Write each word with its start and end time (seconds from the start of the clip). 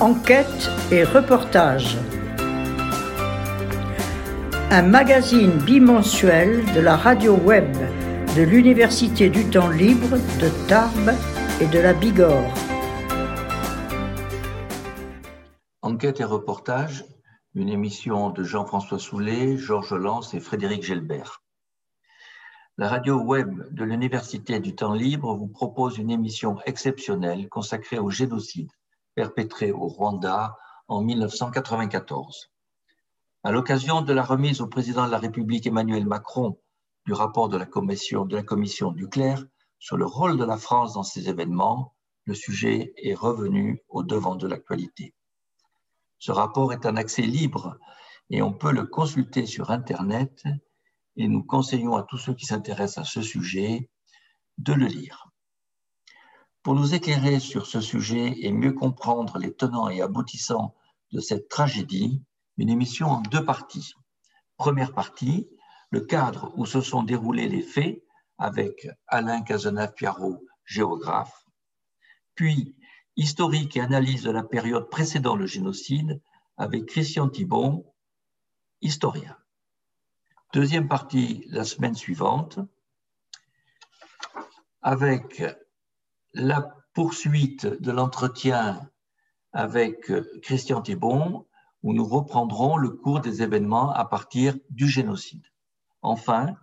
Enquête 0.00 0.70
et 0.92 1.04
reportage. 1.04 1.96
Un 4.70 4.82
magazine 4.82 5.52
bimensuel 5.52 6.70
de 6.74 6.80
la 6.80 6.96
radio 6.96 7.34
web 7.34 7.74
de 8.36 8.42
l'Université 8.42 9.30
du 9.30 9.48
temps 9.48 9.70
libre 9.70 10.18
de 10.38 10.68
Tarbes 10.68 11.14
et 11.62 11.66
de 11.66 11.78
la 11.78 11.94
Bigorre. 11.94 12.52
Enquête 15.80 16.20
et 16.20 16.24
reportage, 16.24 17.06
une 17.54 17.70
émission 17.70 18.28
de 18.28 18.42
Jean-François 18.42 18.98
Soulet, 18.98 19.56
Georges 19.56 19.94
Lance 19.94 20.34
et 20.34 20.40
Frédéric 20.40 20.82
Gelbert. 20.82 21.42
La 22.76 22.88
radio 22.90 23.18
web 23.18 23.62
de 23.70 23.84
l'Université 23.84 24.60
du 24.60 24.74
temps 24.74 24.92
libre 24.92 25.34
vous 25.34 25.48
propose 25.48 25.96
une 25.96 26.10
émission 26.10 26.58
exceptionnelle 26.66 27.48
consacrée 27.48 27.98
au 27.98 28.10
génocide 28.10 28.68
perpétré 29.16 29.72
au 29.72 29.88
Rwanda 29.88 30.56
en 30.86 31.00
1994. 31.02 32.52
À 33.42 33.50
l'occasion 33.50 34.02
de 34.02 34.12
la 34.12 34.22
remise 34.22 34.60
au 34.60 34.68
président 34.68 35.06
de 35.06 35.10
la 35.10 35.18
République 35.18 35.66
Emmanuel 35.66 36.06
Macron 36.06 36.60
du 37.06 37.14
rapport 37.14 37.48
de 37.48 37.56
la 37.56 37.64
commission, 37.64 38.26
de 38.26 38.36
la 38.36 38.92
Duclerc 38.92 39.42
sur 39.78 39.96
le 39.96 40.04
rôle 40.04 40.36
de 40.36 40.44
la 40.44 40.58
France 40.58 40.92
dans 40.94 41.02
ces 41.02 41.28
événements, 41.30 41.94
le 42.26 42.34
sujet 42.34 42.92
est 42.96 43.14
revenu 43.14 43.82
au 43.88 44.02
devant 44.02 44.36
de 44.36 44.46
l'actualité. 44.46 45.14
Ce 46.18 46.30
rapport 46.30 46.72
est 46.72 46.84
un 46.84 46.96
accès 46.96 47.22
libre 47.22 47.78
et 48.28 48.42
on 48.42 48.52
peut 48.52 48.72
le 48.72 48.84
consulter 48.84 49.46
sur 49.46 49.70
Internet 49.70 50.44
et 51.16 51.28
nous 51.28 51.42
conseillons 51.42 51.96
à 51.96 52.02
tous 52.02 52.18
ceux 52.18 52.34
qui 52.34 52.44
s'intéressent 52.44 53.06
à 53.06 53.10
ce 53.10 53.22
sujet 53.22 53.88
de 54.58 54.74
le 54.74 54.86
lire. 54.86 55.25
Pour 56.66 56.74
nous 56.74 56.96
éclairer 56.96 57.38
sur 57.38 57.64
ce 57.64 57.80
sujet 57.80 58.34
et 58.40 58.50
mieux 58.50 58.72
comprendre 58.72 59.38
les 59.38 59.54
tenants 59.54 59.88
et 59.88 60.02
aboutissants 60.02 60.74
de 61.12 61.20
cette 61.20 61.48
tragédie, 61.48 62.24
une 62.56 62.70
émission 62.70 63.06
en 63.06 63.20
deux 63.20 63.44
parties. 63.44 63.94
Première 64.56 64.92
partie, 64.92 65.48
le 65.90 66.00
cadre 66.00 66.52
où 66.56 66.66
se 66.66 66.80
sont 66.80 67.04
déroulés 67.04 67.46
les 67.46 67.62
faits 67.62 68.02
avec 68.36 68.88
Alain 69.06 69.42
Cazenave-Piarot, 69.42 70.44
géographe, 70.64 71.46
puis 72.34 72.74
historique 73.14 73.76
et 73.76 73.80
analyse 73.80 74.24
de 74.24 74.32
la 74.32 74.42
période 74.42 74.90
précédant 74.90 75.36
le 75.36 75.46
génocide 75.46 76.20
avec 76.56 76.86
Christian 76.86 77.28
Thibon, 77.28 77.86
historien. 78.80 79.36
Deuxième 80.52 80.88
partie 80.88 81.44
la 81.46 81.62
semaine 81.62 81.94
suivante, 81.94 82.58
avec 84.82 85.44
la 86.36 86.74
poursuite 86.92 87.66
de 87.66 87.90
l'entretien 87.90 88.88
avec 89.52 90.12
Christian 90.42 90.82
Thibon, 90.82 91.46
où 91.82 91.94
nous 91.94 92.04
reprendrons 92.04 92.76
le 92.76 92.90
cours 92.90 93.20
des 93.20 93.42
événements 93.42 93.90
à 93.92 94.04
partir 94.04 94.56
du 94.70 94.88
génocide. 94.88 95.46
Enfin, 96.02 96.54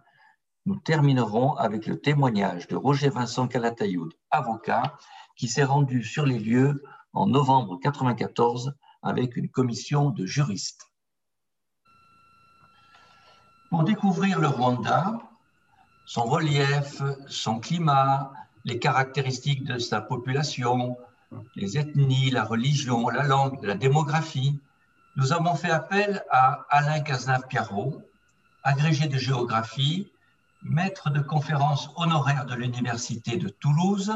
nous 0.65 0.75
terminerons 0.75 1.55
avec 1.55 1.87
le 1.87 1.99
témoignage 1.99 2.67
de 2.67 2.75
Roger 2.75 3.09
Vincent 3.09 3.47
Calatayoud, 3.47 4.13
avocat, 4.31 4.97
qui 5.35 5.47
s'est 5.47 5.63
rendu 5.63 6.03
sur 6.03 6.25
les 6.25 6.39
lieux 6.39 6.83
en 7.13 7.27
novembre 7.27 7.73
1994 7.73 8.73
avec 9.01 9.35
une 9.35 9.49
commission 9.49 10.11
de 10.11 10.25
juristes. 10.25 10.91
Pour 13.69 13.83
découvrir 13.83 14.39
le 14.39 14.47
Rwanda, 14.47 15.19
son 16.05 16.25
relief, 16.25 17.01
son 17.27 17.59
climat, 17.59 18.31
les 18.65 18.79
caractéristiques 18.79 19.63
de 19.65 19.77
sa 19.77 20.01
population, 20.01 20.97
les 21.55 21.77
ethnies, 21.77 22.31
la 22.31 22.43
religion, 22.43 23.09
la 23.09 23.23
langue, 23.23 23.63
la 23.63 23.75
démographie, 23.75 24.59
nous 25.15 25.33
avons 25.33 25.55
fait 25.55 25.69
appel 25.69 26.23
à 26.31 26.65
Alain 26.69 27.01
Cazenave-Piarot, 27.01 28.01
agrégé 28.63 29.07
de 29.07 29.17
géographie, 29.17 30.11
maître 30.63 31.09
de 31.09 31.19
conférences 31.19 31.89
honoraire 31.97 32.45
de 32.45 32.55
l'Université 32.55 33.37
de 33.37 33.49
Toulouse, 33.49 34.13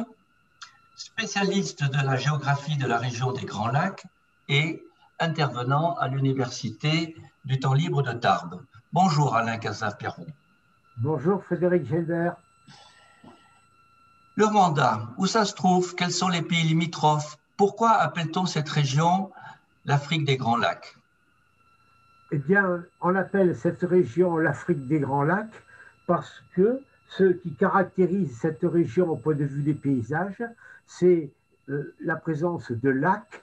spécialiste 0.95 1.83
de 1.83 2.03
la 2.03 2.15
géographie 2.15 2.77
de 2.77 2.87
la 2.87 2.97
région 2.97 3.31
des 3.31 3.45
Grands 3.45 3.67
Lacs 3.67 4.05
et 4.47 4.81
intervenant 5.19 5.95
à 5.95 6.07
l'Université 6.07 7.15
du 7.45 7.59
temps 7.59 7.73
libre 7.73 8.01
de 8.01 8.13
Tarbes. 8.13 8.61
Bonjour 8.93 9.35
Alain 9.35 9.57
Cazenave-Piarot. 9.57 10.25
Bonjour 10.97 11.43
Frédéric 11.43 11.85
Gilbert. 11.85 12.37
Le 14.37 14.45
Rwanda, 14.45 15.01
où 15.17 15.25
ça 15.25 15.45
se 15.45 15.55
trouve 15.55 15.95
Quels 15.95 16.11
sont 16.11 16.29
les 16.29 16.43
pays 16.43 16.61
limitrophes 16.61 17.39
Pourquoi 17.57 17.93
appelle-t-on 17.93 18.45
cette 18.45 18.69
région 18.69 19.31
l'Afrique 19.85 20.25
des 20.25 20.37
Grands 20.37 20.57
Lacs? 20.57 20.95
Eh 22.31 22.37
bien, 22.37 22.85
on 23.01 23.15
appelle 23.15 23.55
cette 23.55 23.81
région 23.81 24.37
l'Afrique 24.37 24.87
des 24.87 24.99
Grands 24.99 25.23
Lacs 25.23 25.63
parce 26.05 26.43
que 26.53 26.81
ce 27.07 27.23
qui 27.23 27.55
caractérise 27.55 28.37
cette 28.37 28.61
région 28.61 29.09
au 29.09 29.15
point 29.15 29.33
de 29.33 29.43
vue 29.43 29.63
des 29.63 29.73
paysages, 29.73 30.43
c'est 30.85 31.31
euh, 31.69 31.95
la 31.99 32.15
présence 32.15 32.71
de 32.71 32.89
lacs, 32.91 33.41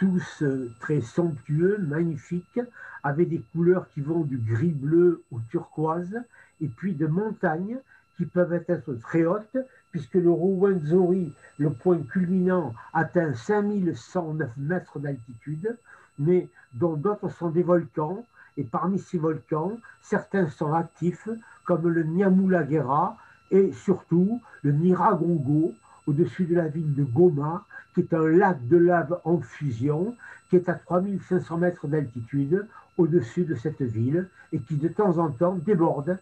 tous 0.00 0.42
euh, 0.42 0.72
très 0.80 1.02
somptueux, 1.02 1.78
magnifiques, 1.78 2.60
avec 3.04 3.28
des 3.28 3.44
couleurs 3.52 3.88
qui 3.94 4.00
vont 4.00 4.22
du 4.22 4.38
gris-bleu 4.38 5.22
au 5.30 5.38
turquoise, 5.50 6.20
et 6.60 6.66
puis 6.66 6.94
de 6.94 7.06
montagnes 7.06 7.78
qui 8.16 8.26
peuvent 8.26 8.60
être 8.68 8.92
très 8.94 9.24
hautes, 9.24 9.56
puisque 9.92 10.14
le 10.14 10.30
Rwenzori, 10.30 11.32
le 11.58 11.70
point 11.70 11.98
culminant, 11.98 12.74
atteint 12.92 13.34
5109 13.34 14.50
mètres 14.56 14.98
d'altitude, 14.98 15.76
mais 16.18 16.48
dont 16.74 16.94
d'autres 16.94 17.28
sont 17.28 17.50
des 17.50 17.62
volcans. 17.62 18.24
Et 18.56 18.64
parmi 18.64 18.98
ces 18.98 19.18
volcans, 19.18 19.78
certains 20.02 20.48
sont 20.48 20.72
actifs, 20.72 21.28
comme 21.64 21.88
le 21.88 22.02
Nyamulagera 22.02 23.16
et 23.50 23.72
surtout 23.72 24.40
le 24.62 24.72
Niragongo, 24.72 25.74
au-dessus 26.06 26.46
de 26.46 26.56
la 26.56 26.68
ville 26.68 26.94
de 26.94 27.04
Goma, 27.04 27.64
qui 27.94 28.00
est 28.00 28.14
un 28.14 28.26
lac 28.26 28.66
de 28.68 28.76
lave 28.76 29.20
en 29.24 29.38
fusion, 29.40 30.16
qui 30.48 30.56
est 30.56 30.68
à 30.68 30.74
3500 30.74 31.58
mètres 31.58 31.86
d'altitude 31.86 32.66
au-dessus 32.98 33.44
de 33.44 33.54
cette 33.54 33.82
ville 33.82 34.28
et 34.52 34.58
qui 34.58 34.76
de 34.76 34.88
temps 34.88 35.18
en 35.18 35.30
temps 35.30 35.54
déborde 35.54 36.18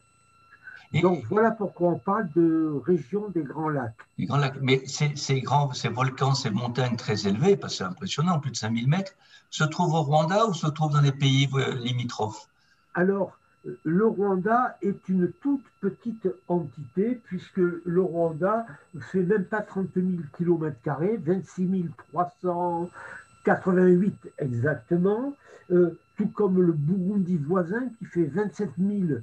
donc 0.92 1.24
voilà 1.30 1.52
pourquoi 1.52 1.90
on 1.90 1.98
parle 1.98 2.28
de 2.34 2.80
région 2.84 3.28
des 3.28 3.42
Grands 3.42 3.68
Lacs. 3.68 3.94
Grands 4.18 4.38
Lacs. 4.38 4.60
Mais 4.60 4.82
ces, 4.86 5.40
grands, 5.40 5.72
ces 5.72 5.88
volcans, 5.88 6.34
ces 6.34 6.50
montagnes 6.50 6.96
très 6.96 7.28
élevées, 7.28 7.56
parce 7.56 7.74
que 7.74 7.78
c'est 7.78 7.84
impressionnant, 7.84 8.40
plus 8.40 8.50
de 8.50 8.56
5000 8.56 8.88
mètres, 8.88 9.12
se 9.50 9.62
trouvent 9.64 9.94
au 9.94 10.02
Rwanda 10.02 10.46
ou 10.46 10.54
se 10.54 10.66
trouvent 10.66 10.92
dans 10.92 11.00
les 11.00 11.12
pays 11.12 11.48
euh, 11.54 11.76
limitrophes? 11.76 12.48
Alors, 12.94 13.38
le 13.84 14.06
Rwanda 14.06 14.76
est 14.82 15.08
une 15.08 15.30
toute 15.40 15.64
petite 15.80 16.28
entité, 16.48 17.20
puisque 17.24 17.58
le 17.58 18.02
Rwanda 18.02 18.66
fait 19.12 19.22
même 19.22 19.44
pas 19.44 19.60
30 19.60 19.86
000 19.94 20.08
km, 20.36 20.76
26 21.24 21.88
388 22.12 24.32
exactement. 24.38 25.34
Euh, 25.70 25.96
tout 26.20 26.28
comme 26.28 26.60
le 26.60 26.72
Burundi 26.72 27.38
voisin 27.38 27.88
qui 27.98 28.04
fait 28.04 28.26
27 28.26 28.72
000 28.78 29.20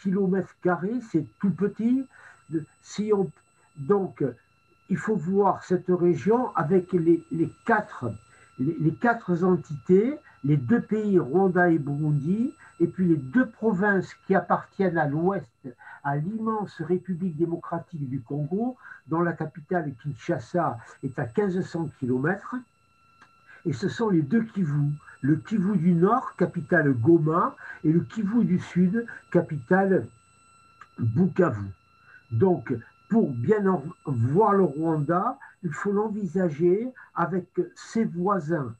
km, 0.00 0.54
c'est 1.10 1.26
tout 1.40 1.50
petit. 1.50 2.06
Donc, 3.76 4.24
il 4.88 4.96
faut 4.96 5.16
voir 5.16 5.64
cette 5.64 5.88
région 5.88 6.54
avec 6.54 6.92
les, 6.92 7.24
quatre, 7.66 8.12
les, 8.60 8.94
quatre 8.94 9.42
entités, 9.42 10.14
les 10.44 10.56
deux 10.56 10.80
pays, 10.80 11.18
Rwanda 11.18 11.68
et 11.68 11.78
Burundi, 11.78 12.54
et 12.78 12.86
puis 12.86 13.08
les 13.08 13.16
deux 13.16 13.46
provinces 13.46 14.14
qui 14.28 14.36
appartiennent 14.36 14.98
à 14.98 15.08
l'ouest, 15.08 15.48
à 16.04 16.16
l'immense 16.16 16.80
République 16.80 17.36
démocratique 17.36 18.08
du 18.08 18.20
Congo, 18.20 18.76
dont 19.08 19.20
la 19.20 19.32
capitale 19.32 19.92
Kinshasa 20.00 20.78
est 21.02 21.18
à 21.18 21.24
1500 21.24 21.90
km. 21.98 22.54
Et 23.66 23.72
ce 23.72 23.88
sont 23.88 24.10
les 24.10 24.22
deux 24.22 24.44
Kivu 24.44 24.92
le 25.22 25.36
Kivu 25.36 25.76
du 25.76 25.92
Nord, 25.92 26.34
capitale 26.36 26.92
Goma, 26.92 27.56
et 27.84 27.92
le 27.92 28.00
Kivu 28.00 28.44
du 28.44 28.58
Sud, 28.58 29.06
capitale 29.30 30.06
Bukavu. 30.98 31.68
Donc, 32.32 32.72
pour 33.08 33.30
bien 33.30 33.82
voir 34.06 34.52
le 34.52 34.64
Rwanda, 34.64 35.38
il 35.62 35.72
faut 35.72 35.92
l'envisager 35.92 36.88
avec 37.14 37.48
ses 37.74 38.04
voisins. 38.04 38.74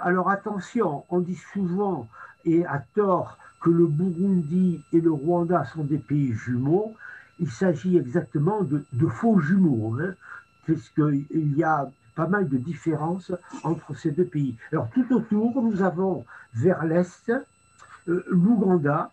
Alors 0.00 0.30
attention, 0.30 1.04
on 1.10 1.20
dit 1.20 1.40
souvent, 1.52 2.08
et 2.44 2.64
à 2.64 2.82
tort, 2.94 3.36
que 3.60 3.70
le 3.70 3.86
Burundi 3.86 4.82
et 4.92 5.00
le 5.00 5.10
Rwanda 5.10 5.64
sont 5.64 5.84
des 5.84 5.98
pays 5.98 6.32
jumeaux. 6.32 6.94
Il 7.40 7.50
s'agit 7.50 7.96
exactement 7.96 8.62
de, 8.62 9.06
faux 9.08 9.40
jumeaux, 9.40 9.96
hein, 9.98 10.14
puisqu'il 10.64 11.56
y 11.56 11.64
a 11.64 11.90
pas 12.14 12.26
mal 12.26 12.48
de 12.48 12.56
différences 12.56 13.32
entre 13.62 13.94
ces 13.94 14.10
deux 14.10 14.24
pays. 14.24 14.56
Alors 14.72 14.88
tout 14.90 15.06
autour, 15.12 15.62
nous 15.62 15.82
avons 15.82 16.24
vers 16.54 16.84
l'est 16.84 17.30
euh, 18.08 18.24
l'Ouganda 18.28 19.10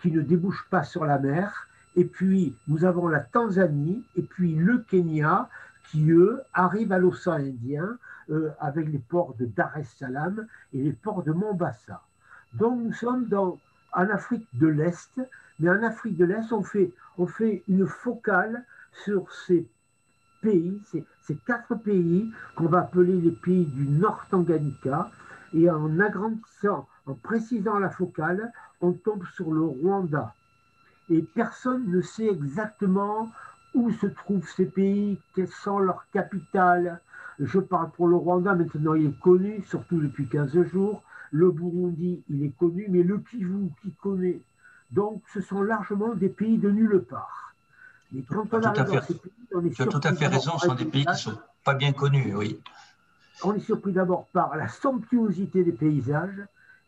qui 0.00 0.10
ne 0.10 0.20
débouche 0.20 0.66
pas 0.68 0.82
sur 0.82 1.04
la 1.04 1.18
mer, 1.18 1.68
et 1.94 2.04
puis 2.04 2.56
nous 2.68 2.84
avons 2.84 3.08
la 3.08 3.20
Tanzanie, 3.20 4.02
et 4.16 4.22
puis 4.22 4.54
le 4.54 4.78
Kenya 4.78 5.48
qui, 5.90 6.10
eux, 6.10 6.42
arrivent 6.52 6.92
à 6.92 6.98
l'océan 6.98 7.34
Indien 7.34 7.98
euh, 8.30 8.50
avec 8.60 8.88
les 8.88 8.98
ports 8.98 9.34
de 9.38 9.46
Dar 9.46 9.76
es 9.76 9.84
Salaam 9.84 10.46
et 10.72 10.82
les 10.82 10.92
ports 10.92 11.22
de 11.22 11.32
Mombasa. 11.32 12.02
Donc 12.54 12.80
nous 12.82 12.92
sommes 12.92 13.26
dans, 13.26 13.58
en 13.92 14.08
Afrique 14.08 14.46
de 14.54 14.66
l'Est, 14.66 15.20
mais 15.60 15.70
en 15.70 15.82
Afrique 15.82 16.16
de 16.16 16.24
l'Est, 16.24 16.52
on 16.52 16.62
fait, 16.62 16.92
on 17.18 17.26
fait 17.26 17.62
une 17.68 17.86
focale 17.86 18.64
sur 19.04 19.30
ces 19.32 19.66
pays, 20.42 20.82
ces, 20.90 21.36
quatre 21.46 21.74
pays 21.76 22.30
qu'on 22.56 22.66
va 22.66 22.80
appeler 22.80 23.18
les 23.20 23.30
pays 23.30 23.64
du 23.64 23.88
Nord 23.88 24.26
Tanganyika, 24.30 25.10
et 25.54 25.70
en 25.70 26.00
agrandissant, 26.00 26.88
en 27.06 27.14
précisant 27.14 27.78
la 27.78 27.90
focale, 27.90 28.52
on 28.80 28.92
tombe 28.92 29.24
sur 29.34 29.52
le 29.52 29.62
Rwanda. 29.62 30.34
Et 31.10 31.22
personne 31.22 31.90
ne 31.90 32.00
sait 32.00 32.28
exactement 32.28 33.30
où 33.74 33.90
se 33.90 34.06
trouvent 34.06 34.48
ces 34.48 34.66
pays, 34.66 35.18
quelles 35.34 35.48
sont 35.48 35.78
leurs 35.78 36.06
capitales. 36.12 37.00
Je 37.38 37.58
parle 37.58 37.90
pour 37.92 38.08
le 38.08 38.16
Rwanda, 38.16 38.54
maintenant 38.54 38.94
il 38.94 39.06
est 39.06 39.20
connu, 39.20 39.62
surtout 39.66 40.00
depuis 40.00 40.26
15 40.26 40.62
jours. 40.64 41.02
Le 41.30 41.50
Burundi, 41.50 42.22
il 42.28 42.44
est 42.44 42.56
connu, 42.58 42.86
mais 42.90 43.02
le 43.02 43.18
Kivu, 43.18 43.70
qui 43.80 43.92
connaît 43.92 44.40
Donc, 44.90 45.22
ce 45.32 45.40
sont 45.40 45.62
largement 45.62 46.14
des 46.14 46.28
pays 46.28 46.58
de 46.58 46.70
nulle 46.70 47.02
part. 47.08 47.51
Mais 48.12 48.22
quand 48.22 48.44
on 48.52 48.62
arrive 48.62 48.84
dans 48.84 49.02
ces 49.02 49.14
pays, 49.14 49.32
on 49.54 49.64
est 49.64 49.70
Tu 49.70 49.82
as 49.82 49.86
tout 49.86 50.00
à 50.02 50.14
fait 50.14 50.26
raison, 50.26 50.58
ce 50.58 50.66
sont 50.68 50.74
des 50.74 50.84
pays 50.84 51.04
qui 51.04 51.10
ne 51.10 51.16
sont 51.16 51.38
pas 51.64 51.74
bien 51.74 51.92
connus, 51.92 52.34
oui. 52.34 52.60
On 53.44 53.54
est 53.54 53.60
surpris 53.60 53.92
d'abord 53.92 54.26
par 54.28 54.56
la 54.56 54.68
somptuosité 54.68 55.64
des 55.64 55.72
paysages, 55.72 56.46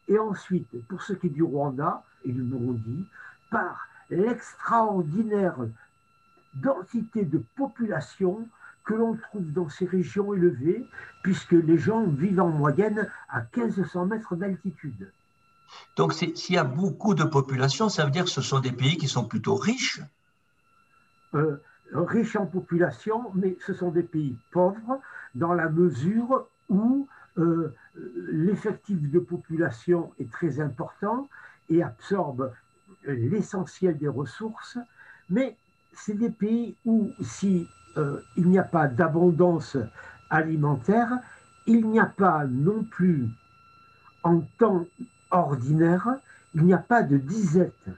et 0.08 0.18
ensuite, 0.18 0.68
pour 0.86 1.02
ce 1.02 1.14
qui 1.14 1.28
est 1.28 1.30
du 1.30 1.42
Rwanda 1.42 2.02
et 2.24 2.32
du 2.32 2.42
Burundi, 2.42 3.06
par 3.50 3.88
l'extraordinaire 4.10 5.56
densité 6.54 7.24
de 7.24 7.42
population 7.56 8.46
que 8.84 8.94
l'on 8.94 9.16
trouve 9.16 9.50
dans 9.52 9.68
ces 9.68 9.86
régions 9.86 10.34
élevées, 10.34 10.86
puisque 11.22 11.52
les 11.52 11.78
gens 11.78 12.04
vivent 12.04 12.40
en 12.40 12.50
moyenne 12.50 13.08
à 13.30 13.42
1500 13.56 14.06
mètres 14.06 14.36
d'altitude. 14.36 15.10
Donc 15.96 16.12
s'il 16.12 16.54
y 16.54 16.58
a 16.58 16.64
beaucoup 16.64 17.14
de 17.14 17.24
population, 17.24 17.88
ça 17.88 18.04
veut 18.04 18.10
dire 18.10 18.24
que 18.24 18.30
ce 18.30 18.42
sont 18.42 18.60
des 18.60 18.72
pays 18.72 18.98
qui 18.98 19.08
sont 19.08 19.24
plutôt 19.24 19.56
riches 19.56 20.00
euh, 21.34 21.60
Riches 21.92 22.36
en 22.36 22.46
population, 22.46 23.30
mais 23.34 23.56
ce 23.64 23.74
sont 23.74 23.90
des 23.90 24.02
pays 24.02 24.36
pauvres 24.50 25.00
dans 25.34 25.52
la 25.52 25.68
mesure 25.68 26.48
où 26.68 27.06
euh, 27.38 27.74
l'effectif 28.30 29.10
de 29.10 29.18
population 29.18 30.12
est 30.18 30.30
très 30.30 30.60
important 30.60 31.28
et 31.70 31.82
absorbe 31.82 32.52
l'essentiel 33.06 33.98
des 33.98 34.08
ressources, 34.08 34.78
mais 35.30 35.56
c'est 35.92 36.14
des 36.14 36.30
pays 36.30 36.74
où 36.84 37.10
si 37.20 37.68
euh, 37.96 38.20
il 38.36 38.48
n'y 38.48 38.58
a 38.58 38.64
pas 38.64 38.88
d'abondance 38.88 39.76
alimentaire, 40.30 41.18
il 41.66 41.86
n'y 41.86 42.00
a 42.00 42.06
pas 42.06 42.44
non 42.46 42.82
plus 42.84 43.28
en 44.22 44.40
temps 44.58 44.86
ordinaire, 45.30 46.16
il 46.54 46.64
n'y 46.64 46.74
a 46.74 46.78
pas 46.78 47.02
de 47.02 47.16
disette. 47.16 47.88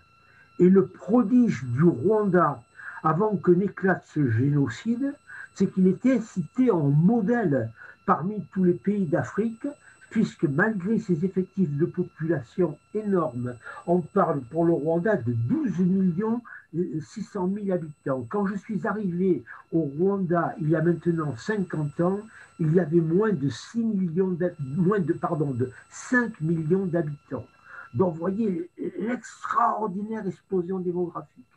Et 0.58 0.68
le 0.68 0.86
prodige 0.86 1.64
du 1.64 1.84
Rwanda, 1.84 2.62
avant 3.06 3.36
que 3.36 3.52
n'éclate 3.52 4.04
ce 4.04 4.28
génocide, 4.30 5.14
c'est 5.54 5.72
qu'il 5.72 5.86
était 5.86 6.20
cité 6.20 6.72
en 6.72 6.88
modèle 6.88 7.70
parmi 8.04 8.44
tous 8.52 8.64
les 8.64 8.72
pays 8.72 9.06
d'Afrique 9.06 9.64
puisque 10.10 10.42
malgré 10.42 10.98
ses 10.98 11.24
effectifs 11.24 11.70
de 11.76 11.86
population 11.86 12.76
énormes, 12.94 13.54
on 13.86 14.00
parle 14.00 14.40
pour 14.50 14.64
le 14.64 14.72
Rwanda 14.72 15.14
de 15.14 15.32
12 15.32 15.78
millions 15.80 16.42
600 16.74 17.52
000 17.54 17.70
habitants. 17.70 18.26
Quand 18.28 18.44
je 18.46 18.56
suis 18.56 18.84
arrivé 18.84 19.44
au 19.70 19.82
Rwanda 19.82 20.56
il 20.60 20.70
y 20.70 20.74
a 20.74 20.82
maintenant 20.82 21.36
50 21.36 22.00
ans, 22.00 22.20
il 22.58 22.74
y 22.74 22.80
avait 22.80 23.00
moins 23.00 23.32
de 23.32 23.48
6 23.48 23.84
millions 23.84 24.36
moins 24.60 24.98
de 24.98 25.70
5 25.90 26.40
millions 26.40 26.86
d'habitants. 26.86 27.46
Donc 27.94 28.14
vous 28.14 28.20
voyez 28.20 28.68
l'extraordinaire 28.98 30.26
explosion 30.26 30.80
démographique. 30.80 31.55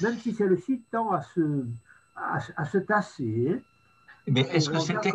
Même 0.00 0.18
si 0.18 0.34
celle-ci 0.34 0.82
tend 0.90 1.12
à 1.12 1.22
se 1.22 1.64
à, 2.16 2.64
se 2.64 2.78
tasser. 2.78 3.62
Mais 4.26 4.42
est-ce 4.52 4.70
que 4.70 4.78
c'était 4.78 5.12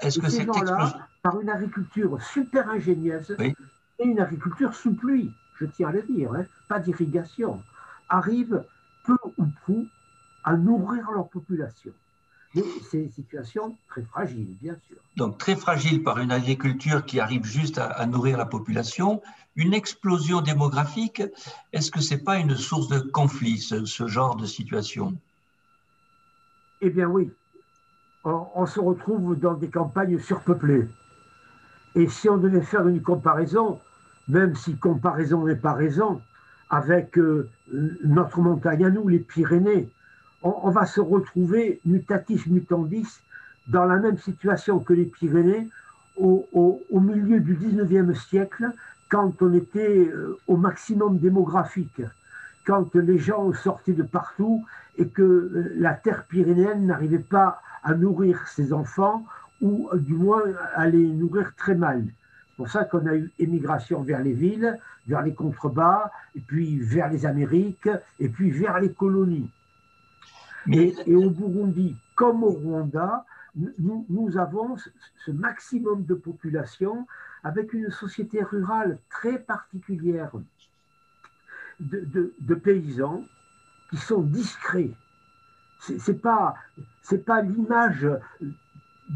est-ce 0.00 0.20
que 0.20 0.28
cette 0.28 0.48
explosion 0.48 0.92
par 1.22 1.40
une 1.40 1.50
agriculture 1.50 2.22
super 2.22 2.70
ingénieuse 2.70 3.36
et 3.40 4.04
une 4.04 4.20
agriculture 4.20 4.74
sous 4.74 4.94
pluie, 4.94 5.32
je 5.56 5.66
tiens 5.66 5.88
à 5.88 5.92
le 5.92 6.02
dire, 6.02 6.32
hein, 6.34 6.44
pas 6.68 6.78
d'irrigation, 6.78 7.60
arrivent 8.08 8.64
peu 9.04 9.16
ou 9.36 9.46
prou 9.62 9.86
à 10.44 10.56
nourrir 10.56 11.10
leur 11.10 11.28
population. 11.28 11.92
Mais 12.54 12.62
c'est 12.90 12.98
une 12.98 13.12
situation 13.12 13.76
très 13.88 14.02
fragile, 14.02 14.46
bien 14.60 14.74
sûr. 14.86 14.96
Donc 15.16 15.38
très 15.38 15.54
fragile 15.54 16.02
par 16.02 16.18
une 16.18 16.32
agriculture 16.32 17.04
qui 17.04 17.20
arrive 17.20 17.44
juste 17.44 17.78
à, 17.78 18.06
nourrir 18.06 18.38
la 18.38 18.46
population. 18.46 19.20
Une 19.56 19.74
explosion 19.74 20.40
démographique, 20.40 21.22
est-ce 21.72 21.90
que 21.90 22.00
ce 22.00 22.14
n'est 22.14 22.20
pas 22.20 22.38
une 22.38 22.56
source 22.56 22.88
de 22.88 23.00
conflit, 23.00 23.58
ce 23.58 24.06
genre 24.06 24.36
de 24.36 24.46
situation? 24.46 25.14
Eh 26.80 26.90
bien 26.90 27.06
oui. 27.06 27.30
on, 28.24 28.66
se 28.66 28.78
retrouve 28.78 29.36
dans 29.36 29.54
des 29.54 29.68
campagnes 29.68 30.18
surpeuplées. 30.18 30.88
Et 31.94 32.08
si 32.08 32.28
on 32.28 32.36
devait 32.36 32.62
faire 32.62 32.86
une 32.86 33.02
comparaison, 33.02 33.80
même 34.28 34.54
si 34.54 34.76
comparaison 34.76 35.44
n'est 35.44 35.56
pas 35.56 35.72
raison, 35.72 36.20
avec 36.70 37.18
euh, 37.18 37.48
notre 38.04 38.40
montagne 38.40 38.84
à 38.84 38.90
nous, 38.90 39.08
les 39.08 39.18
Pyrénées, 39.18 39.88
on, 40.42 40.70
va 40.70 40.86
se 40.86 41.00
retrouver 41.00 41.80
mutatis 41.84 42.42
mutandis 42.46 43.20
dans 43.66 43.84
la 43.84 43.96
même 43.96 44.18
situation 44.18 44.78
que 44.78 44.92
les 44.92 45.04
Pyrénées 45.04 45.68
au, 46.16 47.00
milieu 47.00 47.40
du 47.40 47.56
19e 47.56 48.14
siècle, 48.14 48.70
quand 49.08 49.40
on 49.40 49.54
était 49.54 50.08
euh, 50.08 50.38
au 50.46 50.56
maximum 50.56 51.18
démographique, 51.18 52.02
quand 52.66 52.94
les 52.94 53.18
gens 53.18 53.52
sortaient 53.52 53.92
de 53.92 54.02
partout 54.02 54.64
et 54.96 55.06
que 55.06 55.22
euh, 55.22 55.72
la 55.76 55.94
terre 55.94 56.24
pyrénéenne 56.24 56.86
n'arrivait 56.86 57.18
pas 57.18 57.60
à 57.84 57.94
nourrir 57.94 58.46
ses 58.48 58.72
enfants 58.72 59.24
ou 59.60 59.88
du 59.94 60.14
moins 60.14 60.42
à 60.74 60.86
les 60.88 61.06
nourrir 61.06 61.52
très 61.56 61.74
mal. 61.74 62.04
C'est 62.04 62.56
pour 62.56 62.68
ça 62.68 62.84
qu'on 62.84 63.06
a 63.06 63.14
eu 63.14 63.30
émigration 63.38 64.02
vers 64.02 64.20
les 64.20 64.32
villes, 64.32 64.76
vers 65.06 65.22
les 65.22 65.34
contrebas, 65.34 66.10
et 66.34 66.40
puis 66.40 66.78
vers 66.80 67.08
les 67.10 67.24
Amériques, 67.24 67.88
et 68.18 68.28
puis 68.28 68.50
vers 68.50 68.80
les 68.80 68.92
colonies. 68.92 69.50
Et, 70.72 71.14
au 71.14 71.30
Burundi, 71.30 71.96
comme 72.14 72.42
au 72.42 72.50
Rwanda, 72.50 73.24
nous, 73.54 74.38
avons 74.38 74.76
ce 75.24 75.30
maximum 75.30 76.04
de 76.04 76.14
population 76.14 77.06
avec 77.42 77.72
une 77.72 77.90
société 77.90 78.42
rurale 78.42 78.98
très 79.08 79.38
particulière 79.38 80.30
de, 81.80 82.32
de, 82.40 82.54
paysans 82.54 83.24
qui 83.90 83.96
sont 83.96 84.22
discrets. 84.22 84.90
C'est 85.80 86.08
n'est 86.08 86.14
pas, 86.14 86.56
pas 87.24 87.42
l'image 87.42 88.06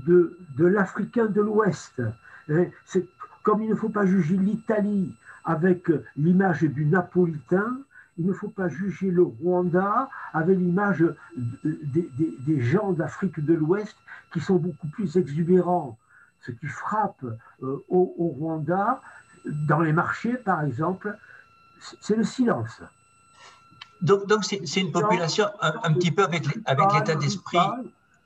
de, 0.07 0.37
l'Africain 0.59 1.27
de 1.27 1.41
l'Ouest. 1.41 2.03
Hein, 2.49 2.67
comme 3.43 3.63
il 3.63 3.71
ne 3.71 3.75
faut 3.75 3.89
pas 3.89 4.07
juger 4.07 4.37
l'Italie 4.37 5.15
avec 5.45 5.91
l'image 6.17 6.63
du 6.63 6.87
Napolitain, 6.87 7.81
il 8.19 8.27
ne 8.27 8.33
faut 8.33 8.49
pas 8.49 8.69
juger 8.69 9.11
le 9.11 9.23
Rwanda 9.23 10.09
avec 10.33 10.59
l'image 10.59 11.05
des, 11.65 12.61
gens 12.61 12.93
d'Afrique 12.93 13.41
de 13.41 13.55
l'Ouest 13.55 13.97
qui 14.33 14.41
sont 14.41 14.57
beaucoup 14.57 14.89
plus 14.89 15.17
exubérants. 15.17 15.99
Ce 16.41 16.51
qui 16.51 16.67
frappe 16.67 17.25
euh, 17.63 17.85
au, 17.89 18.35
Rwanda, 18.39 19.01
dans 19.47 19.81
les 19.81 19.93
marchés 19.93 20.35
par 20.35 20.63
exemple, 20.63 21.17
c'est 22.01 22.17
le 22.17 22.25
silence. 22.25 22.83
Donc, 24.03 24.27
donc 24.27 24.45
c'est, 24.45 24.81
une 24.81 24.93
population 24.93 25.47
un, 25.61 25.93
petit 25.95 26.11
peu 26.11 26.25
avec, 26.25 26.45
avec 26.67 26.93
l'état 26.93 27.15
d'esprit. 27.15 27.59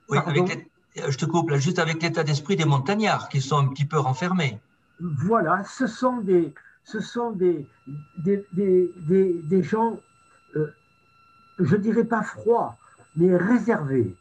Oui, 0.09 0.19
avec 0.25 0.71
je 1.09 1.17
te 1.17 1.25
coupe 1.27 1.51
là, 1.51 1.59
juste 1.59 1.79
avec 1.79 2.03
l'état 2.03 2.25
d'esprit 2.25 2.57
des 2.57 2.65
montagnards 2.65 3.29
qui 3.29 3.41
sont 3.41 3.59
un 3.59 3.69
petit 3.69 3.85
peu 3.85 3.99
renfermés. 3.99 4.59
Voilà, 5.01 5.63
ce 5.65 5.87
sont 5.87 6.19
des, 6.19 6.55
ce 6.87 7.01
sont 7.01 7.33
des, 7.33 7.67
gens, 9.63 10.01
euh, 10.55 10.73
je 11.59 11.77
dirais 11.77 12.05
pas 12.05 12.23
froids, 12.23 12.77
mais 13.17 13.37
réservés, 13.37 14.15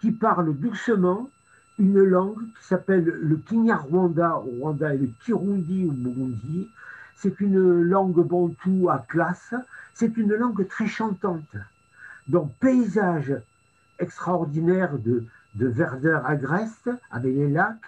qui 0.00 0.12
parlent 0.12 0.54
doucement 0.54 1.30
une 1.78 2.02
langue 2.02 2.44
qui 2.58 2.66
s'appelle 2.66 3.04
le 3.04 3.36
Kinyarwanda 3.36 4.36
au 4.36 4.50
Rwanda 4.60 4.94
et 4.94 4.98
le 4.98 5.08
Kirundi 5.24 5.86
au 5.86 5.92
Burundi. 5.92 6.68
C'est 7.16 7.40
une 7.40 7.82
langue 7.82 8.22
bantou 8.22 8.90
à 8.90 8.98
classe, 8.98 9.54
c'est 9.94 10.16
une 10.18 10.34
langue 10.34 10.68
très 10.68 10.86
chantante. 10.86 11.56
Donc, 12.28 12.52
paysage 12.60 13.34
extraordinaire 13.98 14.98
de, 14.98 15.24
de 15.54 15.66
verdeur 15.66 16.26
agreste 16.26 16.90
avec 17.10 17.34
les 17.34 17.48
lacs, 17.48 17.78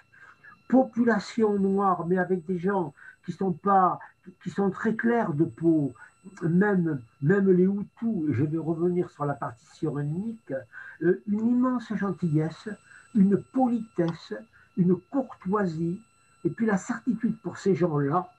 population 0.67 1.59
noire, 1.59 2.07
mais 2.07 2.17
avec 2.17 2.45
des 2.47 2.57
gens 2.57 2.93
qui 3.27 3.33
sont 3.33 3.51
pas, 3.51 3.99
qui 4.41 4.49
sont 4.49 4.69
très 4.69 4.95
clairs 4.95 5.33
de 5.33 5.43
peau, 5.43 5.93
même, 6.41 7.01
même 7.21 7.51
les 7.51 7.65
Hutus, 7.65 8.31
je 8.31 8.45
vais 8.45 8.57
revenir 8.57 9.09
sur 9.09 9.25
la 9.25 9.33
partie 9.33 9.65
suronique, 9.75 10.53
euh, 11.01 11.21
une 11.27 11.45
immense 11.45 11.93
gentillesse, 11.93 12.69
une 13.15 13.35
politesse, 13.37 14.33
une 14.77 14.95
courtoisie 15.11 15.99
et 16.45 16.49
puis 16.49 16.65
la 16.65 16.77
certitude 16.77 17.37
pour 17.39 17.57
ces 17.57 17.75
gens-là 17.75 18.31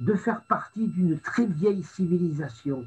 de 0.00 0.14
faire 0.14 0.40
partie 0.40 0.86
d'une 0.86 1.18
très 1.18 1.44
vieille 1.44 1.82
civilisation, 1.82 2.86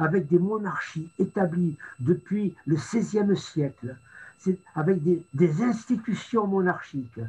avec 0.00 0.26
des 0.26 0.40
monarchies 0.40 1.08
établies 1.20 1.76
depuis 2.00 2.56
le 2.66 2.74
XVIe 2.74 3.36
siècle, 3.36 3.96
avec 4.74 5.00
des, 5.04 5.62
institutions 5.62 6.48
monarchiques, 6.48 7.20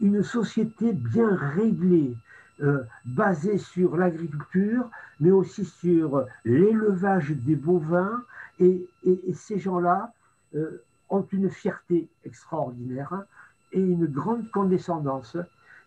une 0.00 0.22
société 0.22 0.92
bien 0.92 1.36
réglée, 1.36 2.16
euh, 2.62 2.84
basée 3.04 3.58
sur 3.58 3.96
l'agriculture, 3.96 4.88
mais 5.20 5.30
aussi 5.30 5.64
sur 5.64 6.24
l'élevage 6.44 7.30
des 7.30 7.56
bovins. 7.56 8.22
Et, 8.60 8.86
ces 9.34 9.58
gens-là 9.58 10.12
euh, 10.54 10.82
ont 11.10 11.26
une 11.32 11.50
fierté 11.50 12.08
extraordinaire 12.24 13.24
et 13.72 13.80
une 13.80 14.06
grande 14.06 14.48
condescendance 14.52 15.36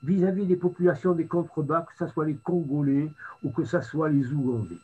vis-à-vis 0.04 0.46
des 0.46 0.58
populations 0.58 1.14
des 1.14 1.26
contrebas, 1.26 1.82
que 1.82 2.06
ce 2.06 2.12
soit 2.12 2.26
les 2.26 2.36
Congolais 2.36 3.10
ou 3.44 3.50
que 3.50 3.64
ce 3.64 3.82
soit 3.82 4.10
les 4.10 4.32
Ougandais. 4.32 4.78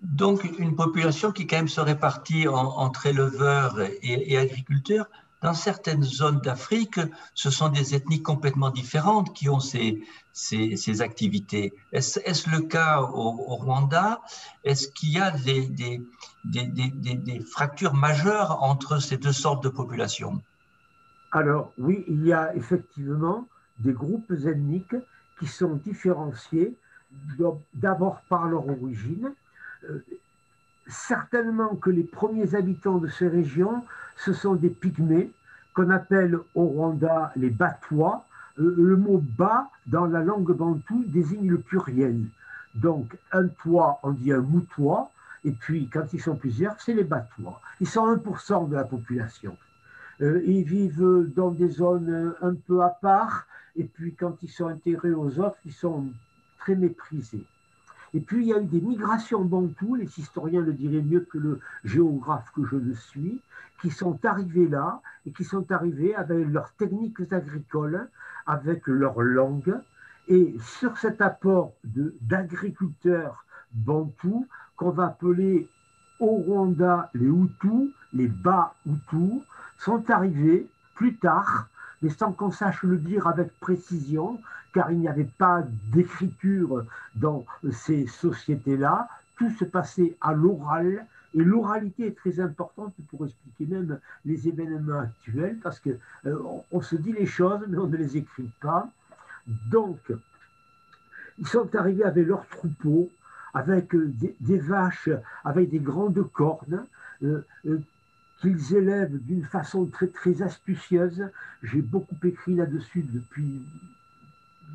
Donc 0.00 0.44
une 0.58 0.76
population 0.76 1.32
qui 1.32 1.46
quand 1.46 1.56
même 1.56 1.68
se 1.68 1.80
répartit 1.80 2.46
entre 2.46 3.06
éleveurs 3.06 3.80
et, 4.02 4.38
agriculteurs. 4.38 5.06
Dans 5.42 5.54
certaines 5.54 6.02
zones 6.02 6.40
d'Afrique, 6.40 7.00
ce 7.34 7.50
sont 7.50 7.68
des 7.68 7.94
ethnies 7.94 8.22
complètement 8.22 8.70
différentes 8.70 9.34
qui 9.34 9.48
ont 9.48 9.60
ces, 9.60 10.02
activités. 11.00 11.72
Est-ce 11.92 12.50
le 12.50 12.62
cas 12.62 13.02
au, 13.02 13.56
Rwanda? 13.56 14.20
Est-ce 14.64 14.88
qu'il 14.88 15.10
y 15.10 15.20
a 15.20 15.30
des 15.30 16.00
fractures 17.40 17.94
majeures 17.94 18.62
entre 18.62 18.98
ces 18.98 19.16
deux 19.16 19.32
sortes 19.32 19.62
de 19.62 19.68
populations? 19.68 20.42
Alors 21.30 21.72
oui, 21.78 22.04
il 22.08 22.24
y 22.24 22.32
a 22.32 22.54
effectivement 22.54 23.46
des 23.78 23.92
groupes 23.92 24.30
ethniques 24.30 24.96
qui 25.38 25.46
sont 25.46 25.74
différenciés 25.74 26.74
d'abord 27.74 28.20
par 28.28 28.46
leur 28.46 28.68
origine. 28.68 29.32
Euh, 29.84 30.04
certainement 30.86 31.76
que 31.76 31.90
les 31.90 32.02
premiers 32.02 32.54
habitants 32.54 32.98
de 32.98 33.08
ces 33.08 33.28
régions, 33.28 33.84
ce 34.18 34.32
sont 34.32 34.54
des 34.54 34.70
pygmées 34.70 35.30
qu'on 35.74 35.90
appelle 35.90 36.38
au 36.54 36.64
Rwanda 36.64 37.32
les 37.36 37.50
Batois. 37.50 38.24
Euh, 38.58 38.74
le 38.76 38.96
mot 38.96 39.22
bas 39.38 39.70
dans 39.86 40.06
la 40.06 40.22
langue 40.22 40.52
bantoue 40.52 41.04
désigne 41.06 41.48
le 41.48 41.58
pluriel. 41.58 42.24
Donc 42.74 43.16
un 43.32 43.46
toit, 43.48 44.00
on 44.02 44.10
dit 44.10 44.32
un 44.32 44.40
moutois, 44.40 45.10
et 45.44 45.52
puis 45.52 45.88
quand 45.88 46.12
ils 46.12 46.20
sont 46.20 46.36
plusieurs, 46.36 46.80
c'est 46.80 46.94
les 46.94 47.04
Batois. 47.04 47.60
Ils 47.80 47.88
sont 47.88 48.06
1% 48.14 48.68
de 48.68 48.74
la 48.74 48.84
population. 48.84 49.56
Euh, 50.20 50.42
ils 50.44 50.64
vivent 50.64 51.30
dans 51.34 51.50
des 51.50 51.70
zones 51.70 52.34
un 52.42 52.54
peu 52.54 52.82
à 52.82 52.88
part, 52.88 53.46
et 53.76 53.84
puis 53.84 54.14
quand 54.14 54.36
ils 54.42 54.50
sont 54.50 54.66
intégrés 54.66 55.12
aux 55.12 55.38
autres, 55.38 55.58
ils 55.64 55.72
sont 55.72 56.06
très 56.58 56.74
méprisés. 56.74 57.44
Et 58.14 58.20
puis 58.20 58.44
il 58.44 58.48
y 58.48 58.54
a 58.54 58.60
eu 58.60 58.64
des 58.66 58.80
migrations 58.80 59.44
bantoues, 59.44 59.94
les 59.94 60.18
historiens 60.18 60.62
le 60.62 60.72
diraient 60.72 61.02
mieux 61.02 61.20
que 61.20 61.38
le 61.38 61.60
géographe 61.84 62.50
que 62.54 62.64
je 62.64 62.76
le 62.76 62.94
suis, 62.94 63.40
qui 63.80 63.90
sont 63.90 64.18
arrivés 64.24 64.68
là 64.68 65.00
et 65.26 65.32
qui 65.32 65.44
sont 65.44 65.70
arrivés 65.70 66.14
avec 66.14 66.46
leurs 66.48 66.72
techniques 66.72 67.32
agricoles, 67.32 68.08
avec 68.46 68.86
leur 68.86 69.20
langue. 69.20 69.74
Et 70.28 70.56
sur 70.60 70.96
cet 70.98 71.20
apport 71.20 71.72
d'agriculteurs 71.84 73.44
bantous, 73.72 74.46
qu'on 74.76 74.90
va 74.90 75.06
appeler 75.06 75.68
au 76.20 76.36
Rwanda 76.36 77.10
les 77.14 77.26
Hutus, 77.26 77.92
les 78.12 78.28
bas 78.28 78.74
Hutus, 78.86 79.42
sont 79.78 80.10
arrivés 80.10 80.66
plus 80.94 81.16
tard, 81.16 81.68
mais 82.02 82.10
sans 82.10 82.32
qu'on 82.32 82.50
sache 82.50 82.82
le 82.82 82.96
dire 82.96 83.26
avec 83.26 83.58
précision, 83.60 84.40
car 84.72 84.90
il 84.90 84.98
n'y 84.98 85.08
avait 85.08 85.28
pas 85.38 85.62
d'écriture 85.92 86.84
dans 87.14 87.44
ces 87.70 88.06
sociétés-là. 88.06 89.08
Tout 89.36 89.50
se 89.50 89.64
passait 89.64 90.16
à 90.20 90.32
l'oral, 90.32 91.06
et 91.34 91.44
l'oralité 91.44 92.06
est 92.06 92.16
très 92.16 92.40
importante 92.40 92.94
pour 93.10 93.26
expliquer 93.26 93.66
même 93.66 93.98
les 94.24 94.48
événements 94.48 95.00
actuels, 95.00 95.58
parce 95.62 95.80
qu'on 95.80 95.98
euh, 96.26 96.82
se 96.82 96.96
dit 96.96 97.12
les 97.12 97.26
choses, 97.26 97.60
mais 97.68 97.78
on 97.78 97.86
ne 97.86 97.96
les 97.96 98.16
écrit 98.16 98.50
pas. 98.60 98.88
Donc, 99.70 99.98
ils 101.38 101.46
sont 101.46 101.74
arrivés 101.76 102.04
avec 102.04 102.26
leurs 102.26 102.46
troupeaux, 102.48 103.10
avec 103.54 103.94
des, 103.94 104.58
vaches, 104.58 105.10
avec 105.44 105.70
des 105.70 105.78
grandes 105.78 106.22
cornes, 106.32 106.84
euh, 107.22 107.40
euh, 107.66 107.78
qu'ils 108.40 108.74
élèvent 108.74 109.18
d'une 109.24 109.44
façon 109.44 109.86
très, 109.86 110.06
très 110.08 110.42
astucieuse. 110.42 111.24
J'ai 111.62 111.82
beaucoup 111.82 112.16
écrit 112.24 112.54
là-dessus 112.54 113.02
depuis 113.02 113.62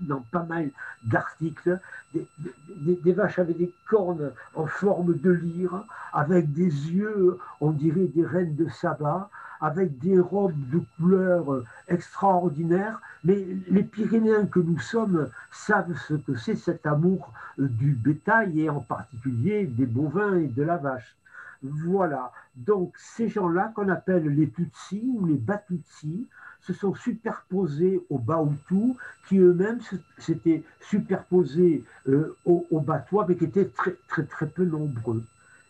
dans 0.07 0.23
pas 0.31 0.43
mal 0.43 0.69
d'articles, 1.03 1.79
des, 2.13 3.13
vaches 3.13 3.39
avec 3.39 3.57
des 3.57 3.71
cornes 3.87 4.31
en 4.55 4.67
forme 4.67 5.17
de 5.17 5.31
lyre, 5.31 5.85
avec 6.13 6.51
des 6.53 6.91
yeux, 6.91 7.37
on 7.61 7.71
dirait 7.71 8.07
des 8.07 8.25
reines 8.25 8.55
de 8.55 8.69
sabbat, 8.69 9.29
avec 9.61 9.97
des 9.99 10.19
robes 10.19 10.69
de 10.69 10.81
couleurs 10.97 11.63
extraordinaires. 11.87 12.99
Mais 13.23 13.47
les 13.69 13.83
Pyrénéens 13.83 14.45
que 14.45 14.59
nous 14.59 14.79
sommes 14.79 15.29
savent 15.51 15.97
ce 16.07 16.15
que 16.15 16.35
c'est 16.35 16.57
cet 16.57 16.85
amour 16.85 17.31
du 17.57 17.93
bétail 17.93 18.61
et 18.61 18.69
en 18.69 18.81
particulier 18.81 19.65
des 19.65 19.85
bovins 19.85 20.35
et 20.35 20.47
de 20.47 20.63
la 20.63 20.77
vache. 20.77 21.15
Voilà. 21.63 22.31
Donc, 22.55 22.93
ces 22.97 23.29
gens-là, 23.29 23.71
qu'on 23.73 23.87
appelle 23.87 24.27
les 24.27 24.49
Tutsis 24.49 25.15
ou 25.17 25.25
les 25.25 25.37
Batutsis, 25.37 26.27
se 26.65 26.73
sont 26.73 26.95
superposés 26.95 28.01
aux 28.09 28.17
Bahutus, 28.17 28.95
qui 29.27 29.37
eux-mêmes 29.37 29.79
s'étaient 30.17 30.63
superposés 30.81 31.83
euh, 32.07 32.35
aux, 32.45 32.79
Batois, 32.79 33.25
mais 33.27 33.35
qui 33.35 33.45
étaient 33.45 33.67
très, 33.67 33.95
très, 34.07 34.23
très 34.23 34.47
peu 34.47 34.65
nombreux. 34.65 35.23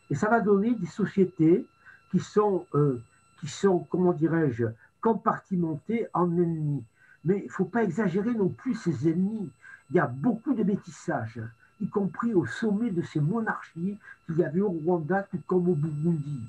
Et 0.09 0.15
ça 0.15 0.29
va 0.29 0.39
donner 0.39 0.75
des 0.75 0.88
sociétés 0.88 1.65
qui 2.12 2.19
sont, 2.19 2.65
euh, 2.75 3.01
qui 3.39 3.47
sont 3.47 3.79
comment 3.89 4.13
dirais-je, 4.13 4.65
compartimentées 5.01 6.07
en 6.13 6.31
ennemis. 6.31 6.83
Mais 7.25 7.39
il 7.39 7.45
ne 7.45 7.51
faut 7.51 7.65
pas 7.65 7.83
exagérer 7.83 8.33
non 8.33 8.50
plus 8.50 8.75
ces 8.75 9.09
ennemis. 9.09 9.50
Il 9.89 9.95
y 9.95 10.00
a 10.00 10.07
beaucoup 10.07 10.53
de 10.53 10.63
métissage 10.63 11.41
y 11.83 11.88
compris 11.88 12.33
au 12.33 12.45
sommet 12.45 12.91
de 12.91 13.01
ces 13.01 13.19
monarchies 13.19 13.97
qu'il 14.25 14.38
y 14.38 14.43
avait 14.43 14.62
au 14.62 14.69
Rwanda 14.69 15.23
tout 15.23 15.41
comme 15.47 15.69
au 15.69 15.75
Burundi. 15.75 16.41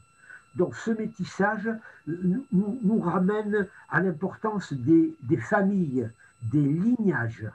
Donc 0.57 0.77
ce 0.77 0.91
métissage 0.93 1.69
nous, 2.07 3.01
ramène 3.01 3.67
à 3.91 4.01
l'importance 4.01 4.73
des, 4.73 5.15
familles, 5.39 6.09
des 6.43 6.63
lignages. 6.63 7.49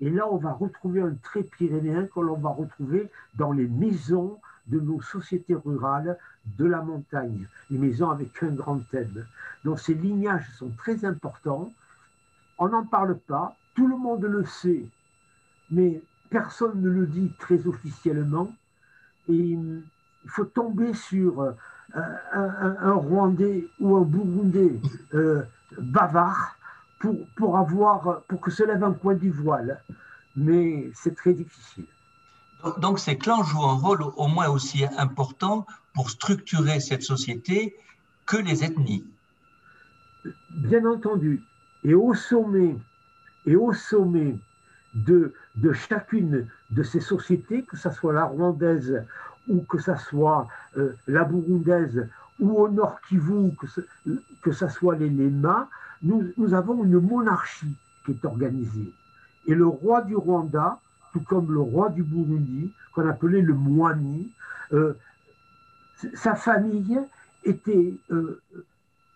Et 0.00 0.10
là, 0.10 0.30
on 0.30 0.36
va 0.36 0.52
retrouver 0.52 1.02
un 1.02 1.14
trait 1.22 1.42
pyrénéen 1.42 2.06
que 2.06 2.20
l'on 2.20 2.36
va 2.36 2.50
retrouver 2.50 3.10
dans 3.34 3.52
les 3.52 3.66
maisons 3.66 4.38
de 4.68 4.80
nos 4.80 5.00
sociétés 5.00 5.54
rurales 5.54 6.16
de 6.58 6.64
la 6.64 6.82
montagne, 6.82 7.46
les 7.70 7.78
maisons 7.78 8.10
avec 8.10 8.42
un 8.42 8.50
grand 8.50 8.78
thème. 8.90 9.26
Donc 9.64 9.80
ces 9.80 9.94
lignages 9.94 10.48
sont 10.56 10.70
très 10.70 11.04
importants. 11.04 11.72
On 12.58 12.68
n'en 12.68 12.84
parle 12.84 13.18
pas, 13.18 13.56
tout 13.74 13.86
le 13.86 13.96
monde 13.96 14.24
le 14.24 14.44
sait, 14.44 14.84
mais 15.70 16.02
personne 16.30 16.80
ne 16.80 16.90
le 16.90 17.06
dit 17.06 17.32
très 17.38 17.66
officiellement. 17.66 18.52
Et 19.28 19.36
il 19.36 19.82
faut 20.26 20.44
tomber 20.44 20.94
sur 20.94 21.54
un, 21.94 22.92
Rwandais 22.92 23.66
ou 23.80 23.96
un 23.96 24.02
Burundais 24.02 24.80
euh, 25.14 25.42
bavard 25.78 26.56
pour, 26.98 27.16
pour, 27.36 27.56
avoir, 27.56 28.22
pour 28.22 28.40
que 28.40 28.50
se 28.50 28.62
lève 28.62 28.84
un 28.84 28.92
point 28.92 29.14
du 29.14 29.30
voile. 29.30 29.80
Mais 30.36 30.90
c'est 30.94 31.16
très 31.16 31.32
difficile. 31.32 31.86
Donc 32.78 32.98
ces 32.98 33.16
clans 33.16 33.42
jouent 33.44 33.64
un 33.64 33.76
rôle 33.76 34.02
au 34.02 34.26
moins 34.26 34.48
aussi 34.48 34.84
important 34.98 35.66
pour 35.94 36.10
structurer 36.10 36.80
cette 36.80 37.02
société 37.02 37.76
que 38.26 38.36
les 38.36 38.64
ethnies. 38.64 39.04
Bien 40.50 40.84
entendu. 40.84 41.42
Et 41.84 41.94
au 41.94 42.14
sommet, 42.14 42.76
et 43.46 43.56
au 43.56 43.72
sommet 43.72 44.36
de, 44.94 45.32
de 45.54 45.72
chacune 45.72 46.48
de 46.70 46.82
ces 46.82 47.00
sociétés, 47.00 47.62
que 47.62 47.76
ce 47.76 47.90
soit 47.90 48.12
la 48.12 48.24
rwandaise 48.24 49.04
ou 49.48 49.60
que 49.62 49.78
ce 49.78 49.94
soit 49.96 50.46
euh, 50.76 50.94
la 51.06 51.24
burundaise 51.24 52.08
ou 52.40 52.52
au 52.56 52.68
nord 52.68 53.00
Kivu, 53.08 53.52
que 53.56 53.66
ce, 53.66 53.80
ce 54.52 54.68
soit 54.68 54.96
les 54.96 55.08
Lema, 55.08 55.68
nous, 56.02 56.30
nous, 56.36 56.54
avons 56.54 56.84
une 56.84 57.00
monarchie 57.00 57.76
qui 58.04 58.12
est 58.12 58.24
organisée. 58.24 58.92
Et 59.46 59.54
le 59.54 59.66
roi 59.66 60.02
du 60.02 60.14
Rwanda, 60.14 60.78
tout 61.12 61.20
comme 61.20 61.52
le 61.52 61.60
roi 61.60 61.88
du 61.88 62.04
Burundi, 62.04 62.72
qu'on 62.94 63.08
appelait 63.08 63.42
le 63.42 63.54
Mwani, 63.54 64.30
euh, 64.72 64.94
sa 66.14 66.36
famille 66.36 67.00
était 67.44 67.94
euh, 68.12 68.40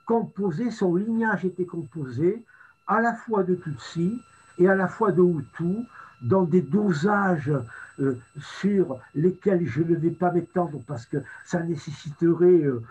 composée, 0.07 0.71
son 0.71 0.97
lignage 0.97 1.45
était 1.45 1.65
composé 1.65 2.45
à 2.89 3.01
la 3.01 3.15
fois 3.15 3.45
de 3.45 3.55
Tutsi 3.55 4.21
et 4.59 4.69
à 4.69 4.75
la 4.75 4.89
fois 4.89 5.13
de 5.13 5.23
Hutu 5.23 5.87
dans 6.23 6.43
des 6.43 6.63
dosages 6.63 7.53
euh, 8.01 8.19
sur 8.61 8.99
lesquels 9.15 9.67
je 9.67 9.83
ne 9.83 9.95
vais 9.97 10.11
pas 10.11 10.33
m'étendre 10.33 10.81
parce 10.87 11.07
que 11.07 11.19
ça 11.45 11.63
nécessiterait 11.63 12.63
euh, 12.65 12.83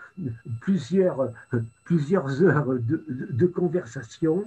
plusieurs, 0.60 1.32
plusieurs 1.84 2.42
heures 2.42 2.74
de, 2.78 3.46
conversation. 3.46 4.44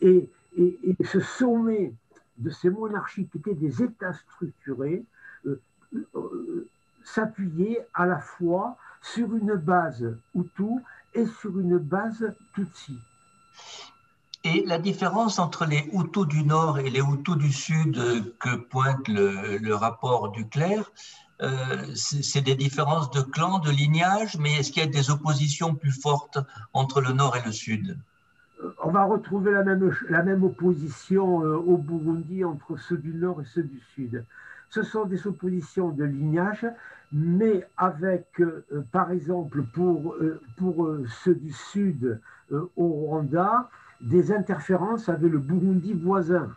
Et, 0.00 0.28
et, 0.56 0.96
ce 1.04 1.20
sommet 1.20 1.92
de 2.38 2.50
ces 2.50 2.70
monarchies 2.70 3.26
qui 3.26 3.38
étaient 3.38 3.54
des 3.54 3.82
États 3.82 4.14
structurés 4.14 5.04
s'appuyait 7.04 7.86
à 7.94 8.06
la 8.06 8.18
fois 8.18 8.76
sur 9.02 9.34
une 9.34 9.54
base 9.54 10.16
Hutu 10.34 10.82
et 11.14 11.26
sur 11.26 11.58
une 11.58 11.78
base 11.78 12.32
Tutsi. 12.54 12.98
Et 14.50 14.64
la 14.64 14.78
différence 14.78 15.38
entre 15.38 15.66
les 15.66 15.90
Hutus 15.92 16.26
du 16.26 16.42
Nord 16.42 16.78
et 16.78 16.88
les 16.88 17.00
Hutus 17.00 17.36
du 17.36 17.52
Sud 17.52 17.98
que 18.38 18.56
pointe 18.56 19.06
le, 19.08 19.74
rapport 19.74 20.30
du 20.30 20.48
clerc, 20.48 20.90
euh, 21.42 21.50
c'est 21.94 22.40
des 22.40 22.54
différences 22.54 23.10
de 23.10 23.20
clans, 23.20 23.58
de 23.58 23.70
lignage, 23.70 24.38
mais 24.38 24.54
est-ce 24.54 24.72
qu'il 24.72 24.82
y 24.82 24.86
a 24.86 24.88
des 24.88 25.10
oppositions 25.10 25.74
plus 25.74 25.92
fortes 25.92 26.38
entre 26.72 27.02
le 27.02 27.12
Nord 27.12 27.36
et 27.36 27.42
le 27.44 27.52
Sud? 27.52 27.98
Euh, 28.64 28.70
On 28.82 28.90
va 28.90 29.04
retrouver 29.04 29.52
la 29.52 30.22
même, 30.22 30.42
opposition 30.42 31.44
euh, 31.44 31.56
au 31.56 31.76
Burundi 31.76 32.42
entre 32.42 32.78
ceux 32.78 32.96
du 32.96 33.12
Nord 33.12 33.42
et 33.42 33.46
ceux 33.54 33.64
du 33.64 33.80
Sud. 33.94 34.24
Ce 34.70 34.82
sont 34.82 35.04
des 35.04 35.26
oppositions 35.26 35.90
de 35.90 36.04
lignage, 36.04 36.66
mais 37.12 37.66
avec, 37.76 38.42
par 38.92 39.10
exemple, 39.12 39.62
pour 39.72 40.14
ceux 41.22 41.34
du 41.34 41.52
Sud 41.52 42.20
au 42.50 42.86
Rwanda, 42.86 43.70
des 44.00 44.32
interférences 44.32 45.08
avec 45.08 45.30
le 45.30 45.38
Burundi 45.38 45.92
voisin. 45.94 46.50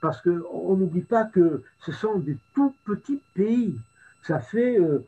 Parce 0.00 0.20
qu'on 0.20 0.76
n'oublie 0.76 1.02
pas 1.02 1.24
que 1.24 1.62
ce 1.80 1.92
sont 1.92 2.18
des 2.18 2.36
tout 2.54 2.74
petits 2.84 3.22
pays. 3.34 3.76
Ça 4.22 4.40
fait 4.40 4.78
euh, 4.78 5.04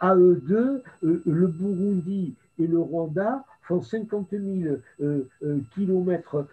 à 0.00 0.14
euh, 0.14 0.82
le 1.02 1.46
Burundi 1.46 2.34
et 2.58 2.66
le 2.66 2.78
Rwanda 2.78 3.44
font 3.62 3.82
50 3.82 4.28
000 4.30 4.76
euh, 5.02 5.24
kilomètres 5.74 6.46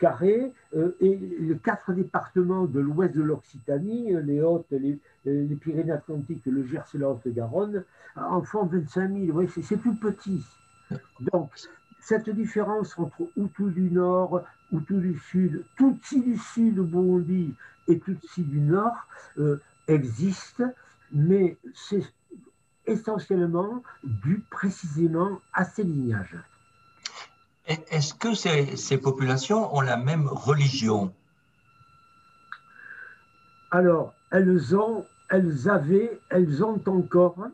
carrés 0.00 0.52
et 1.00 1.18
les 1.38 1.56
quatre 1.62 1.92
départements 1.92 2.64
de 2.64 2.80
l'ouest 2.80 3.14
de 3.14 3.22
l'Occitanie, 3.22 4.12
les 4.24 4.40
Hautes, 4.42 4.66
les, 4.72 4.98
Pyrénées-Atlantiques, 5.56 6.44
le 6.46 6.66
Gers 6.66 6.82
et 6.94 6.98
la 6.98 7.10
Haute-Garonne, 7.10 7.84
en 8.16 8.42
font 8.42 8.66
25 8.66 9.12
000. 9.12 9.42
c'est 9.62 9.80
tout 9.80 9.94
petit. 9.94 10.44
Donc, 11.32 11.50
cette 12.04 12.28
différence 12.28 12.98
entre 12.98 13.30
Hutu 13.36 13.70
du 13.70 13.90
Nord, 13.90 14.42
Hutu 14.70 14.94
du 14.94 15.18
Sud, 15.18 15.64
Tutsi 15.76 16.20
du 16.20 16.36
Sud 16.36 16.78
au 16.78 16.84
Burundi 16.84 17.54
et 17.88 17.98
Tutsi 17.98 18.42
du 18.42 18.60
Nord 18.60 19.06
euh, 19.38 19.60
existe, 19.88 20.62
mais 21.12 21.56
c'est 21.74 22.04
essentiellement 22.86 23.82
dû 24.02 24.44
précisément 24.50 25.40
à 25.54 25.64
ces 25.64 25.82
lignages. 25.82 26.36
Est-ce 27.66 28.12
que 28.12 28.34
ces, 28.34 28.98
populations 28.98 29.74
ont 29.74 29.80
la 29.80 29.96
même 29.96 30.26
religion? 30.26 31.14
Alors, 33.70 34.12
elles 34.30 34.76
ont, 34.76 35.06
elles 35.30 35.70
avaient, 35.70 36.20
elles 36.28 36.62
ont 36.62 36.82
encore. 36.86 37.46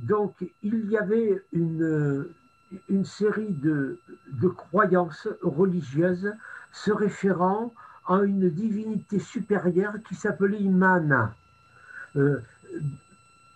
Donc, 0.00 0.34
il 0.62 0.90
y 0.90 0.96
avait 0.96 1.42
une, 1.52 2.26
une 2.88 3.04
série 3.04 3.52
de, 3.52 3.98
croyances 4.56 5.28
religieuses 5.42 6.32
se 6.72 6.90
référant 6.90 7.72
à 8.06 8.22
une 8.22 8.50
divinité 8.50 9.18
supérieure 9.18 9.94
qui 10.08 10.14
s'appelait 10.14 10.60
Imana. 10.60 11.34
Euh, 12.16 12.38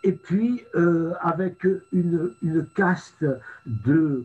et 0.02 0.12
puis, 0.12 0.64
euh, 0.74 1.12
avec 1.20 1.66
une, 1.92 2.34
caste 2.74 3.24
de 3.66 4.24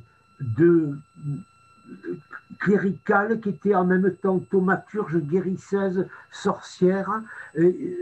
cléricale 2.64 3.42
qui 3.42 3.50
était 3.50 3.76
en 3.76 3.84
même 3.84 4.10
temps 4.16 4.40
thaumaturge, 4.40 5.18
guérisseuse, 5.18 6.08
sorcière. 6.32 7.22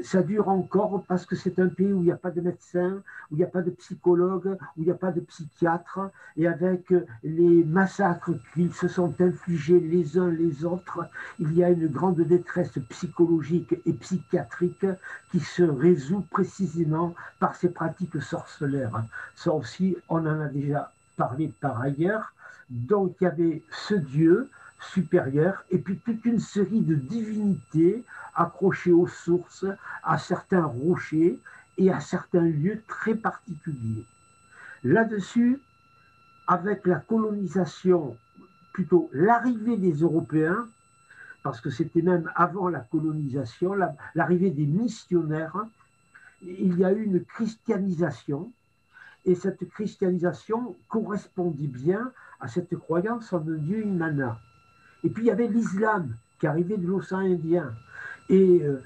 Ça 0.03 0.21
dure 0.21 0.49
encore 0.49 1.03
parce 1.07 1.25
que 1.25 1.35
c'est 1.35 1.57
un 1.57 1.67
pays 1.67 1.91
où 1.91 2.01
il 2.01 2.05
n'y 2.05 2.11
a 2.11 2.15
pas 2.15 2.29
de 2.29 2.41
médecins, 2.41 3.01
où 3.31 3.35
il 3.35 3.37
n'y 3.37 3.43
a 3.43 3.47
pas 3.47 3.63
de 3.63 3.71
psychologues, 3.71 4.55
où 4.77 4.81
il 4.81 4.83
n'y 4.83 4.91
a 4.91 4.95
pas 4.95 5.11
de 5.11 5.19
psychiatres. 5.21 6.11
Et 6.37 6.47
avec 6.47 6.93
les 7.23 7.63
massacres 7.63 8.33
qu'ils 8.53 8.73
se 8.73 8.87
sont 8.87 9.19
infligés 9.19 9.79
les 9.79 10.19
uns 10.19 10.29
les 10.29 10.63
autres, 10.63 10.99
il 11.39 11.53
y 11.53 11.63
a 11.63 11.69
une 11.71 11.87
grande 11.87 12.21
détresse 12.21 12.77
psychologique 12.89 13.73
et 13.87 13.93
psychiatrique 13.93 14.85
qui 15.31 15.39
se 15.39 15.63
résout 15.63 16.23
précisément 16.29 17.15
par 17.39 17.55
ces 17.55 17.69
pratiques 17.69 18.21
sorcelaires. 18.21 19.03
Ça 19.35 19.51
aussi, 19.53 19.97
on 20.07 20.19
en 20.27 20.39
a 20.39 20.49
déjà 20.49 20.91
parlé 21.17 21.51
par 21.59 21.81
ailleurs. 21.81 22.33
Donc 22.71 23.17
il 23.19 23.25
y 23.25 23.27
avait 23.27 23.61
ce 23.69 23.95
Dieu 23.95 24.49
supérieur 24.79 25.63
et 25.69 25.77
puis 25.77 25.97
toute 25.97 26.23
une 26.25 26.39
série 26.39 26.79
de 26.81 26.95
divinités 26.95 28.03
accrochées 28.33 28.93
aux 28.93 29.07
sources, 29.07 29.65
à 30.03 30.17
certains 30.17 30.63
rochers 30.63 31.37
et 31.77 31.91
à 31.91 31.99
certains 31.99 32.41
lieux 32.41 32.81
très 32.87 33.13
particuliers. 33.13 34.05
Là-dessus, 34.85 35.59
avec 36.47 36.87
la 36.87 36.99
colonisation, 36.99 38.15
plutôt 38.73 39.09
l'arrivée 39.13 39.77
des 39.77 39.93
Européens, 39.93 40.65
parce 41.43 41.59
que 41.59 41.69
c'était 41.69 42.01
même 42.01 42.31
avant 42.35 42.69
la 42.69 42.79
colonisation, 42.79 43.75
l'arrivée 44.15 44.51
des 44.51 44.65
missionnaires, 44.65 45.57
il 46.41 46.77
y 46.79 46.85
a 46.85 46.93
eu 46.93 47.03
une 47.03 47.23
christianisation, 47.25 48.51
et 49.25 49.35
cette 49.35 49.69
christianisation 49.69 50.75
correspondait 50.87 51.67
bien 51.67 52.11
à 52.41 52.47
cette 52.47 52.75
croyance 52.77 53.31
en 53.33 53.39
Dieu 53.39 53.85
Imana. 53.85 54.39
Et 55.03 55.09
puis 55.09 55.23
il 55.23 55.27
y 55.27 55.31
avait 55.31 55.47
l'islam 55.47 56.09
qui 56.39 56.47
arrivait 56.47 56.77
de 56.77 56.87
l'océan 56.87 57.19
Indien. 57.19 57.71
Et 58.29 58.61
euh, 58.63 58.81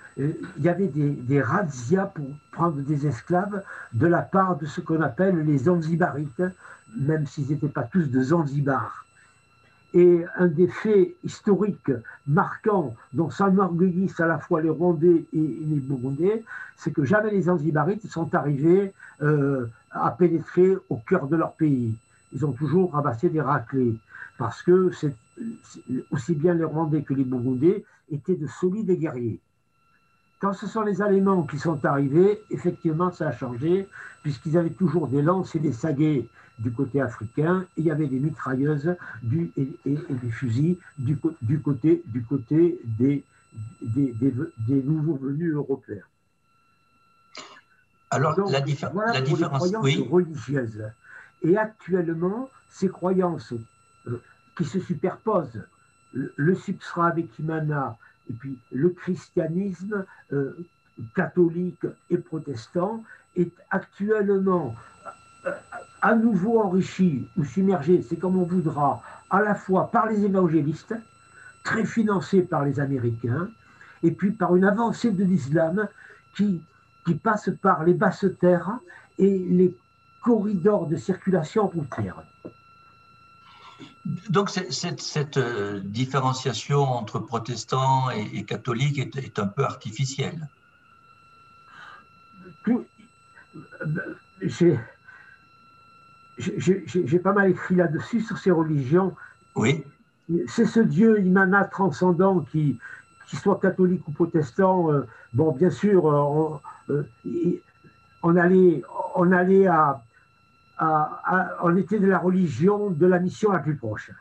il 0.57 0.63
y 0.63 0.69
avait 0.69 0.87
des, 0.87 1.11
des 1.11 1.41
razzias 1.41 2.07
pour 2.07 2.25
prendre 2.51 2.81
des 2.81 3.07
esclaves 3.07 3.63
de 3.93 4.07
la 4.07 4.21
part 4.21 4.57
de 4.57 4.65
ce 4.65 4.81
qu'on 4.81 5.01
appelle 5.01 5.39
les 5.45 5.59
Zanzibarites, 5.59 6.43
même 6.97 7.25
s'ils 7.27 7.49
n'étaient 7.49 7.67
pas 7.67 7.83
tous 7.83 8.09
de 8.09 8.21
Zanzibar. 8.21 9.05
Et 9.93 10.25
un 10.35 10.47
des 10.47 10.67
faits 10.67 11.15
historiques 11.23 11.91
marquants 12.27 12.95
dont 13.13 13.29
s'enorgueillissent 13.29 14.19
à 14.19 14.27
la 14.27 14.39
fois 14.39 14.61
les 14.61 14.69
Rwandais 14.69 15.25
et 15.31 15.37
les 15.37 15.79
Burundais, 15.79 16.43
c'est 16.75 16.91
que 16.91 17.05
jamais 17.05 17.31
les 17.31 17.43
Zanzibarites 17.43 18.05
sont 18.11 18.33
arrivés 18.35 18.93
euh, 19.21 19.67
à 19.91 20.11
pénétrer 20.11 20.75
au 20.89 20.97
cœur 20.97 21.27
de 21.27 21.37
leur 21.37 21.53
pays 21.53 21.95
ils 22.35 22.45
ont 22.45 22.51
toujours 22.51 22.91
ramassé 22.91 23.29
des 23.29 23.41
raclés, 23.41 23.95
parce 24.37 24.61
que 24.61 24.91
c'est, 24.91 25.15
aussi 26.11 26.35
bien 26.35 26.53
les 26.53 26.65
Rwandais 26.65 27.01
que 27.01 27.13
les 27.13 27.23
Burundais 27.23 27.85
étaient 28.11 28.35
de 28.35 28.47
solides 28.47 28.91
guerriers. 28.91 29.39
Quand 30.41 30.53
ce 30.53 30.67
sont 30.67 30.81
les 30.81 31.01
Allemands 31.01 31.43
qui 31.43 31.57
sont 31.57 31.83
arrivés, 31.85 32.41
effectivement, 32.51 33.11
ça 33.11 33.29
a 33.29 33.31
changé, 33.31 33.87
puisqu'ils 34.21 34.57
avaient 34.57 34.69
toujours 34.69 35.07
des 35.07 35.21
lances 35.21 35.55
et 35.55 35.59
des 35.59 35.71
saguets 35.71 36.27
du 36.59 36.71
côté 36.71 36.99
africain, 36.99 37.65
et 37.77 37.81
il 37.81 37.85
y 37.85 37.91
avait 37.91 38.07
des 38.07 38.19
mitrailleuses 38.19 38.95
du, 39.23 39.51
et, 39.55 39.69
des 39.85 40.29
fusils 40.29 40.77
du, 40.97 41.17
du, 41.41 41.59
côté, 41.61 42.03
du 42.07 42.21
côté 42.23 42.79
des, 42.83 43.23
des, 43.81 44.13
des, 44.67 44.83
nouveaux 44.83 45.15
venus 45.15 45.53
européens. 45.53 46.03
Alors, 48.11 48.37
la, 48.37 48.59
la 48.59 49.21
différence, 49.21 49.73
oui. 49.81 50.05
religieuse. 50.09 50.83
Et 51.45 51.57
actuellement, 51.57 52.49
ces 52.69 52.89
croyances 52.89 53.53
euh, 54.07 54.21
qui 54.57 54.65
se 54.65 54.79
superposent, 54.79 55.63
le, 56.13 56.55
substrat 56.55 57.07
avec 57.07 57.37
Imana 57.39 57.97
et 58.29 58.33
puis 58.33 58.57
le 58.71 58.89
christianisme 58.89 60.05
euh, 60.33 60.57
catholique 61.15 61.85
et 62.09 62.17
protestant, 62.17 63.03
est 63.35 63.51
actuellement 63.69 64.73
euh, 65.45 65.51
à 66.01 66.15
nouveau 66.15 66.61
enrichi 66.61 67.27
ou 67.37 67.43
submergé, 67.43 68.01
c'est 68.01 68.15
comme 68.15 68.37
on 68.37 68.45
voudra, 68.45 69.03
à 69.29 69.41
la 69.41 69.53
fois 69.53 69.91
par 69.91 70.07
les 70.07 70.23
évangélistes, 70.23 70.95
très 71.63 71.85
financés 71.85 72.41
par 72.41 72.63
les 72.65 72.79
Américains, 72.79 73.49
et 74.01 74.11
puis 74.11 74.31
par 74.31 74.55
une 74.55 74.65
avancée 74.65 75.11
de 75.11 75.23
l'islam 75.23 75.87
qui, 76.35 76.63
qui 77.05 77.15
passe 77.15 77.49
par 77.61 77.83
les 77.83 77.93
basses 77.93 78.25
terres 78.39 78.79
et 79.19 79.37
les 79.37 79.77
corridor 80.25 80.87
de 80.87 80.97
circulation 80.97 81.67
routière. 81.67 82.23
Donc 84.29 84.49
cette, 84.49 85.37
euh, 85.37 85.79
différenciation 85.83 86.81
entre 86.81 87.19
protestants 87.19 88.09
et, 88.09 88.43
catholiques 88.43 88.97
est, 88.97 89.39
un 89.39 89.45
peu 89.45 89.63
artificielle. 89.63 90.47
J'ai 94.41 94.79
pas 97.19 97.33
mal 97.33 97.51
écrit 97.51 97.75
là-dessus 97.75 98.21
sur 98.21 98.39
ces 98.39 98.49
religions. 98.49 99.15
Oui. 99.55 99.83
C'est 100.47 100.65
ce 100.65 100.79
Dieu 100.79 101.23
imana 101.23 101.65
transcendant 101.65 102.39
qui, 102.51 102.79
qu'ils 103.27 103.39
soient 103.39 103.59
catholiques 103.59 104.07
ou 104.07 104.11
protestants, 104.11 104.89
bon, 105.33 105.51
bien 105.51 105.69
sûr, 105.69 106.05
on, 106.05 106.59
on 108.23 108.35
allait, 108.35 108.81
on 109.15 109.31
allait 109.31 109.67
à, 109.67 110.01
on 110.79 111.75
était 111.77 111.99
de 111.99 112.07
la 112.07 112.19
religion 112.19 112.89
de 112.89 113.05
la 113.05 113.19
mission 113.19 113.51
la 113.51 113.59
plus 113.59 113.75
proche. 113.75 114.11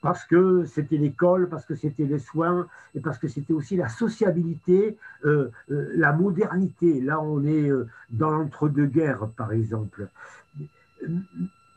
Parce 0.00 0.24
que 0.24 0.64
c'était 0.64 0.96
l'école, 0.96 1.50
parce 1.50 1.66
que 1.66 1.74
c'était 1.74 2.06
les 2.06 2.18
soins, 2.18 2.66
et 2.94 3.00
parce 3.00 3.18
que 3.18 3.28
c'était 3.28 3.52
aussi 3.52 3.76
la 3.76 3.90
sociabilité, 3.90 4.96
euh, 5.26 5.50
euh, 5.70 5.92
la 5.94 6.12
modernité. 6.12 7.02
Là, 7.02 7.20
on 7.20 7.44
est 7.44 7.68
euh, 7.68 7.86
dans 8.08 8.30
l'entre-deux-guerres, 8.30 9.28
par 9.36 9.52
exemple. 9.52 10.08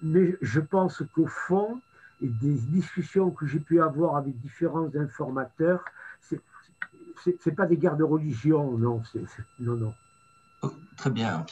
Mais 0.02 0.38
je 0.42 0.62
pense 0.62 1.04
qu'au 1.14 1.28
fond, 1.28 1.82
et 2.22 2.28
des 2.28 2.54
discussions 2.54 3.32
que 3.32 3.46
j'ai 3.46 3.60
pu 3.60 3.82
avoir 3.82 4.16
avec 4.16 4.40
différents 4.40 4.90
informateurs, 4.96 5.84
c'est 6.22 7.56
pas 7.56 7.66
des 7.66 7.76
guerres 7.76 7.98
de 7.98 8.04
religion, 8.04 8.78
non, 8.78 9.02
non, 9.60 9.76
non. 9.76 9.94
Oh, 10.62 10.72
très 10.96 11.10
bien 11.10 11.46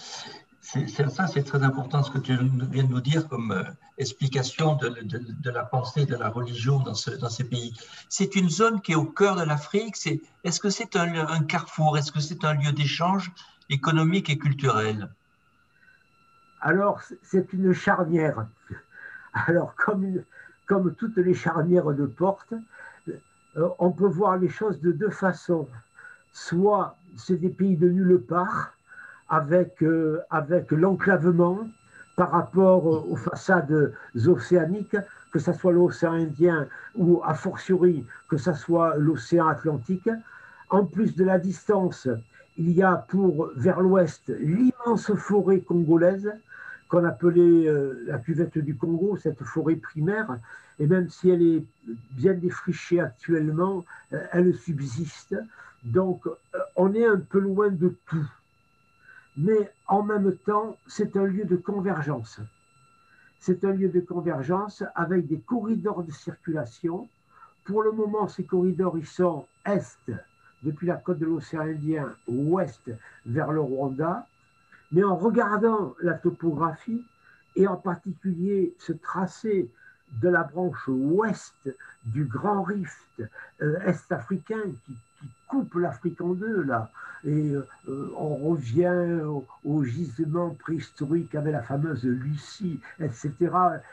ça, 0.62 1.28
c'est 1.28 1.43
très 1.43 1.63
important 1.63 2.04
ce 2.04 2.12
que 2.12 2.19
tu 2.19 2.38
viens 2.71 2.84
de 2.84 2.89
nous 2.89 3.02
dire 3.02 3.28
comme 3.28 3.52
euh, 3.52 3.63
explication 3.97 4.76
de, 4.76 5.50
la 5.50 5.63
pensée 5.63 6.06
de 6.06 6.15
la 6.15 6.30
religion 6.30 6.80
dans, 6.80 6.93
ces 6.93 7.43
pays. 7.43 7.74
C'est 8.10 8.36
une 8.36 8.50
zone 8.50 8.80
qui 8.82 8.91
est 8.91 8.95
au 8.95 9.06
cœur 9.06 9.36
de 9.36 9.43
l'Afrique. 9.43 9.95
Est-ce 10.43 10.60
que 10.60 10.69
c'est 10.69 10.95
un, 10.95 11.43
carrefour? 11.43 11.97
Est-ce 11.97 12.12
que 12.12 12.19
c'est 12.19 12.45
un 12.45 12.54
lieu 12.54 12.71
d'échange 12.71 13.32
économique 13.69 14.30
et 14.30 14.38
culturel? 14.38 15.10
Alors, 16.62 17.02
c'est 17.24 17.54
une 17.54 17.74
charnière. 17.74 18.45
Alors, 19.34 19.74
comme, 19.76 20.21
comme 20.67 20.93
toutes 20.93 21.17
les 21.17 21.34
charnières 21.34 21.91
de 21.91 22.06
porte, 22.06 22.54
euh, 23.58 23.69
on 23.80 23.91
peut 23.91 24.08
voir 24.08 24.38
les 24.38 24.50
choses 24.50 24.80
de 24.80 24.91
deux 24.91 25.10
façons. 25.10 25.67
Soit 26.34 26.95
c'est 27.17 27.38
des 27.38 27.50
pays 27.50 27.76
de 27.76 27.89
nulle 27.89 28.21
part, 28.21 28.74
avec, 29.32 29.82
euh, 29.82 30.20
avec 30.30 30.72
l'enclavement 30.72 31.60
par 32.17 32.32
rapport 32.32 32.86
aux 33.10 33.15
façades 33.15 33.94
océaniques, 34.28 34.98
que 35.32 35.39
ce 35.39 35.54
soit 35.54 35.72
l'océan 35.72 36.12
Indien 36.12 36.67
ou 36.96 37.22
a 37.24 37.34
fortiori 37.34 38.06
que 38.30 38.36
ce 38.36 38.54
soit 38.54 38.96
l'océan 38.98 39.48
Atlantique. 39.48 40.10
En 40.70 40.86
plus 40.86 41.15
de 41.15 41.24
la 41.24 41.39
distance, 41.39 42.10
il 42.58 42.72
y 42.72 42.84
a 42.84 42.98
pour 42.98 43.50
vers 43.56 43.80
l'ouest 43.80 44.28
l'immense 44.28 45.13
forêt 45.15 45.62
congolaise 45.62 46.30
qu'on 46.89 47.06
appelait 47.06 47.67
euh, 47.70 48.04
la 48.06 48.17
cuvette 48.17 48.58
du 48.58 48.76
Congo, 48.76 49.15
cette 49.15 49.41
forêt 49.44 49.78
primaire, 49.78 50.38
et 50.78 50.88
même 50.88 51.10
si 51.10 51.30
elle 51.30 51.41
est 51.41 51.63
bien 52.12 52.34
défrichée 52.34 53.00
actuellement, 53.00 53.86
euh, 54.12 54.20
elle 54.34 54.54
subsiste. 54.54 55.38
Donc 55.86 56.28
on 56.76 56.94
est 56.94 57.06
un 57.06 57.17
peu 57.17 57.39
loin 57.39 57.70
de 57.70 57.96
tout 58.08 58.28
mais 59.38 59.72
en 59.88 60.04
même 60.04 60.36
temps, 60.46 60.78
c'est 60.88 61.15
un 61.15 61.26
lieu 61.26 61.46
de 61.46 61.56
convergence. 61.56 62.39
C'est 63.39 63.63
un 63.63 63.72
lieu 63.72 63.89
de 63.89 64.00
convergence 64.00 64.84
avec 64.96 65.28
des 65.28 65.39
corridors 65.39 66.04
de 66.04 66.12
circulation. 66.12 67.08
Pour 67.65 67.84
le 67.84 67.91
moment, 67.91 68.28
ces 68.28 68.44
corridors, 68.44 68.98
ils 68.98 69.08
sont 69.08 69.46
est, 69.65 70.12
depuis 70.63 70.88
la 70.88 70.98
côte 70.98 71.20
de 71.20 71.26
l'océan 71.26 71.62
Indien, 71.62 72.13
ouest 72.28 72.91
vers 73.26 73.52
le 73.52 73.62
Rwanda. 73.62 74.28
Mais 74.91 75.04
en 75.04 75.15
regardant 75.15 75.96
la 76.02 76.13
topographie, 76.13 77.04
et 77.56 77.67
en 77.67 77.78
particulier 77.78 78.74
ce 78.80 78.94
tracé 78.94 79.70
de 80.22 80.30
la 80.30 80.44
branche 80.44 80.88
ouest 80.88 81.70
du 82.06 82.26
grand 82.26 82.63
rift 82.63 83.22
euh, 83.62 83.80
est-africain 83.82 84.62
qui 84.86 84.96
qui 85.22 85.28
coupe 85.48 85.76
l'Afrique 85.76 86.20
en 86.22 86.34
deux, 86.34 86.63
là. 86.63 86.91
Et 87.26 87.52
euh, 87.88 88.12
on 88.18 88.36
revient 88.36 89.22
au, 89.64 89.84
gisement 89.84 90.56
préhistorique 90.60 91.36
avec 91.36 91.54
la 91.54 91.62
fameuse 91.62 92.04
Lucie, 92.04 92.80
etc. 93.00 93.32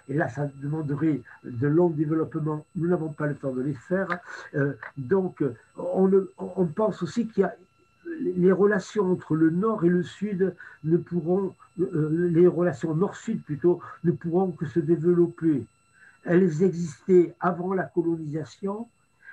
Et 0.09 0.15
là, 0.15 0.29
ça 0.29 0.49
demanderait 0.63 1.21
de 1.45 1.67
longs 1.67 1.91
développements. 1.91 2.65
Nous 2.77 2.89
n'avons 2.89 3.11
pas 3.11 3.27
le 3.27 3.35
temps 3.35 3.53
de 3.53 3.63
les 3.63 3.75
faire. 3.75 4.19
Euh, 4.55 4.73
donc, 4.97 5.43
on, 5.77 6.67
pense 6.67 7.03
aussi 7.03 7.27
qu'il 7.29 7.43
y 7.43 7.45
a 7.45 7.55
les 8.21 8.53
relations 8.53 9.13
entre 9.13 9.37
le 9.37 9.51
nord 9.51 9.85
et 9.85 9.89
le 9.89 10.03
sud 10.03 10.55
ne 10.85 10.97
pourront, 10.97 11.55
euh, 11.81 12.29
les 12.31 12.47
relations 12.47 12.95
nord-sud 12.95 13.43
plutôt, 13.43 13.81
ne 14.05 14.13
pourront 14.13 14.51
que 14.53 14.67
se 14.67 14.81
développer. 14.81 15.65
Elles 16.25 16.63
existaient 16.63 17.35
avant 17.41 17.75
la 17.75 17.85
colonisation, 17.85 18.89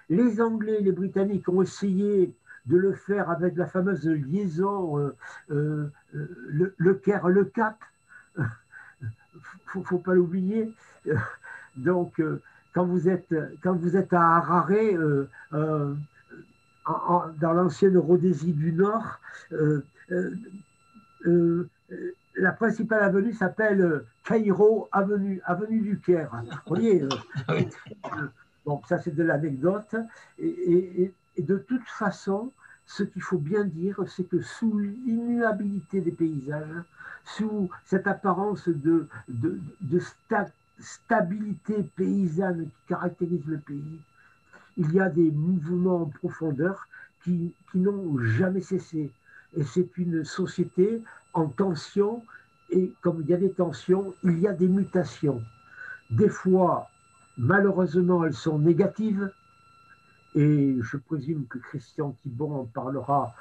les 0.10 0.40
Anglais 0.42 0.78
et 0.80 0.84
les 0.84 0.92
Britanniques 0.92 1.50
ont 1.50 1.62
essayé 1.62 2.34
de 2.66 2.78
le 2.78 2.94
faire 2.94 3.30
avec 3.30 3.56
la 3.56 3.68
fameuse 3.68 4.08
liaison 4.08 5.00
euh, 5.00 5.16
euh, 5.52 5.92
le, 6.14 6.74
le, 6.78 6.94
Caire, 6.96 7.28
le 7.28 7.46
Cap. 7.46 7.78
Faut, 9.68 9.84
faut 9.84 9.98
pas 9.98 10.14
l'oublier. 10.14 10.74
Donc, 11.76 12.22
euh, 12.22 12.42
quand 12.74 12.86
vous 12.86 13.10
êtes 13.10 13.36
quand 13.62 13.74
vous 13.74 13.98
êtes 13.98 14.14
à 14.14 14.38
Harare, 14.38 14.70
dans 15.52 15.98
l'ancienne 17.54 17.98
Rhodésie 17.98 18.54
du 18.54 18.72
Nord, 18.72 19.20
la 22.38 22.52
principale 22.54 23.04
avenue 23.04 23.34
s'appelle 23.34 24.06
Cairo 24.24 24.88
Avenue, 24.92 25.42
avenue 25.46 25.82
du 25.82 26.00
Caire. 26.00 26.32
Vous 26.66 26.76
voyez, 26.76 27.06
donc 28.66 28.86
ça, 28.88 29.00
c'est 29.00 29.16
de 29.16 29.24
l'anecdote. 29.24 29.96
Et, 30.40 31.12
de 31.42 31.58
toute 31.58 31.88
façon, 31.88 32.52
ce 32.86 33.04
qu'il 33.04 33.22
faut 33.22 33.38
bien 33.38 33.64
dire, 33.64 34.00
c'est 34.08 34.28
que 34.28 34.42
sous 34.42 34.78
l'immuabilité 34.78 36.02
des 36.02 36.12
paysages, 36.12 36.84
sous 37.26 37.70
cette 37.86 38.08
apparence 38.08 38.68
de, 38.68 39.08
stabilité 40.80 41.84
paysanne 41.96 42.66
qui 42.66 42.88
caractérise 42.90 43.46
le 43.48 43.58
pays, 43.58 44.00
il 44.78 44.92
y 44.94 45.00
a 45.00 45.10
des 45.10 45.32
mouvements 45.32 46.02
en 46.02 46.06
profondeur 46.06 46.88
qui 47.24 47.54
n'ont 47.74 48.20
jamais 48.20 48.62
cessé. 48.62 49.12
Et 49.58 49.64
c'est 49.64 49.98
une 49.98 50.26
société 50.26 51.02
en 51.34 51.48
tension, 51.48 52.24
et 52.70 52.92
comme 53.02 53.22
il 53.22 53.28
y 53.30 53.34
a 53.34 53.38
des 53.38 53.52
tensions, 53.52 54.14
il 54.24 54.40
y 54.40 54.48
a 54.48 54.54
des 54.54 54.68
mutations. 54.68 55.42
Des 56.12 56.30
fois, 56.30 56.90
Malheureusement, 57.38 58.24
elles 58.24 58.34
sont 58.34 58.60
négatives 58.60 59.30
et 60.36 60.78
je 60.82 60.98
présume 60.98 61.46
que 61.48 61.58
Christian 61.58 62.12
Thibon 62.22 62.54
en 62.60 62.66
parlera 62.66 63.34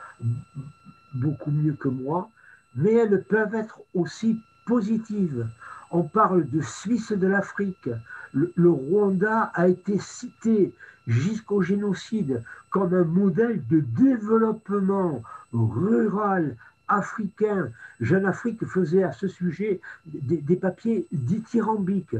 beaucoup 1.14 1.50
mieux 1.50 1.74
que 1.74 1.88
moi, 1.88 2.30
mais 2.76 2.92
elles 2.92 3.22
peuvent 3.24 3.54
être 3.54 3.80
aussi 3.94 4.40
positives. 4.66 5.46
On 5.90 6.04
parle 6.04 6.48
de 6.48 6.60
Suisse 6.60 7.12
de 7.12 7.26
l'Afrique. 7.26 7.90
Le, 8.32 8.70
Rwanda 8.70 9.52
a 9.54 9.68
été 9.68 9.98
cité 9.98 10.72
jusqu'au 11.06 11.62
génocide 11.62 12.42
comme 12.70 12.94
un 12.94 13.04
modèle 13.04 13.62
de 13.68 13.80
développement 13.80 15.22
rural 15.52 16.56
africain. 16.88 17.70
Jeune 18.00 18.26
Afrique 18.26 18.64
faisait 18.66 19.02
à 19.02 19.12
ce 19.12 19.28
sujet 19.28 19.80
des, 20.06 20.38
des 20.38 20.56
papiers 20.56 21.06
dithyrambiques. 21.12 22.16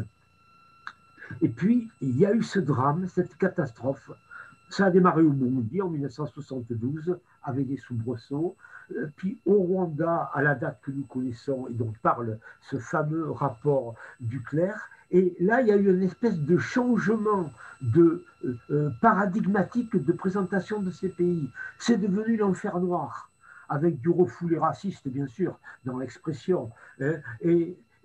Et 1.42 1.48
puis, 1.48 1.90
il 2.00 2.16
y 2.18 2.26
a 2.26 2.32
eu 2.32 2.42
ce 2.42 2.58
drame, 2.58 3.08
cette 3.08 3.37
catastrophe. 3.38 4.10
Ça 4.70 4.87
a 4.87 4.90
démarré 4.90 5.22
au 5.22 5.31
Burundi 5.31 5.81
en 5.83 5.88
1972 5.88 7.18
avec 7.42 7.68
des 7.68 7.77
soubresauts. 7.77 8.57
Euh, 8.92 9.07
puis 9.16 9.40
au 9.46 9.55
Rwanda, 9.55 10.31
à 10.35 10.42
la 10.42 10.55
date 10.55 10.81
que 10.83 10.90
nous 10.90 11.05
connaissons 11.05 11.68
et 11.68 11.72
dont 11.72 11.92
parle 12.03 12.38
ce 12.61 12.77
fameux 12.77 13.31
rapport 13.31 13.94
du 14.20 14.42
clerc. 14.42 14.88
Et 15.11 15.37
là, 15.40 15.61
il 15.61 15.68
y 15.68 15.72
a 15.72 15.77
eu 15.77 15.90
une 15.94 16.03
espèce 16.03 16.38
de 16.38 16.59
changement 16.59 17.50
de 17.81 18.24
euh, 18.44 18.57
euh, 18.70 18.90
paradigmatique 19.00 19.96
de 19.96 20.12
présentation 20.12 20.83
de 20.83 20.90
ces 20.90 21.09
pays. 21.09 21.48
C'est 21.79 21.98
devenu 21.98 22.37
l'enfer 22.37 22.79
noir, 22.81 23.31
avec 23.68 24.00
du 24.00 24.11
refoulé 24.11 24.59
raciste, 24.59 25.09
bien 25.09 25.27
sûr, 25.27 25.59
dans 25.85 25.98
l'expression. 25.98 26.70
Hein. 27.00 27.14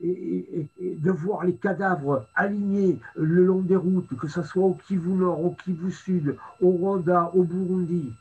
Et 0.02 0.70
de 0.80 1.12
voir 1.12 1.46
les 1.46 1.56
cadavres 1.56 2.26
alignés 2.36 3.00
le 3.16 3.46
long 3.46 3.62
des 3.62 3.76
routes, 3.76 4.16
que 4.18 4.28
ce 4.28 4.44
soit 4.44 4.64
au 4.64 4.78
Kivu 4.88 5.12
Nord, 5.12 5.44
au 5.44 5.52
Kivu 5.52 5.92
Sud, 5.92 6.36
au 6.62 6.70
Rwanda, 6.70 7.32
au 7.34 7.44
Burundi. 7.44 8.12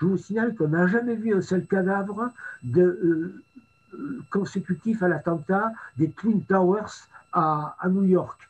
Je 0.00 0.06
vous 0.06 0.16
signale 0.16 0.54
qu'on 0.54 0.68
n'a 0.68 0.86
jamais 0.86 1.16
vu 1.16 1.34
un 1.34 1.42
seul 1.42 1.66
cadavre 1.66 2.30
euh, 2.76 3.42
euh, 3.94 4.20
consécutif 4.30 5.02
à 5.02 5.08
l'attentat 5.08 5.72
des 5.96 6.10
Twin 6.10 6.42
Towers 6.42 7.08
à, 7.32 7.76
à 7.80 7.88
New 7.88 8.04
York. 8.04 8.48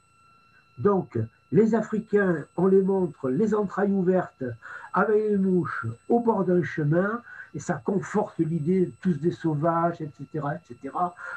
Donc, 0.78 1.18
les 1.52 1.74
Africains, 1.74 2.44
on 2.56 2.66
les 2.66 2.82
montre 2.82 3.30
les 3.30 3.54
entrailles 3.54 3.92
ouvertes 3.92 4.44
avec 4.92 5.30
les 5.30 5.36
mouches 5.36 5.86
au 6.08 6.20
bord 6.20 6.44
d'un 6.44 6.62
chemin, 6.62 7.22
et 7.54 7.58
ça 7.58 7.74
conforte 7.74 8.38
l'idée 8.38 8.92
tous 9.02 9.14
des 9.14 9.30
sauvages, 9.30 10.00
etc., 10.00 10.46
etc. 10.56 10.94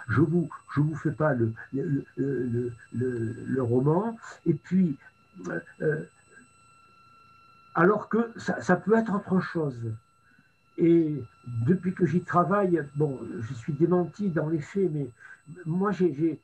Je 0.09 0.21
vous 0.21 0.49
je 0.75 0.81
vous 0.81 0.95
fais 0.95 1.11
pas 1.11 1.33
le 1.33 1.53
le, 1.73 2.05
le, 2.17 2.73
le, 2.93 3.63
roman. 3.63 4.17
Et 4.45 4.53
puis 4.53 4.97
euh, 5.47 5.59
euh, 5.81 6.03
alors 7.75 8.09
que 8.09 8.31
ça, 8.37 8.75
peut 8.75 8.97
être 8.97 9.15
autre 9.15 9.39
chose. 9.39 9.79
Et 10.77 11.23
depuis 11.65 11.93
que 11.93 12.05
j'y 12.05 12.21
travaille, 12.21 12.83
bon, 12.95 13.19
je 13.39 13.53
suis 13.53 13.73
démenti 13.73 14.29
dans 14.29 14.49
les 14.49 14.59
faits, 14.59 14.89
mais 14.91 15.09
moi 15.65 15.91
j'ai 15.91 16.39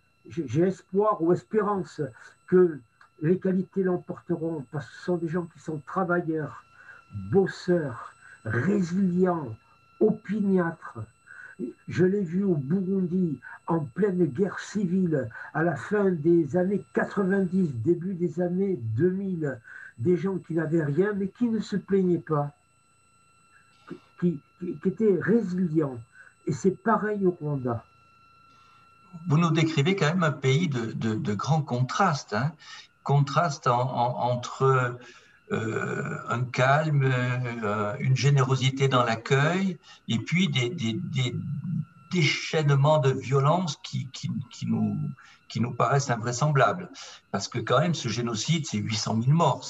espoir 0.61 1.21
ou 1.21 1.33
espérance 1.33 2.01
que 2.47 2.79
les 3.21 3.39
qualités 3.39 3.83
l'emporteront, 3.83 4.65
parce 4.71 4.87
que 4.87 4.95
ce 4.95 5.03
sont 5.03 5.17
des 5.17 5.27
gens 5.27 5.45
qui 5.45 5.59
sont 5.59 5.81
travailleurs, 5.85 6.63
bosseurs, 7.31 8.13
résilients, 8.51 9.55
opiniâtres. 9.99 10.99
Je 11.87 12.05
l'ai 12.05 12.21
vu 12.21 12.43
au 12.43 12.55
Burundi, 12.55 13.39
en 13.65 13.79
pleine 13.79 14.25
guerre 14.25 14.59
civile, 14.59 15.29
à 15.53 15.63
la 15.63 15.75
fin 15.75 16.11
des 16.11 16.55
années 16.55 16.83
90, 16.93 17.73
début 17.83 18.13
des 18.13 18.39
années 18.41 18.77
2000, 18.95 19.59
des 19.97 20.17
gens 20.17 20.37
qui 20.37 20.53
n'avaient 20.53 20.83
rien, 20.83 21.13
mais 21.13 21.29
qui 21.29 21.45
ne 21.45 21.59
se 21.59 21.75
plaignaient 21.75 22.19
pas, 22.19 22.51
qui, 24.19 24.39
étaient 24.85 25.17
résilients. 25.19 25.99
Et 26.45 26.53
c'est 26.53 26.81
pareil 26.83 27.25
au 27.25 27.31
Rwanda. 27.31 27.83
Vous 29.27 29.37
nous 29.37 29.49
décrivez 29.49 29.95
quand 29.95 30.07
même 30.07 30.23
un 30.23 30.31
pays 30.31 30.69
de, 30.69 31.33
grands 31.33 31.61
contrastes, 31.61 32.33
hein. 32.33 32.51
contraste 33.03 33.67
entre 33.67 34.97
un 35.51 36.43
calme, 36.43 37.03
euh, 37.03 37.95
une 37.99 38.15
générosité 38.15 38.87
dans 38.87 39.03
l'accueil, 39.03 39.77
et 40.07 40.19
puis 40.19 40.49
des, 40.49 40.69
des, 40.69 41.35
déchaînements 42.11 42.99
de 42.99 43.11
violence 43.11 43.77
qui, 43.83 44.07
qui, 44.13 44.31
qui, 44.49 44.65
nous, 44.65 44.97
qui 45.49 45.59
nous 45.59 45.71
paraissent 45.71 46.09
invraisemblables. 46.09 46.89
Parce 47.31 47.47
que 47.47 47.59
quand 47.59 47.79
même, 47.79 47.93
ce 47.93 48.07
génocide, 48.07 48.65
c'est 48.65 48.77
800 48.77 49.23
000 49.23 49.35
morts, 49.35 49.63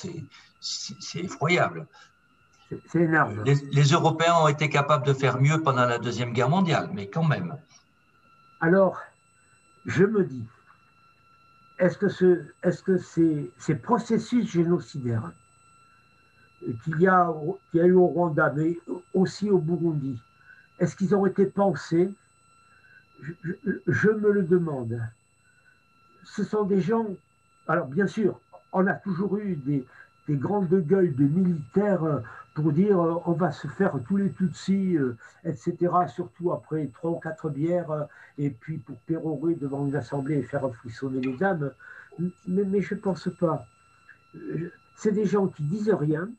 c'est 0.60 1.20
effroyable. 1.20 1.88
C'est 2.88 3.02
énorme. 3.02 3.44
Les, 3.44 3.84
Européens 3.92 4.36
ont 4.36 4.48
été 4.48 4.70
capables 4.70 5.06
de 5.06 5.14
faire 5.14 5.40
mieux 5.40 5.62
pendant 5.62 5.86
la 5.86 6.00
Deuxième 6.00 6.34
Guerre 6.34 6.50
mondiale, 6.50 6.90
mais 6.94 7.08
quand 7.08 7.24
même. 7.24 7.58
Alors, 8.60 9.00
je 9.86 10.04
me 10.04 10.26
dis, 10.26 10.46
est-ce 11.80 11.98
que, 11.98 12.10
ce, 12.10 12.46
est 12.64 12.72
-ce 12.72 12.84
que 12.84 12.98
ces, 12.98 13.52
ces, 13.58 13.76
processus 13.76 14.52
génocidaires 14.52 15.32
qu'il 16.84 17.00
y, 17.00 17.08
a, 17.08 17.34
eu 17.74 17.92
au 17.94 18.08
Rwanda, 18.08 18.52
mais 18.56 18.78
aussi 19.14 19.50
au 19.50 19.60
Burundi, 19.60 20.20
est-ce 20.80 20.96
qu'ils 20.96 21.16
ont 21.16 21.26
été 21.26 21.46
pensés? 21.46 22.10
Je, 23.22 24.10
me 24.10 24.32
le 24.32 24.44
demande. 24.44 25.02
Ce 26.24 26.44
sont 26.44 26.64
des 26.64 26.82
gens. 26.82 27.08
Alors, 27.68 27.88
bien 27.88 28.08
sûr, 28.08 28.40
on 28.74 28.86
a 28.86 28.94
toujours 28.94 29.38
eu 29.38 29.56
des, 29.56 29.86
des 30.28 30.36
grandes 30.36 30.70
gueules 30.70 31.16
de 31.16 31.24
militaires 31.24 32.22
pour 32.58 32.72
dire 32.72 33.00
euh, 33.00 33.22
on 33.28 33.34
va 33.34 33.52
se 33.52 33.68
faire 33.68 33.94
tous 34.08 34.18
les 34.18 34.32
Tutsis, 34.32 34.98
euh, 34.98 35.16
etc., 35.44 35.76
surtout 36.08 36.52
après 36.52 36.88
trois 36.88 37.12
ou 37.12 37.20
quatre 37.20 37.52
bières, 37.52 37.92
euh, 37.92 38.04
et 38.40 38.50
puis 38.50 38.80
pour 38.80 38.98
pérorer 39.02 39.54
devant 39.54 39.86
une 39.86 39.96
assemblée 39.96 40.38
et 40.40 40.42
faire 40.42 40.68
frissonner 40.74 41.22
les 41.22 41.44
âmes. 41.44 41.72
Mais, 42.18 42.64
mais 42.64 42.82
je 42.82 42.96
ne 42.96 43.00
pense 43.00 43.30
pas. 43.40 43.68
C'est 44.96 45.12
des 45.12 45.28
gens 45.28 45.48
qui 45.48 45.62
disent 45.62 45.94
rien, 45.94 46.30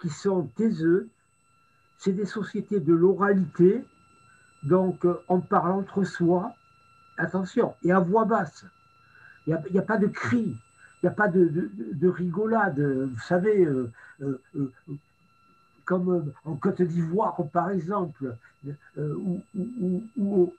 qui 0.00 0.08
sont 0.08 0.44
taiseux, 0.56 1.08
c'est 1.98 2.12
des 2.12 2.26
sociétés 2.26 2.80
de 2.80 2.92
l'oralité, 2.92 3.84
donc, 4.66 5.04
euh, 5.04 5.22
on 5.28 5.40
parle 5.40 5.72
entre 5.72 6.02
soi, 6.04 6.52
attention, 7.18 7.74
et 7.84 7.92
à 7.92 8.00
voix 8.00 8.24
basse. 8.24 8.64
Il 9.46 9.56
n'y 9.70 9.78
a, 9.78 9.82
pas 9.82 9.96
de 9.96 10.08
cri, 10.08 10.42
il 10.42 11.04
n'y 11.04 11.08
a 11.08 11.12
pas 11.12 11.28
de, 11.28 12.08
rigolade. 12.08 12.80
Vous 12.80 13.20
savez, 13.20 13.64
euh, 13.64 13.92
euh, 14.22 14.42
comme 15.84 16.32
en 16.44 16.56
Côte 16.56 16.82
d'Ivoire, 16.82 17.36
par 17.52 17.70
exemple, 17.70 18.34
ou, 18.96 19.40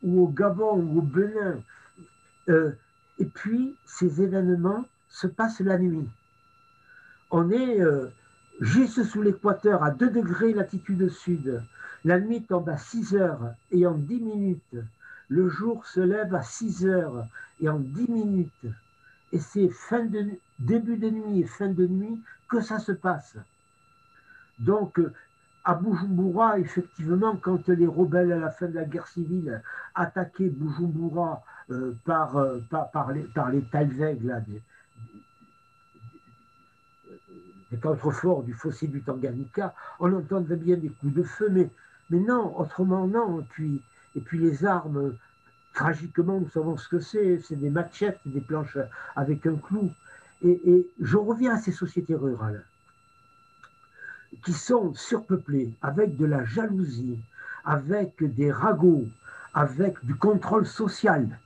au 0.04 0.28
Gabon 0.30 0.78
ou 0.78 1.00
au 1.00 1.02
Benin. 1.02 1.60
et 2.47 3.26
puis, 3.26 3.76
ces 3.86 4.21
événements 4.21 4.86
se 5.10 5.28
passent 5.28 5.60
la 5.60 5.78
nuit. 5.78 6.08
On 7.30 7.52
est 7.52 7.82
juste 8.60 9.04
sous 9.04 9.22
l'équateur, 9.22 9.84
à 9.84 9.91
2 9.91 10.10
degrés 10.10 10.54
latitude 10.54 11.10
sud. 11.10 11.63
La 12.06 12.20
nuit 12.20 12.43
tombe 12.43 12.70
à 12.70 12.78
6 12.78 13.15
heures 13.15 13.54
et 13.72 13.86
en 13.86 13.96
10 13.96 14.22
minutes. 14.22 14.76
Le 15.30 15.50
jour 15.50 15.86
se 15.86 16.00
lève 16.00 16.34
à 16.34 16.41
6 16.41 16.86
heures 16.86 17.28
et 17.60 17.70
en 17.70 17.80
10 17.80 18.10
minutes. 18.10 18.65
Et 19.34 19.39
c'est 19.39 19.70
fin 19.70 20.08
début 20.60 20.98
de 20.98 21.10
nuit 21.10 21.41
et 21.41 21.46
fin 21.46 21.67
de 21.67 21.86
nuit 21.86 22.22
que 22.50 22.62
ça 22.62 22.80
se 22.80 22.93
passe. 22.93 23.36
Donc, 24.60 25.00
à 25.65 25.76
Bujumbura, 25.76 26.60
effectivement, 26.60 27.36
quand 27.36 27.67
les 27.67 27.88
rebelles 27.88 28.32
à 28.32 28.38
la 28.38 28.52
fin 28.52 28.67
de 28.67 28.76
la 28.76 28.86
guerre 28.86 29.08
civile 29.08 29.62
attaquaient 29.96 30.50
Bujumbura 30.50 31.43
euh, 31.72 31.93
par, 32.06 32.38
euh, 32.38 32.60
par, 32.70 33.12
les, 33.12 33.24
par 33.24 33.52
contreforts 37.76 38.44
du 38.44 38.54
fossé 38.54 38.88
du 38.88 39.02
Tanganyika, 39.02 39.76
on 40.00 40.14
entendait 40.14 40.56
bien 40.56 40.78
des 40.78 40.90
coups 40.90 41.14
de 41.14 41.24
feu, 41.24 41.50
mais, 41.50 41.70
non, 42.10 42.58
autrement 42.58 43.08
non. 43.08 43.42
Et 43.42 43.46
puis, 43.50 43.82
et 44.16 44.22
puis 44.22 44.40
les 44.40 44.64
armes, 44.66 45.16
tragiquement, 45.74 46.40
nous 46.40 46.50
savons 46.50 46.78
ce 46.78 46.88
que 46.88 47.00
c'est, 47.00 47.40
c'est 47.40 47.58
des 47.58 47.70
machettes, 47.70 48.20
des 48.26 48.40
planches 48.40 48.78
avec 49.16 49.46
un 49.46 49.56
clou. 49.56 49.92
Et, 50.42 50.62
et 50.72 50.88
je 51.02 51.18
reviens 51.18 51.56
à 51.56 51.58
ces 51.58 51.74
sociétés 51.74 52.16
rurales 52.16 52.64
qui 54.46 54.54
sont 54.54 54.94
surpeuplées 54.94 55.74
avec 55.82 56.16
de 56.16 56.26
la 56.26 56.46
jalousie, 56.46 57.20
avec 57.66 58.24
des 58.24 58.52
ragots, 58.52 59.08
avec 59.54 60.04
du 60.06 60.16
contrôle 60.16 60.66
social. 60.66 61.38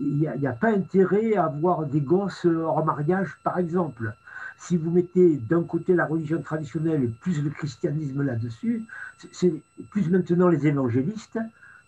Il 0.00 0.18
n'y 0.18 0.46
a, 0.46 0.50
a, 0.50 0.52
pas 0.54 0.70
intérêt 0.70 1.34
à 1.34 1.46
avoir 1.46 1.84
des 1.84 2.00
gosses 2.00 2.44
hors 2.44 2.84
mariage, 2.84 3.36
par 3.42 3.58
exemple 3.58 4.14
si 4.58 4.76
vous 4.76 4.90
mettez 4.90 5.36
d'un 5.36 5.62
côté 5.62 5.94
la 5.94 6.04
religion 6.04 6.42
traditionnelle 6.42 7.04
et 7.04 7.08
plus 7.08 7.42
le 7.42 7.50
christianisme 7.50 8.22
là-dessus, 8.22 8.84
c'est 9.32 9.54
plus 9.90 10.10
maintenant 10.10 10.48
les 10.48 10.66
évangélistes, 10.66 11.38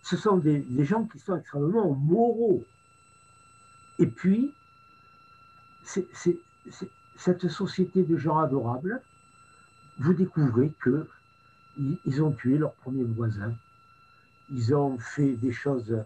ce 0.02 0.16
sont 0.16 0.36
des, 0.38 0.64
gens 0.84 1.04
qui 1.04 1.18
sont 1.18 1.36
extrêmement 1.36 1.92
moraux. 1.94 2.64
Et 3.98 4.06
puis, 4.06 4.54
cette 5.84 7.48
société 7.48 8.04
de 8.04 8.16
gens 8.16 8.38
adorables, 8.38 9.02
vous 9.98 10.14
découvrez 10.14 10.72
que 10.80 11.06
ils 11.76 12.22
ont 12.22 12.32
tué 12.32 12.56
leur 12.56 12.72
premier 12.74 13.04
voisin, 13.04 13.52
ils 14.50 14.74
ont 14.74 14.98
fait 14.98 15.32
des 15.32 15.52
choses 15.52 16.04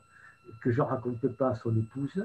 que 0.60 0.70
je 0.70 0.80
ne 0.80 0.86
raconte 0.86 1.26
pas 1.36 1.50
à 1.50 1.56
son 1.56 1.76
épouse, 1.76 2.24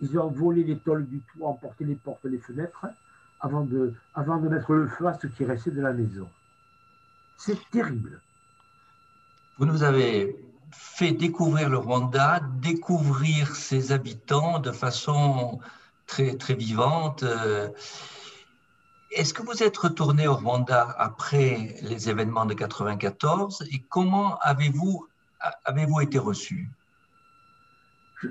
ils 0.00 0.18
ont 0.18 0.28
volé 0.28 0.64
les 0.64 0.78
tôles 0.78 1.06
du 1.06 1.20
toit, 1.20 1.48
emporté 1.48 1.84
les 1.84 1.94
portes, 1.94 2.24
les 2.24 2.38
fenêtres, 2.38 2.86
avant 3.40 3.62
de, 3.62 3.94
avant 4.14 4.38
de 4.38 4.48
mettre 4.48 4.72
le 4.72 4.86
feu 4.86 5.06
à 5.06 5.18
ce 5.18 5.26
qui 5.26 5.44
restait 5.44 5.70
de 5.70 5.80
la 5.80 5.92
maison. 5.92 6.28
C'est 7.36 7.58
terrible. 7.70 8.20
Vous 9.58 9.66
nous 9.66 9.82
avez 9.82 10.36
fait 10.72 11.12
découvrir 11.12 11.68
le 11.68 11.78
Rwanda, 11.78 12.40
découvrir 12.60 13.56
ses 13.56 13.92
habitants 13.92 14.58
de 14.58 14.70
façon 14.70 15.60
très, 16.06 16.36
très 16.36 16.54
vivante. 16.54 17.24
Est-ce 19.10 19.34
que 19.34 19.42
vous 19.42 19.62
êtes 19.62 19.76
retourné 19.76 20.28
au 20.28 20.34
Rwanda 20.34 20.94
après 20.98 21.76
les 21.82 22.08
événements 22.08 22.46
de 22.46 22.54
94 22.54 23.64
et 23.72 23.80
comment 23.88 24.38
avez-vous 24.38 25.08
avez 25.64 25.86
été 26.02 26.18
reçu? 26.18 26.68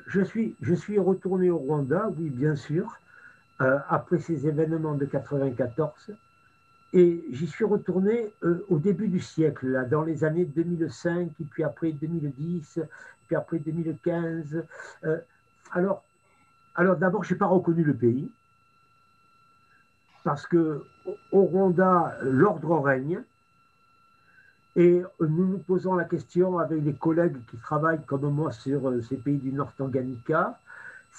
Je, 0.07 0.21
suis, 0.21 0.55
je 0.61 0.73
suis 0.73 0.99
retourné 0.99 1.49
au 1.49 1.57
Rwanda, 1.57 2.09
oui, 2.17 2.29
bien 2.29 2.55
sûr. 2.55 2.97
Euh, 3.61 3.77
après 3.89 4.19
ces 4.19 4.47
événements 4.47 4.95
de 4.95 5.03
94. 5.03 6.15
Et 6.93 7.25
j'y 7.29 7.45
suis 7.45 7.65
retourné 7.65 8.31
euh, 8.43 8.65
au 8.69 8.79
début 8.79 9.09
du 9.09 9.19
siècle, 9.19 9.85
dans 9.91 10.03
les 10.03 10.23
années 10.23 10.45
2005, 10.45 11.29
et 11.37 11.43
puis 11.43 11.65
après 11.65 11.91
2010, 11.91 12.79
puis 13.27 13.35
après 13.35 13.59
2015. 13.59 14.63
Euh, 15.03 15.17
alors, 15.73 16.05
alors 16.75 16.95
d'abord, 16.95 17.25
je 17.25 17.33
n'ai 17.33 17.37
pas 17.37 17.47
reconnu 17.47 17.83
le 17.83 17.93
pays, 17.93 18.31
parce 20.23 20.47
que 20.47 20.81
au 21.33 21.41
Rwanda, 21.41 22.15
l'ordre 22.21 22.79
règne, 22.79 23.21
et 24.77 25.01
nous 25.19 25.47
nous 25.47 25.59
posons 25.59 25.95
la 25.95 26.05
question 26.05 26.59
avec 26.59 26.81
les 26.81 26.93
collègues 26.93 27.35
qui 27.51 27.57
travaillent 27.57 28.05
comme 28.05 28.29
moi 28.29 28.53
sur 28.53 29.03
ces 29.03 29.17
pays 29.17 29.37
du 29.37 29.51
Nord 29.51 29.73
Tanganyika, 29.75 30.57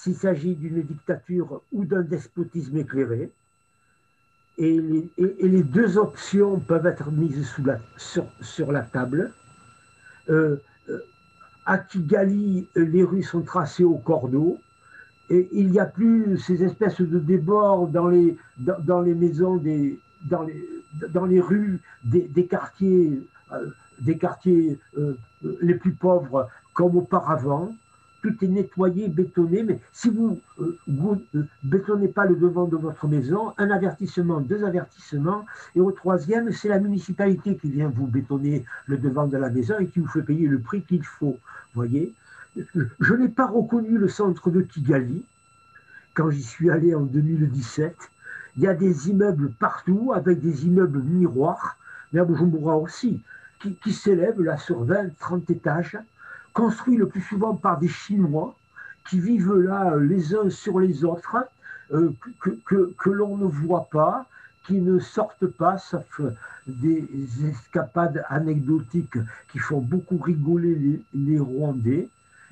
s'il 0.03 0.17
s'agit 0.17 0.55
d'une 0.55 0.83
dictature 0.83 1.63
ou 1.73 1.85
d'un 1.85 2.01
despotisme 2.03 2.79
éclairé. 2.79 3.31
Et 4.57 4.81
les, 5.19 5.63
deux 5.63 5.99
options 5.99 6.59
peuvent 6.59 6.87
être 6.87 7.11
mises 7.11 7.47
sur, 7.97 8.73
la 8.73 8.83
table. 8.83 9.33
Euh, 10.29 10.57
euh, 10.89 10.99
à 11.67 11.79
Kigali, 11.79 12.67
les 12.75 13.03
rues 13.03 13.23
sont 13.23 13.43
tracées 13.43 13.85
au 13.85 13.97
cordeau. 13.97 14.59
Et 15.29 15.49
il 15.53 15.71
n'y 15.71 15.79
a 15.79 15.87
plus 15.87 16.39
ces 16.39 16.65
espèces 16.65 17.01
de 17.01 17.19
débords 17.19 17.89
dans 17.89 18.09
les, 18.09 18.37
maisons 18.59 19.63
dans 20.29 21.27
les, 21.27 21.41
rues 21.41 21.81
des, 22.05 22.47
quartiers, 22.47 23.23
des 24.01 24.19
quartiers 24.19 24.79
les 25.61 25.75
plus 25.75 25.93
pauvres 25.93 26.49
comme 26.75 26.97
auparavant 26.97 27.73
tout 28.23 28.45
est 28.45 28.49
nettoyé, 28.49 29.09
bétonné, 29.09 29.63
mais 29.63 29.81
si 29.93 30.11
vous 30.11 30.41
ne 30.59 30.65
euh, 30.65 31.17
euh, 31.35 31.45
bétonnez 31.63 32.09
pas 32.09 32.27
le 32.27 32.37
devant 32.37 32.67
de 32.67 32.77
votre 32.77 33.09
maison, 33.09 33.53
un 33.59 33.71
avertissement, 33.71 34.41
deux 34.41 34.65
avertissements, 34.65 35.47
et 35.75 35.81
au 35.81 35.91
troisième, 35.93 36.53
c'est 36.53 36.69
la 36.69 36.81
municipalité 36.81 37.57
qui 37.57 37.71
vient 37.71 37.89
vous 37.89 38.07
bétonner 38.07 38.65
le 38.87 38.99
devant 38.99 39.27
de 39.27 39.37
la 39.37 39.51
maison 39.51 39.79
et 39.79 39.87
qui 39.87 40.01
vous 40.01 40.09
fait 40.09 40.23
payer 40.23 40.47
le 40.47 40.61
prix 40.61 40.83
qu'il 40.83 41.05
faut. 41.05 41.39
Voyez, 41.75 42.13
je 42.57 43.15
n'ai 43.15 43.29
pas 43.29 43.47
reconnu 43.47 43.97
le 43.97 44.09
centre 44.09 44.51
de 44.51 44.61
Kigali 44.61 45.25
quand 46.15 46.31
j'y 46.31 46.43
suis 46.43 46.71
allé 46.71 46.95
en 46.95 47.03
2017. 47.03 47.97
Il 48.57 48.65
y 48.65 48.67
a 48.67 48.75
des 48.75 49.09
immeubles 49.09 49.51
partout 49.53 50.13
avec 50.15 50.41
des 50.41 50.67
immeubles 50.67 51.03
miroirs, 51.03 51.77
mais 52.13 52.21
à 52.21 52.25
Bujumbura 52.25 52.77
aussi, 52.77 53.23
qui, 53.61 53.75
qui 53.77 53.93
s'élèvent 53.93 54.43
là 54.43 54.59
sur 54.59 54.83
20, 54.85 55.17
30 55.19 55.49
étages 55.51 55.97
construit 56.53 56.97
le 56.97 57.09
plus 57.09 57.23
souvent 57.23 57.55
par 57.55 57.79
des 57.79 57.89
Chinois 57.89 58.55
qui 59.09 59.19
vivent 59.19 59.55
là 59.55 59.93
euh, 59.93 60.01
les 60.01 60.35
uns 60.35 60.51
sur 60.51 60.79
les 60.79 61.05
autres, 61.05 61.37
euh, 61.93 62.13
que, 62.41 62.93
que, 62.97 63.11
l'on 63.11 63.37
ne 63.37 63.47
voit 63.47 63.89
pas, 63.91 64.27
qui 64.67 64.81
ne 64.81 64.99
sortent 65.01 65.47
pas, 65.47 65.79
sauf 65.79 66.21
des 66.67 67.09
escapades 67.45 68.25
anecdotiques 68.29 69.19
qui 69.51 69.59
font 69.59 69.81
beaucoup 69.81 70.19
rigoler 70.19 71.03
les, 71.13 71.39
Rwandais. 71.41 72.09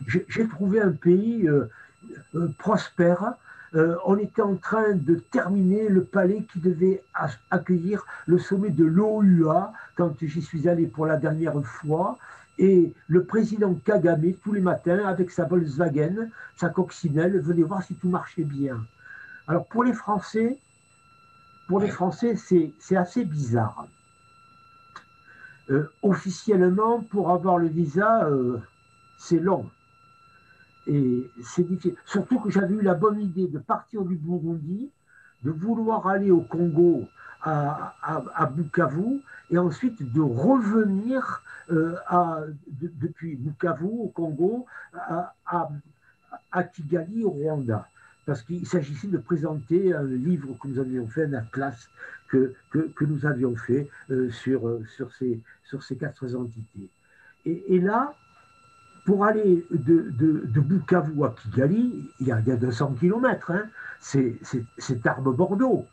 J'ai 0.07 0.49
trouvé 0.49 0.81
un 0.81 0.91
pays 0.91 1.49
euh, 1.49 1.69
prospère. 2.59 3.35
on 3.75 4.17
était 4.17 4.43
en 4.43 4.57
train 4.57 4.95
de 4.95 5.17
terminer 5.31 5.89
le 5.89 6.03
palais 6.03 6.45
qui 6.53 6.59
devait 6.59 7.03
accueillir 7.51 8.05
le 8.27 8.39
sommet 8.39 8.71
de 8.71 8.85
l'OUA 8.85 9.73
quand 9.97 10.17
j'y 10.21 10.43
suis 10.43 10.69
allé 10.69 10.87
pour 10.87 11.07
la 11.07 11.17
dernière 11.17 11.61
fois. 11.65 12.19
Et 12.59 12.93
le 13.07 13.25
président 13.25 13.73
Kagame, 13.75 14.33
tous 14.43 14.53
les 14.53 14.61
matins, 14.61 15.07
avec 15.07 15.31
sa 15.31 15.45
Volkswagen, 15.45 16.29
sa 16.57 16.69
coccinelle, 16.71 17.39
venait 17.41 17.63
voir 17.63 17.83
si 17.83 17.95
tout 17.95 18.09
marchait 18.09 18.45
bien. 18.45 18.85
Alors 19.47 19.67
pour 19.67 19.85
les 19.85 19.93
Français, 19.93 20.59
pour 21.69 21.81
les 21.81 21.89
Français, 21.89 22.35
c'est 22.37 22.97
assez 22.97 23.25
bizarre. 23.25 23.87
Euh, 25.71 25.87
officiellement, 26.03 27.01
pour 27.01 27.31
avoir 27.31 27.59
le 27.59 27.69
visa, 27.69 28.25
euh, 28.25 28.59
c'est 29.19 29.39
long. 29.39 29.71
Et 30.87 31.31
c'est 31.45 31.63
difficile. 31.63 31.95
Surtout 32.07 32.41
que 32.41 32.51
j'avais 32.51 32.75
eu 32.75 32.81
la 32.81 32.95
bonne 32.95 33.21
idée 33.21 33.47
de 33.47 33.59
partir 33.59 34.03
du 34.03 34.17
Burundi, 34.17 34.91
de 35.45 35.51
vouloir 35.51 36.07
aller 36.07 36.31
au 36.31 36.41
Congo, 36.41 37.07
à, 37.43 38.53
Bukavu, 38.55 39.21
et 39.51 39.59
ensuite 39.59 40.13
de 40.13 40.21
revenir 40.21 41.43
euh, 41.71 41.95
depuis 42.67 43.37
Bukavu 43.37 43.87
au 43.87 44.09
Congo 44.09 44.67
à, 45.47 46.65
Kigali 46.65 47.25
au 47.25 47.31
Rwanda. 47.31 47.89
Parce 48.27 48.43
qu'il 48.43 48.67
s'agissait 48.67 49.09
de 49.09 49.19
présenter 49.19 49.95
un 49.95 50.05
livre 50.05 50.55
que 50.61 50.69
nous 50.69 50.79
avions 50.79 51.07
fait, 51.07 51.25
un 51.25 51.33
atlas 51.35 51.89
que, 52.29 52.55
que, 52.71 53.05
nous 53.05 53.25
avions 53.25 53.57
fait 53.57 53.89
euh, 54.11 54.31
sur, 54.31 54.81
sur, 54.97 55.15
ces, 55.15 55.41
sur 55.65 55.83
ces 55.83 55.97
quatre 55.97 56.35
entités. 56.35 56.91
Et, 57.47 57.81
là, 57.81 58.13
pour 59.07 59.25
aller 59.25 59.65
de, 59.71 60.11
de, 60.11 60.45
de, 60.45 60.61
Bukavu 60.61 61.25
à 61.25 61.35
Kigali, 61.43 62.11
il 62.21 62.27
y 62.27 62.33
a, 62.33 62.41
il 62.41 62.49
y 62.49 62.53
a 62.53 62.57
200 62.57 62.97
km, 63.01 63.53
hein, 63.53 63.63
c'est 64.01 65.03
Tarbes-Bordeaux. 65.03 65.87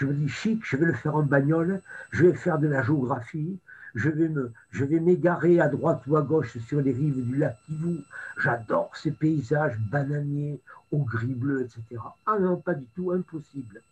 Je 0.00 0.06
me 0.06 0.14
dis, 0.14 0.28
chic, 0.30 0.62
je 0.64 0.78
vais 0.78 0.86
le 0.86 0.94
faire 0.94 1.14
en 1.14 1.22
bagnole, 1.22 1.82
je 2.10 2.24
vais 2.24 2.32
faire 2.32 2.58
de 2.58 2.66
la 2.66 2.82
géographie, 2.82 3.58
je 3.94 4.08
vais 4.08 4.98
m'égarer 4.98 5.60
à 5.60 5.68
droite 5.68 6.02
ou 6.06 6.16
à 6.16 6.22
gauche 6.22 6.56
sur 6.56 6.80
les 6.80 6.92
rives 6.92 7.22
du 7.22 7.36
lac 7.36 7.58
Kivu. 7.66 7.98
J'adore 8.38 8.96
ces 8.96 9.10
paysages 9.10 9.78
bananiers, 9.78 10.58
au 10.90 11.00
gris 11.00 11.34
bleu, 11.34 11.60
etc. 11.60 12.00
Ah 12.24 12.38
non, 12.38 12.56
pas 12.56 12.72
du 12.72 12.86
tout, 12.96 13.10
impossible. 13.10 13.82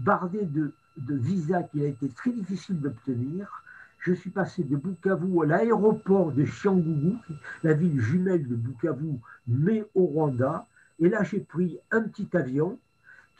Bardé 0.00 0.44
de, 0.44 0.74
de 0.98 1.14
visa 1.14 1.62
qui 1.62 1.82
a 1.82 1.88
été 1.88 2.10
très 2.10 2.32
difficile 2.32 2.78
d'obtenir, 2.78 3.62
je 4.00 4.12
suis 4.12 4.28
passé 4.28 4.62
de 4.64 4.76
Bukavu 4.76 5.44
à 5.44 5.46
l'aéroport 5.46 6.32
de 6.32 6.44
Chiangougou, 6.44 7.16
la 7.62 7.72
ville 7.72 7.98
jumelle 7.98 8.46
de 8.46 8.54
Bukavu, 8.54 9.14
mais 9.46 9.82
au 9.94 10.04
Rwanda. 10.04 10.66
Et 10.98 11.08
là, 11.08 11.22
j'ai 11.22 11.40
pris 11.40 11.78
un 11.90 12.02
petit 12.02 12.28
avion 12.36 12.78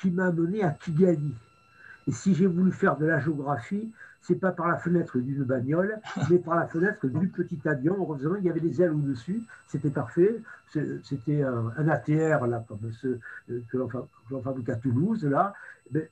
qui 0.00 0.10
m'a 0.10 0.28
amené 0.28 0.62
à 0.62 0.70
Kigali. 0.70 1.34
Et 2.08 2.12
si 2.12 2.34
j'ai 2.34 2.46
voulu 2.46 2.72
faire 2.72 2.96
de 2.96 3.06
la 3.06 3.20
géographie, 3.20 3.90
c'est 4.22 4.36
pas 4.36 4.52
par 4.52 4.68
la 4.68 4.76
fenêtre 4.76 5.18
d'une 5.18 5.42
bagnole, 5.42 6.00
mais 6.30 6.38
par 6.38 6.56
la 6.56 6.66
fenêtre 6.66 7.06
du 7.06 7.28
petit 7.28 7.60
avion. 7.64 7.96
Heureusement, 7.98 8.36
il 8.36 8.44
y 8.44 8.50
avait 8.50 8.60
des 8.60 8.80
ailes 8.80 8.92
au-dessus, 8.92 9.42
c'était 9.68 9.90
parfait. 9.90 10.40
C'était 10.72 11.42
un, 11.42 11.88
ATR, 11.88 12.46
là, 12.46 12.64
comme 12.66 12.90
ceux 13.00 13.20
euh, 13.50 13.60
que 13.70 13.76
l'on 14.30 14.42
fabrique 14.42 14.68
à 14.70 14.76
Toulouse, 14.76 15.24
là. 15.24 15.52
Mais, 15.90 16.08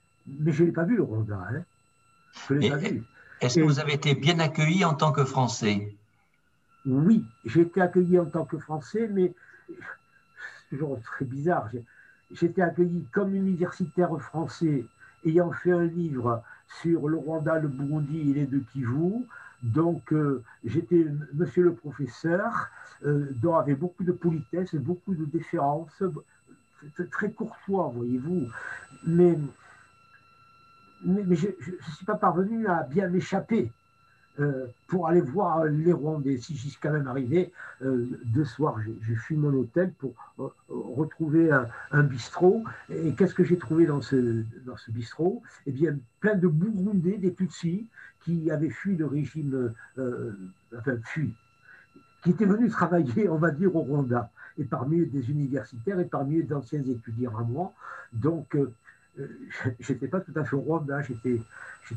je 0.47 0.65
n'ai 0.65 0.73
pas 0.73 0.85
vu 0.85 0.97
le 0.97 1.03
Rwanda. 1.03 1.49
Hein. 1.51 1.63
Je 2.49 2.55
l'ai 2.55 2.69
pas 2.69 2.77
vu. 2.77 3.03
Est-ce 3.41 3.59
que 3.59 3.65
vous 3.65 3.81
avez 3.81 3.95
été 3.95 4.15
bien 4.15 4.39
accueilli 4.39 4.85
en 4.85 4.95
tant 4.95 5.13
que 5.13 5.25
Français? 5.25 5.97
Oui, 6.85 7.25
j'ai 7.47 7.63
été 7.63 7.81
accueilli 7.81 8.19
en 8.19 8.27
tant 8.27 8.45
que 8.45 8.59
Français, 8.59 9.09
mais 9.11 9.33
c'est 9.69 10.77
toujours 10.77 11.01
très 11.01 11.25
bizarre. 11.25 11.71
J'ai 12.33 12.47
été 12.47 12.61
accueilli 12.61 13.07
comme 13.13 13.35
universitaire 13.35 14.11
français 14.21 14.85
ayant 15.25 15.53
fait 15.53 15.73
un 15.73 15.85
livre 15.85 16.43
sur 16.81 17.09
le 17.09 17.17
Rwanda, 17.17 17.59
le 17.59 17.69
Burundi 17.69 18.31
et 18.31 18.35
les 18.35 18.47
deux 18.47 18.65
Kivu. 18.73 19.27
Donc, 19.63 20.13
euh, 20.13 20.43
j'étais 20.65 21.07
monsieur 21.35 21.65
le 21.65 21.75
professeur, 21.75 22.69
euh, 23.05 23.29
dont 23.37 23.57
avait 23.57 23.75
beaucoup 23.75 24.05
de 24.05 24.13
politesse, 24.13 24.75
beaucoup 24.75 25.15
de 25.15 25.25
déférence, 25.25 26.03
très 27.11 27.31
courtois, 27.31 27.93
voyez-vous. 27.95 28.49
Mais, 29.07 29.39
mais, 31.05 31.25
je 31.37 31.49
ne 31.49 31.95
suis 31.95 32.07
pas 32.07 32.17
parvenu 32.17 32.67
à 32.67 32.83
bien 32.85 33.09
m'échapper. 33.09 33.71
Euh, 34.41 34.67
pour 34.87 35.07
aller 35.07 35.21
voir 35.21 35.65
les 35.65 35.93
Rwandais. 35.93 36.39
Si 36.39 36.57
j'y 36.57 36.71
suis 36.71 36.81
quand 36.81 36.93
même 36.93 37.07
arrivé, 37.07 37.53
euh, 37.83 38.07
deux 38.25 38.45
soirs, 38.45 38.79
j'ai 39.03 39.15
fui 39.15 39.37
mon 39.37 39.53
hôtel 39.53 39.93
pour 39.99 40.15
euh, 40.39 40.49
retrouver 40.69 41.51
un, 41.93 42.03
bistrot. 42.03 42.65
Et 42.89 43.13
qu'est-ce 43.13 43.35
que 43.35 43.45
j'ai 43.45 43.59
trouvé 43.59 43.87
dans 43.87 44.01
ce, 44.01 44.45
bistrot? 44.89 45.43
Eh 45.67 45.73
bien, 45.73 45.97
plein 46.21 46.37
de 46.37 46.49
Burundais, 46.49 47.19
des 47.19 47.35
Tutsis, 47.35 47.87
qui 48.25 48.51
avaient 48.51 48.71
fui 48.71 48.97
le 48.97 49.07
régime, 49.07 49.73
enfin, 50.77 50.97
fui, 51.05 51.35
qui 52.23 52.31
étaient 52.31 52.47
venus 52.47 52.73
travailler, 52.73 53.29
on 53.29 53.39
va 53.39 53.51
dire, 53.51 53.75
au 53.77 53.81
Rwanda. 53.81 54.31
Et 54.59 54.65
parmi 54.65 55.01
eux, 55.01 55.07
des 55.07 55.31
universitaires 55.31 56.01
et 56.01 56.07
parmi 56.07 56.39
eux, 56.39 56.45
d'anciens 56.45 56.83
étudiants 56.83 57.37
à 57.39 57.43
moi. 57.43 57.73
Donc, 58.13 58.57
j'étais 59.81 60.09
pas 60.09 60.21
tout 60.21 60.33
à 60.37 60.45
fait 60.45 60.57
au 60.57 60.61
Rwanda, 60.61 61.03
j'étais, 61.03 61.41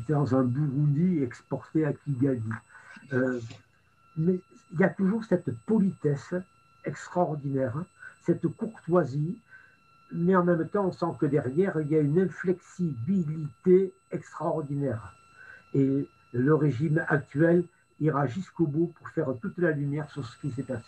dans 0.08 0.34
un 0.34 0.44
Burundi 0.44 1.22
exporté 1.22 1.84
à 1.84 1.92
Kigali. 1.92 2.42
Euh, 3.12 3.40
mais 4.16 4.40
il 4.72 4.80
y 4.80 4.84
a 4.84 4.88
toujours 4.88 5.24
cette 5.24 5.56
politesse 5.66 6.34
extraordinaire, 6.84 7.84
cette 8.22 8.46
courtoisie, 8.48 9.38
mais 10.12 10.36
en 10.36 10.44
même 10.44 10.68
temps, 10.68 10.86
on 10.86 10.92
sent 10.92 11.16
que 11.18 11.26
derrière, 11.26 11.80
il 11.80 11.88
y 11.88 11.96
a 11.96 12.00
une 12.00 12.20
inflexibilité 12.20 13.92
extraordinaire. 14.10 15.14
Et 15.74 16.08
le 16.32 16.54
régime 16.54 17.04
actuel 17.08 17.64
ira 18.00 18.26
jusqu'au 18.26 18.66
bout 18.66 18.92
pour 18.98 19.08
faire 19.10 19.28
toute 19.40 19.58
la 19.58 19.70
lumière 19.70 20.10
sur 20.10 20.24
ce 20.24 20.38
qui 20.38 20.50
s'est 20.52 20.62
passé. 20.62 20.84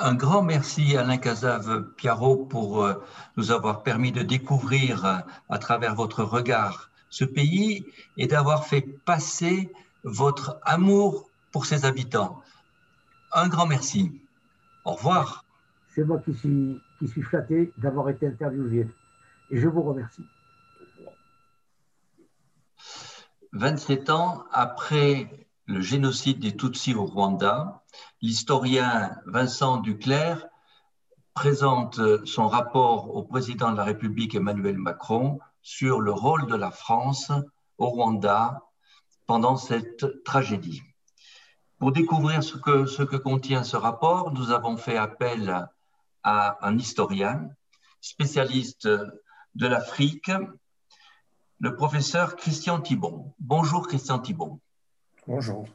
Un 0.00 0.14
grand 0.14 0.42
merci 0.42 0.96
à 0.96 1.00
Alain 1.00 1.16
Casave-Piarot 1.16 2.46
pour 2.46 2.84
euh, 2.84 2.94
nous 3.36 3.50
avoir 3.50 3.82
permis 3.82 4.12
de 4.12 4.22
découvrir 4.22 5.04
euh, 5.04 5.16
à 5.48 5.58
travers 5.58 5.96
votre 5.96 6.22
regard 6.22 6.88
ce 7.10 7.24
pays 7.24 7.84
et 8.16 8.28
d'avoir 8.28 8.64
fait 8.64 8.82
passer 8.82 9.72
votre 10.04 10.60
amour 10.62 11.28
pour 11.50 11.66
ses 11.66 11.84
habitants. 11.84 12.40
Un 13.32 13.48
grand 13.48 13.66
merci. 13.66 14.12
Au 14.84 14.92
revoir. 14.92 15.44
C'est 15.88 16.04
moi 16.04 16.20
qui 16.20 16.32
suis, 16.32 16.80
qui 17.00 17.08
suis 17.08 17.22
flatté 17.22 17.72
d'avoir 17.78 18.08
été 18.08 18.28
interviewé 18.28 18.86
et 19.50 19.58
je 19.58 19.66
vous 19.66 19.82
remercie. 19.82 20.24
27 23.52 24.10
ans 24.10 24.44
après 24.52 25.48
le 25.66 25.80
génocide 25.80 26.38
des 26.38 26.56
Tutsis 26.56 26.94
au 26.94 27.04
Rwanda, 27.04 27.82
l'historien 28.20 29.16
Vincent 29.26 29.78
Duclerc 29.78 30.46
présente 31.34 32.00
son 32.26 32.48
rapport 32.48 33.14
au 33.14 33.22
président 33.22 33.70
de 33.72 33.76
la 33.76 33.84
République 33.84 34.34
Emmanuel 34.34 34.76
Macron 34.76 35.38
sur 35.62 36.00
le 36.00 36.12
rôle 36.12 36.46
de 36.46 36.56
la 36.56 36.70
France 36.70 37.30
au 37.78 37.88
Rwanda 37.88 38.62
pendant 39.26 39.56
cette 39.56 40.24
tragédie. 40.24 40.82
Pour 41.78 41.92
découvrir 41.92 42.42
ce 42.42 42.56
que, 42.56 42.86
ce 42.86 43.02
que 43.02 43.16
contient 43.16 43.62
ce 43.62 43.76
rapport, 43.76 44.32
nous 44.32 44.50
avons 44.50 44.76
fait 44.76 44.96
appel 44.96 45.68
à 46.24 46.66
un 46.66 46.76
historien 46.76 47.48
spécialiste 48.00 48.88
de 48.88 49.66
l'Afrique 49.66 50.30
le 51.60 51.74
professeur 51.74 52.36
Christian 52.36 52.80
Thibon. 52.80 53.34
Bonjour 53.38 53.86
Christian 53.86 54.18
Thibon. 54.18 54.60
Bonjour. 55.26 55.66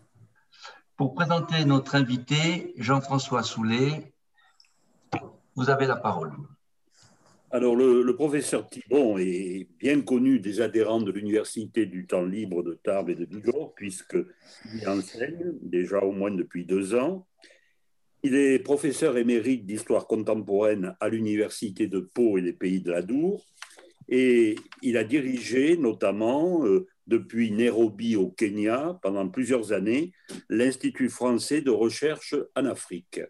Pour 1.04 1.16
présenter 1.16 1.66
notre 1.66 1.96
invité, 1.96 2.74
Jean-François 2.78 3.44
Soulet, 3.44 4.14
vous 5.54 5.70
avez 5.70 5.86
la 5.86 5.98
parole. 5.98 6.32
Alors, 7.52 7.76
le, 7.76 8.16
professeur 8.16 8.70
Thibon 8.70 9.18
est 9.18 9.68
bien 9.80 10.00
connu 10.00 10.40
des 10.40 10.62
adhérents 10.62 11.02
de 11.02 11.12
l'Université 11.12 11.88
du 11.88 12.08
temps 12.08 12.24
libre 12.24 12.64
de 12.64 12.80
Tarbes 12.82 13.10
et 13.10 13.16
de 13.16 13.26
Bigorre, 13.26 13.74
puisqu'il 13.76 14.88
enseigne 14.88 15.52
déjà 15.62 16.00
au 16.00 16.14
moins 16.14 16.32
depuis 16.32 16.64
deux 16.64 16.96
ans. 16.96 17.28
Il 18.24 18.34
est 18.36 18.60
professeur 18.60 19.18
émérite 19.18 19.66
d'histoire 19.66 20.08
contemporaine 20.08 20.96
à 21.02 21.10
l'Université 21.10 21.88
de 21.88 22.00
Pau 22.00 22.38
et 22.38 22.42
des 22.42 22.54
Pays 22.54 22.80
de 22.80 22.92
la 22.92 23.02
Dour, 23.02 23.44
et 24.08 24.56
il 24.82 24.96
a 24.96 25.04
dirigé 25.04 25.76
notamment, 25.76 26.66
euh, 26.66 26.88
depuis 27.08 27.52
Nairobi 27.52 28.16
au 28.16 28.30
Kenya, 28.30 29.00
pendant 29.02 29.28
plusieurs 29.28 29.74
années, 29.74 30.14
l'Institut 30.50 31.10
français 31.10 31.62
de 31.62 31.72
recherche 31.72 32.36
en 32.56 32.66
Afrique. 32.66 33.22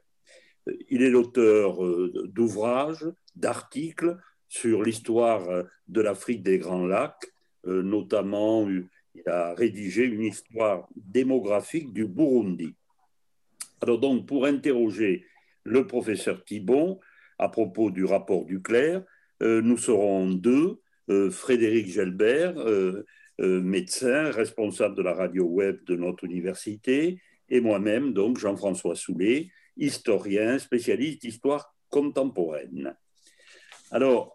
Il 0.90 1.02
est 1.02 1.10
l'auteur 1.10 1.84
euh, 1.84 2.30
d'ouvrages, 2.32 3.06
d'articles 3.36 4.18
sur 4.48 4.84
l'histoire 4.84 5.50
euh, 5.50 5.64
de 5.88 6.02
l'Afrique 6.02 6.44
des 6.44 6.60
Grands 6.60 6.86
Lacs, 6.86 7.34
euh, 7.66 7.82
notamment 7.82 8.70
il 8.70 8.88
a 9.28 9.54
rédigé 9.56 10.04
une 10.04 10.24
histoire 10.24 10.88
démographique 10.96 11.92
du 11.92 12.06
Burundi. 12.06 12.76
Alors 13.82 14.00
donc, 14.00 14.28
pour 14.28 14.46
interroger 14.46 15.26
le 15.64 15.86
professeur 15.86 16.44
Thibon 16.46 17.00
à 17.40 17.50
propos 17.50 17.90
du 17.90 18.06
rapport 18.06 18.46
du 18.46 18.62
Clerc, 18.62 19.04
nous 19.42 19.78
serons 19.78 20.30
deux, 20.30 20.80
Frédéric 21.32 21.88
Gelbert, 21.88 22.56
médecin, 23.40 24.32
responsable 24.32 24.96
de 24.96 25.02
la 25.02 25.14
radio 25.14 25.46
web 25.46 25.84
de 25.86 25.96
notre 25.96 26.24
université, 26.24 27.20
et 27.50 27.62
moi-même, 27.62 28.14
donc 28.14 28.40
Jean-François 28.40 28.96
Soulet, 28.96 29.50
historien, 29.78 30.60
spécialiste 30.60 31.22
d'histoire 31.22 31.76
contemporaine. 31.90 32.96
Alors, 33.92 34.34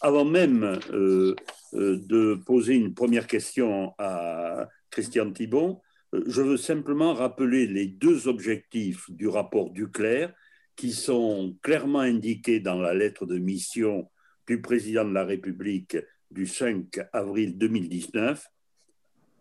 avant 0.00 0.24
même 0.24 0.78
euh, 0.92 1.34
euh, 1.74 1.98
de 2.06 2.34
poser 2.46 2.74
une 2.74 2.94
première 2.94 3.26
question 3.26 3.94
à 3.98 4.68
Christian 4.90 5.30
Thibon, 5.30 5.80
euh, 6.14 6.22
je 6.26 6.42
veux 6.42 6.56
simplement 6.56 7.14
rappeler 7.14 7.66
les 7.66 7.86
deux 7.86 8.28
objectifs 8.28 9.10
du 9.10 9.28
rapport 9.28 9.70
Duclerc 9.70 10.32
qui 10.76 10.92
sont 10.92 11.56
clairement 11.62 12.00
indiqués 12.00 12.60
dans 12.60 12.80
la 12.80 12.94
lettre 12.94 13.26
de 13.26 13.38
mission 13.38 14.10
du 14.46 14.60
président 14.60 15.04
de 15.04 15.12
la 15.14 15.24
République 15.24 15.96
du 16.34 16.46
5 16.46 16.98
avril 17.12 17.56
2019. 17.56 18.50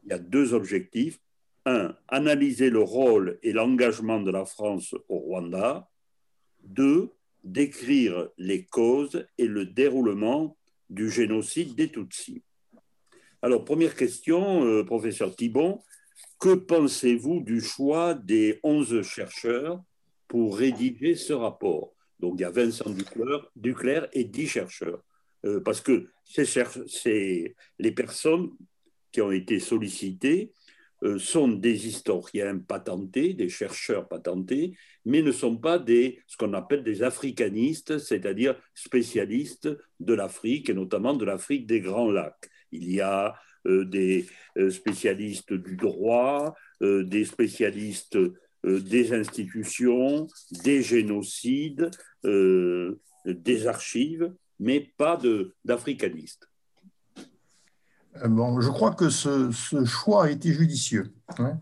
Il 0.06 0.10
y 0.12 0.14
a 0.14 0.20
deux 0.20 0.54
objectifs. 0.54 1.20
1. 1.66 1.96
Analyser 2.10 2.70
le 2.70 2.82
rôle 2.82 3.40
et 3.42 3.52
l'engagement 3.54 4.22
de 4.22 4.32
la 4.32 4.46
France 4.46 4.94
au 5.10 5.18
Rwanda. 5.18 5.90
2. 6.64 7.10
Décrire 7.44 8.30
les 8.38 8.66
causes 8.66 9.26
et 9.38 9.48
le 9.48 9.66
déroulement 9.66 10.56
du 10.90 11.10
génocide 11.10 11.76
des 11.76 11.90
Tutsis. 11.90 12.44
Alors, 13.42 13.66
première 13.66 13.96
question, 13.96 14.64
euh, 14.66 14.84
professeur 14.84 15.36
Thibon, 15.36 15.82
que 16.40 16.54
pensez-vous 16.54 17.42
du 17.42 17.60
choix 17.60 18.14
des 18.14 18.60
11 18.64 19.02
chercheurs 19.02 19.82
pour 20.28 20.58
rédiger 20.58 21.16
ce 21.16 21.34
rapport? 21.34 21.94
Donc, 22.20 22.36
il 22.38 22.42
y 22.42 22.46
a 22.46 22.52
Vincent 22.52 22.90
Duclerc, 22.90 23.50
Duclerc 23.56 24.08
et 24.14 24.24
10 24.24 24.48
chercheurs. 24.48 25.04
Euh, 25.46 25.60
parce 25.60 25.82
que 25.82 26.08
c'est 26.26 27.56
les 27.80 27.92
personnes 27.92 28.52
qui 29.12 29.22
ont 29.22 29.32
été 29.32 29.60
sollicitées 29.60 30.54
euh, 31.04 31.20
sont 31.20 31.50
des 31.50 31.88
historiens 31.88 32.58
patentés, 32.58 33.34
des 33.34 33.50
chercheurs 33.50 34.08
patentés, 34.08 34.78
mais 35.06 35.22
ne 35.22 35.32
sont 35.32 35.58
pas 35.58 35.78
des, 35.78 36.22
ce 36.28 36.38
qu'on 36.38 36.54
appelle 36.54 36.84
des 36.84 37.04
africanistes, 37.04 37.98
c'est-à-dire 37.98 38.56
spécialistes 38.74 39.70
de 40.00 40.14
l'Afrique 40.14 40.70
et 40.70 40.74
notamment 40.74 41.14
de 41.14 41.26
l'Afrique 41.26 41.68
des 41.68 41.82
Grands 41.82 42.12
Lacs. 42.12 42.50
Il 42.72 42.90
y 42.92 43.02
a 43.02 43.36
euh, 43.68 43.86
des 43.86 44.26
spécialistes 44.70 45.54
du 45.54 45.76
droit, 45.76 46.56
des 46.82 47.24
spécialistes 47.24 48.18
des 48.66 49.14
institutions, 49.14 50.28
des 50.64 50.82
génocides, 50.82 51.90
des 52.24 53.68
archives, 53.68 54.34
mais 54.60 54.80
pas 54.98 55.20
d'africanistes. 55.66 56.48
Euh, 58.22 58.28
bon, 58.28 58.62
je 58.62 58.70
crois 58.70 58.94
que 58.94 59.10
ce, 59.10 59.52
choix 59.86 60.26
a 60.26 60.30
été 60.30 60.52
judicieux. 60.52 61.14
Hein. 61.40 61.60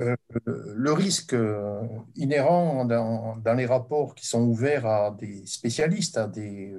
Euh, 0.00 0.16
le 0.36 0.92
risque 0.92 1.34
euh, 1.34 1.82
inhérent 2.16 2.84
dans, 2.84 3.54
les 3.54 3.66
rapports 3.66 4.14
qui 4.14 4.26
sont 4.26 4.42
ouverts 4.42 4.86
à 4.86 5.16
des 5.18 5.46
spécialistes, 5.46 6.18
à 6.18 6.26
des, 6.26 6.74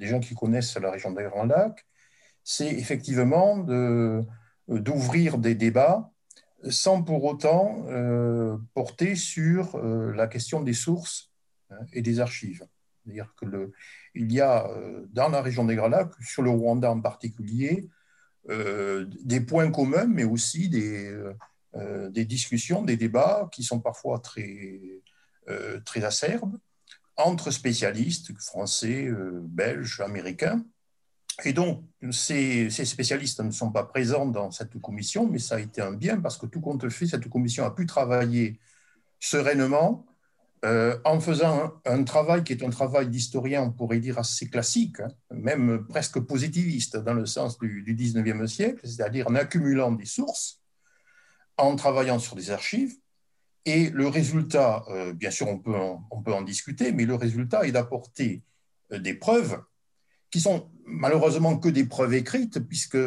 gens 0.00 0.20
qui 0.20 0.34
connaissent 0.34 0.76
la 0.76 0.90
région 0.90 1.12
des 1.12 1.24
Grands 1.24 1.46
Lacs, 1.46 1.86
c'est 2.42 2.68
effectivement 2.68 3.58
d'ouvrir 4.68 5.38
des 5.38 5.54
débats 5.54 6.10
sans 6.70 7.02
pour 7.02 7.24
autant 7.24 7.84
porter 8.72 9.14
sur 9.14 9.78
la 9.78 10.26
question 10.26 10.62
des 10.62 10.72
sources 10.72 11.30
hein, 11.70 11.76
et 11.92 12.00
des 12.00 12.20
archives. 12.20 12.66
C'est-à-dire 13.04 13.34
qu'il 14.18 14.32
y 14.32 14.40
a 14.40 14.68
dans 15.12 15.28
la 15.28 15.40
région 15.40 15.64
des 15.64 15.76
Grands 15.76 15.88
Lacs, 15.88 16.12
sur 16.20 16.42
le 16.42 16.50
Rwanda 16.50 16.90
en 16.90 17.00
particulier, 17.00 17.88
euh, 18.50 19.06
des 19.22 19.40
points 19.40 19.70
communs, 19.70 20.06
mais 20.06 20.24
aussi 20.24 20.68
des, 20.68 21.14
euh, 21.76 22.08
des, 22.10 22.24
discussions, 22.24 22.82
des 22.82 22.96
débats 22.96 23.48
qui 23.52 23.62
sont 23.62 23.78
parfois 23.78 24.20
très, 24.20 24.80
euh, 25.48 25.80
très 25.84 26.02
acerbes 26.02 26.56
entre 27.16 27.50
spécialistes 27.50 28.32
français, 28.40 29.10
belges, 29.42 30.00
américains. 30.00 30.64
Et 31.44 31.52
donc, 31.52 31.84
ces, 32.10 32.70
ces, 32.70 32.84
spécialistes 32.84 33.40
ne 33.40 33.50
sont 33.50 33.70
pas 33.70 33.82
présents 33.84 34.26
dans 34.26 34.50
cette 34.50 34.80
commission, 34.80 35.28
mais 35.28 35.40
ça 35.40 35.56
a 35.56 35.60
été 35.60 35.82
un 35.82 35.92
bien 35.92 36.20
parce 36.20 36.38
que 36.38 36.46
tout 36.46 36.60
compte 36.60 36.88
fait, 36.88 37.06
cette 37.06 37.28
commission 37.28 37.64
a 37.64 37.72
pu 37.72 37.86
travailler 37.86 38.58
sereinement 39.20 40.06
euh, 40.64 40.98
en 41.04 41.20
faisant 41.20 41.80
un, 41.84 42.02
travail 42.02 42.42
qui 42.42 42.52
est 42.52 42.64
un 42.64 42.70
travail 42.70 43.08
d'historien, 43.08 43.62
on 43.62 43.70
pourrait 43.70 44.00
dire 44.00 44.18
assez 44.18 44.48
classique, 44.48 44.98
hein, 44.98 45.08
même 45.30 45.86
presque 45.86 46.18
positiviste 46.18 46.96
dans 46.96 47.14
le 47.14 47.26
sens 47.26 47.58
du, 47.58 47.82
du 47.82 47.94
19e 47.94 48.46
siècle, 48.48 48.80
c'est-à-dire 48.82 49.28
en 49.28 49.36
accumulant 49.36 49.92
des 49.92 50.04
sources, 50.04 50.60
en 51.56 51.76
travaillant 51.76 52.18
sur 52.18 52.34
des 52.34 52.50
archives. 52.50 52.96
Et 53.66 53.90
le 53.90 54.08
résultat, 54.08 54.84
euh, 54.88 55.12
bien 55.12 55.30
sûr, 55.30 55.46
on 55.46 55.58
peut, 55.58 55.76
en, 55.76 56.04
on 56.10 56.22
peut 56.22 56.32
en 56.32 56.42
discuter, 56.42 56.90
mais 56.90 57.04
le 57.04 57.14
résultat 57.14 57.64
est 57.64 57.72
d'apporter 57.72 58.42
euh, 58.92 58.98
des 58.98 59.14
preuves 59.14 59.62
qui 60.30 60.40
sont 60.40 60.70
malheureusement 60.84 61.56
que 61.58 61.68
des 61.68 61.84
preuves 61.84 62.14
écrites, 62.14 62.58
puisque 62.58 62.98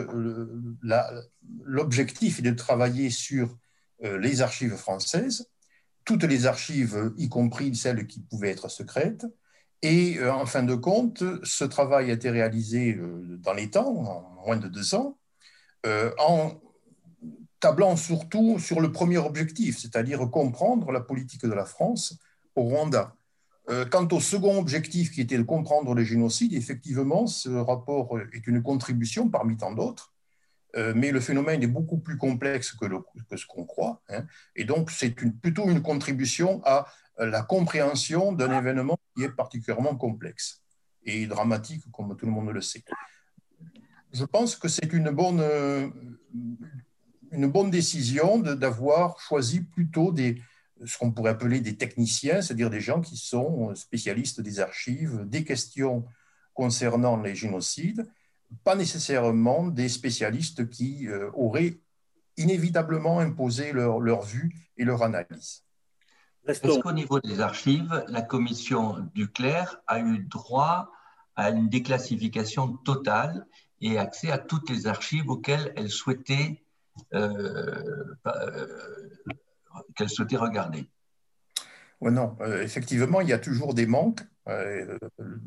l'objectif 1.63 2.39
est 2.39 2.43
de 2.43 2.51
travailler 2.51 3.11
sur 3.11 3.57
les 4.01 4.41
archives 4.41 4.75
françaises 4.75 5.47
toutes 6.05 6.23
les 6.23 6.45
archives, 6.45 7.13
y 7.17 7.29
compris 7.29 7.75
celles 7.75 8.07
qui 8.07 8.21
pouvaient 8.21 8.49
être 8.49 8.69
secrètes. 8.69 9.25
Et 9.81 10.17
euh, 10.19 10.33
en 10.33 10.45
fin 10.45 10.63
de 10.63 10.75
compte, 10.75 11.23
ce 11.43 11.63
travail 11.63 12.11
a 12.11 12.13
été 12.13 12.29
réalisé 12.29 12.95
euh, 12.95 13.37
dans 13.41 13.53
les 13.53 13.69
temps, 13.69 13.87
en 13.87 14.45
moins 14.45 14.57
de 14.57 14.67
deux 14.67 14.93
ans, 14.95 15.17
euh, 15.85 16.11
en 16.19 16.53
tablant 17.59 17.95
surtout 17.95 18.59
sur 18.59 18.79
le 18.79 18.91
premier 18.91 19.17
objectif, 19.17 19.79
c'est-à-dire 19.79 20.29
comprendre 20.29 20.91
la 20.91 21.01
politique 21.01 21.43
de 21.43 21.53
la 21.53 21.65
France 21.65 22.17
au 22.55 22.63
Rwanda. 22.63 23.15
Quant 23.89 24.07
au 24.11 24.19
second 24.19 24.57
objectif 24.57 25.11
qui 25.11 25.21
était 25.21 25.37
de 25.37 25.43
comprendre 25.43 25.93
le 25.93 26.03
génocide, 26.03 26.53
effectivement, 26.53 27.25
ce 27.27 27.47
rapport 27.49 28.19
est 28.33 28.45
une 28.45 28.61
contribution 28.61 29.29
parmi 29.29 29.55
tant 29.55 29.71
d'autres 29.71 30.10
euh, 30.10 30.10
mais 30.75 31.11
le 31.11 31.19
phénomène 31.19 31.61
est 31.63 31.67
beaucoup 31.67 31.97
plus 31.97 32.17
complexe 32.17 32.71
que, 32.73 32.85
ce 33.35 33.45
qu'on 33.45 33.65
croit. 33.65 34.01
Hein. 34.09 34.25
et 34.55 34.63
donc, 34.63 34.91
c'est 34.91 35.11
plutôt 35.11 35.69
une 35.69 35.81
contribution 35.81 36.61
à 36.63 36.87
la 37.17 37.41
compréhension 37.41 38.31
d'un 38.31 38.57
événement 38.57 38.97
qui 39.15 39.23
est 39.23 39.29
particulièrement 39.29 39.95
complexe 39.95 40.61
et 41.03 41.27
dramatique, 41.27 41.83
comme 41.91 42.15
tout 42.15 42.25
le 42.25 42.31
monde 42.31 42.49
le 42.49 42.61
sait. 42.61 42.83
Je 44.13 44.25
pense 44.25 44.55
que 44.55 44.67
c'est 44.67 44.91
une 44.93 45.09
bonne, 45.09 45.43
une 47.31 47.47
bonne 47.47 47.69
décision 47.69 48.39
d'avoir 48.39 49.19
choisi 49.19 49.61
plutôt 49.61 50.11
des, 50.11 50.41
ce 50.85 50.97
qu'on 50.97 51.11
pourrait 51.11 51.31
appeler 51.31 51.61
des 51.61 51.75
techniciens, 51.77 52.41
c'est-à-dire 52.41 52.69
des 52.69 52.81
gens 52.81 53.01
qui 53.01 53.17
sont 53.17 53.73
spécialistes 53.75 54.41
des 54.41 54.59
archives, 54.59 55.25
des 55.25 55.43
questions 55.43 56.05
concernant 56.53 57.17
les 57.17 57.35
génocides, 57.35 58.07
pas 58.63 58.75
nécessairement 58.75 59.67
des 59.67 59.89
spécialistes 59.89 60.69
qui 60.69 61.07
euh, 61.07 61.29
auraient 61.33 61.79
inévitablement 62.37 63.19
imposé 63.19 63.71
leur, 63.71 63.99
leur, 63.99 64.21
vue 64.23 64.53
et 64.77 64.83
leur 64.83 65.03
analyse. 65.03 65.63
Est-ce 66.47 66.79
qu'au 66.79 66.91
niveau 66.91 67.19
des 67.19 67.39
archives, 67.39 68.03
la 68.07 68.21
commission 68.21 69.09
Duclerc 69.13 69.81
a 69.87 69.99
eu 69.99 70.19
droit 70.19 70.91
à 71.35 71.49
une 71.49 71.69
déclassification 71.69 72.77
totale 72.77 73.45
et 73.79 73.97
accès 73.97 74.31
à 74.31 74.37
toutes 74.37 74.69
les 74.69 74.87
archives 74.87 75.29
auxquelles 75.29 75.71
elle 75.75 75.89
souhaitait, 75.89 76.63
euh, 77.13 78.15
qu'elle 79.95 80.09
souhaitait 80.09 80.37
regarder. 80.37 80.89
Oui, 81.99 82.11
non, 82.11 82.35
effectivement, 82.61 83.21
il 83.21 83.29
y 83.29 83.33
a 83.33 83.39
toujours 83.39 83.75
des 83.75 83.85
manques. 83.85 84.21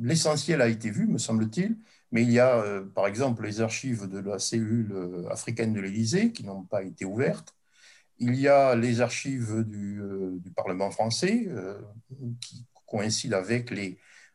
L'essentiel 0.00 0.62
a 0.62 0.68
été 0.68 0.90
vu, 0.90 1.08
me 1.08 1.18
semble-t-il, 1.18 1.76
mais 2.14 2.22
il 2.22 2.30
y 2.30 2.38
a, 2.38 2.62
par 2.94 3.06
exemple, 3.06 3.44
les 3.44 3.60
archives 3.60 4.08
de 4.08 4.20
la 4.20 4.38
cellule 4.38 4.94
africaine 5.30 5.74
de 5.74 5.80
l'Élysée 5.80 6.32
qui 6.32 6.44
n'ont 6.44 6.62
pas 6.62 6.82
été 6.82 7.04
ouvertes. 7.04 7.54
Il 8.18 8.36
y 8.36 8.48
a 8.48 8.76
les 8.76 9.00
archives 9.00 9.64
du, 9.64 10.00
du 10.38 10.50
Parlement 10.52 10.90
français 10.92 11.48
qui 12.40 12.64
coïncident 12.86 13.36
avec 13.36 13.74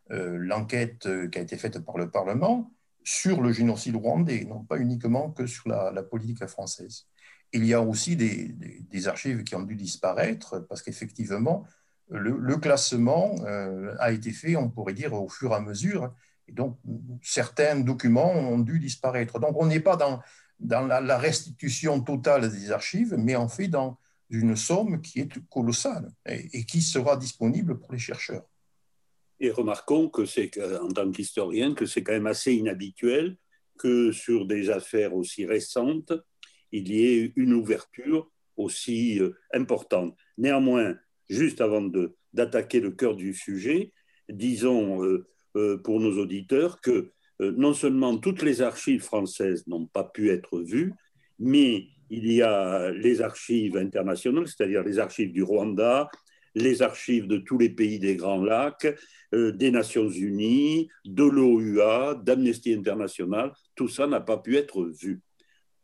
l'enquête 0.09 1.07
qui 1.31 1.39
a 1.39 1.41
été 1.41 1.57
faite 1.57 1.79
par 1.79 1.97
le 1.97 2.11
Parlement 2.11 2.69
sur 3.09 3.41
le 3.41 3.51
génocide 3.51 3.95
rwandais, 3.95 4.45
non 4.45 4.63
pas 4.63 4.77
uniquement 4.77 5.31
que 5.31 5.47
sur 5.47 5.67
la, 5.67 6.03
politique 6.03 6.45
française. 6.45 7.07
Il 7.53 7.65
y 7.65 7.73
a 7.73 7.81
aussi 7.81 8.15
des, 8.15 9.07
archives 9.07 9.43
qui 9.43 9.55
ont 9.55 9.63
dû 9.63 9.75
disparaître 9.75 10.59
parce 10.69 10.83
qu'effectivement, 10.83 11.65
le, 12.09 12.57
classement 12.57 13.33
euh, 13.45 13.95
a 13.99 14.11
été 14.11 14.31
fait, 14.31 14.55
on 14.55 14.69
pourrait 14.69 14.93
dire, 14.93 15.13
au 15.13 15.27
fur 15.27 15.51
et 15.51 15.55
à 15.55 15.59
mesure. 15.59 16.13
Et 16.49 16.51
donc, 16.51 16.77
certains 17.21 17.79
documents 17.79 18.31
ont 18.33 18.57
dû 18.57 18.79
disparaître. 18.79 19.39
Donc, 19.39 19.55
on 19.55 19.67
n'est 19.67 19.79
pas 19.79 19.95
dans, 19.95 20.21
la, 20.59 21.17
restitution 21.17 22.01
totale 22.01 22.51
des 22.51 22.71
archives, 22.71 23.15
mais 23.17 23.35
en 23.35 23.47
fait 23.47 23.67
dans 23.67 23.97
une 24.31 24.55
somme 24.55 25.01
qui 25.01 25.19
est 25.19 25.39
colossale 25.49 26.11
et 26.25 26.65
qui 26.65 26.81
sera 26.81 27.17
disponible 27.17 27.79
pour 27.79 27.91
les 27.91 27.99
chercheurs. 27.99 28.45
Et 29.39 29.51
remarquons 29.51 30.09
que 30.09 30.25
c'est, 30.25 30.51
en 30.81 30.89
tant 30.89 31.09
qu'historien, 31.11 31.73
que 31.73 31.85
c'est 31.85 32.03
quand 32.03 32.11
même 32.11 32.27
assez 32.27 32.53
inhabituel 32.53 33.37
que 33.77 34.11
sur 34.11 34.45
des 34.45 34.69
affaires 34.69 35.15
aussi 35.15 35.45
récentes, 35.45 36.11
il 36.71 36.91
y 36.91 37.05
ait 37.05 37.33
une 37.35 37.53
ouverture 37.53 38.29
aussi 38.57 39.19
euh, 39.19 39.31
importante. 39.53 40.15
Néanmoins, 40.37 40.95
juste 41.29 41.61
avant 41.61 41.89
d'attaquer 42.33 42.81
le 42.81 42.91
cœur 42.91 43.15
du 43.15 43.33
sujet, 43.33 43.93
disons 44.27 45.03
euh, 45.03 45.29
pour 45.83 45.99
nos 45.99 46.17
auditeurs 46.19 46.79
que 46.81 47.11
non 47.39 47.73
seulement 47.73 48.17
toutes 48.17 48.41
les 48.41 48.61
archives 48.61 49.01
françaises 49.01 49.65
n'ont 49.67 49.85
pas 49.85 50.03
pu 50.03 50.29
être 50.29 50.59
vues, 50.59 50.93
mais 51.39 51.87
il 52.09 52.31
y 52.31 52.41
a 52.41 52.91
les 52.91 53.21
archives 53.21 53.77
internationales, 53.77 54.47
c'est-à-dire 54.47 54.83
les 54.83 54.99
archives 54.99 55.31
du 55.31 55.43
Rwanda, 55.43 56.09
les 56.55 56.81
archives 56.81 57.27
de 57.27 57.37
tous 57.37 57.57
les 57.57 57.69
pays 57.69 57.99
des 57.99 58.15
Grands 58.15 58.43
Lacs, 58.43 58.87
euh, 59.33 59.51
des 59.51 59.71
Nations 59.71 60.09
Unies, 60.09 60.89
de 61.05 61.23
l'OUA, 61.23 62.15
d'Amnesty 62.15 62.73
International, 62.73 63.53
tout 63.75 63.87
ça 63.87 64.07
n'a 64.07 64.19
pas 64.19 64.37
pu 64.37 64.57
être 64.57 64.83
vu. 64.83 65.21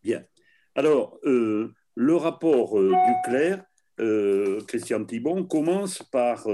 Bien. 0.03 0.23
Alors, 0.73 1.19
euh, 1.25 1.73
le 1.95 2.15
rapport 2.15 2.79
euh, 2.79 2.89
du 2.89 3.29
clerc, 3.29 3.63
Christian 4.67 5.05
Thibon, 5.05 5.45
commence 5.45 6.03
par 6.11 6.45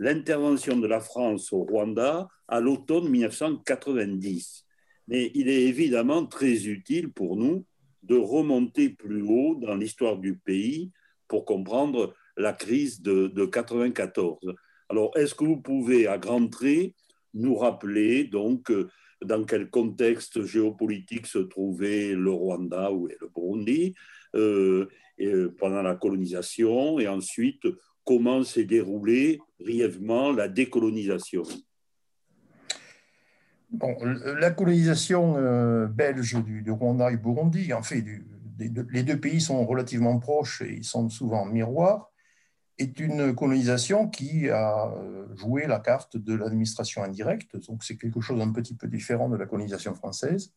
l'intervention 0.00 0.78
de 0.78 0.86
la 0.86 0.98
France 0.98 1.52
au 1.52 1.62
Rwanda 1.62 2.26
à 2.48 2.60
l'automne 2.60 3.08
1990. 3.08 4.64
Mais 5.08 5.30
il 5.34 5.48
est 5.48 5.62
évidemment 5.62 6.24
très 6.24 6.66
utile 6.66 7.12
pour 7.12 7.36
nous 7.36 7.66
de 8.02 8.16
remonter 8.16 8.88
plus 8.88 9.22
haut 9.22 9.56
dans 9.56 9.76
l'histoire 9.76 10.16
du 10.16 10.36
pays 10.36 10.90
pour 11.28 11.44
comprendre 11.44 12.14
la 12.38 12.54
crise 12.54 13.02
de, 13.02 13.26
de 13.28 13.44
94. 13.44 14.38
Alors, 14.88 15.16
est-ce 15.16 15.34
que 15.34 15.44
vous 15.44 15.60
pouvez, 15.60 16.06
à 16.06 16.16
grands 16.16 16.48
traits, 16.48 16.94
nous 17.34 17.54
rappeler 17.54 18.24
donc 18.24 18.70
euh, 18.70 18.88
dans 19.22 19.44
quel 19.44 19.68
contexte 19.68 20.44
géopolitique 20.44 21.26
se 21.26 21.38
trouvait 21.38 22.14
le 22.14 22.30
Rwanda 22.30 22.90
ou 22.90 23.06
le 23.06 23.28
Burundi 23.34 23.94
euh, 24.34 24.88
euh, 25.20 25.54
pendant 25.58 25.82
la 25.82 25.94
colonisation 25.94 26.98
et 26.98 27.06
ensuite 27.06 27.66
comment 28.04 28.42
s'est 28.42 28.64
déroulée 28.64 29.38
brièvement 29.60 30.32
la 30.32 30.48
décolonisation. 30.48 31.42
Bon, 33.70 33.94
la 34.02 34.50
colonisation 34.50 35.86
belge 35.86 36.42
du, 36.42 36.70
Rwanda 36.70 37.12
et 37.12 37.16
Burundi, 37.16 37.72
en 37.72 37.82
fait, 37.82 38.04
les 38.58 39.02
deux 39.04 39.20
pays 39.20 39.40
sont 39.40 39.64
relativement 39.64 40.18
proches 40.18 40.62
et 40.62 40.74
ils 40.78 40.84
sont 40.84 41.08
souvent 41.08 41.44
miroirs 41.44 42.10
est 42.80 42.98
une 42.98 43.34
colonisation 43.34 44.08
qui 44.08 44.48
a 44.48 44.86
euh, 44.86 45.26
joué 45.36 45.66
la 45.66 45.80
carte 45.80 46.16
de 46.16 46.34
l'administration 46.34 47.02
indirecte, 47.02 47.56
donc 47.68 47.84
c'est 47.84 47.96
quelque 47.96 48.20
chose 48.20 48.40
un 48.40 48.52
petit 48.52 48.74
peu 48.74 48.88
différent 48.88 49.28
de 49.28 49.36
la 49.36 49.46
colonisation 49.46 49.94
française, 49.94 50.54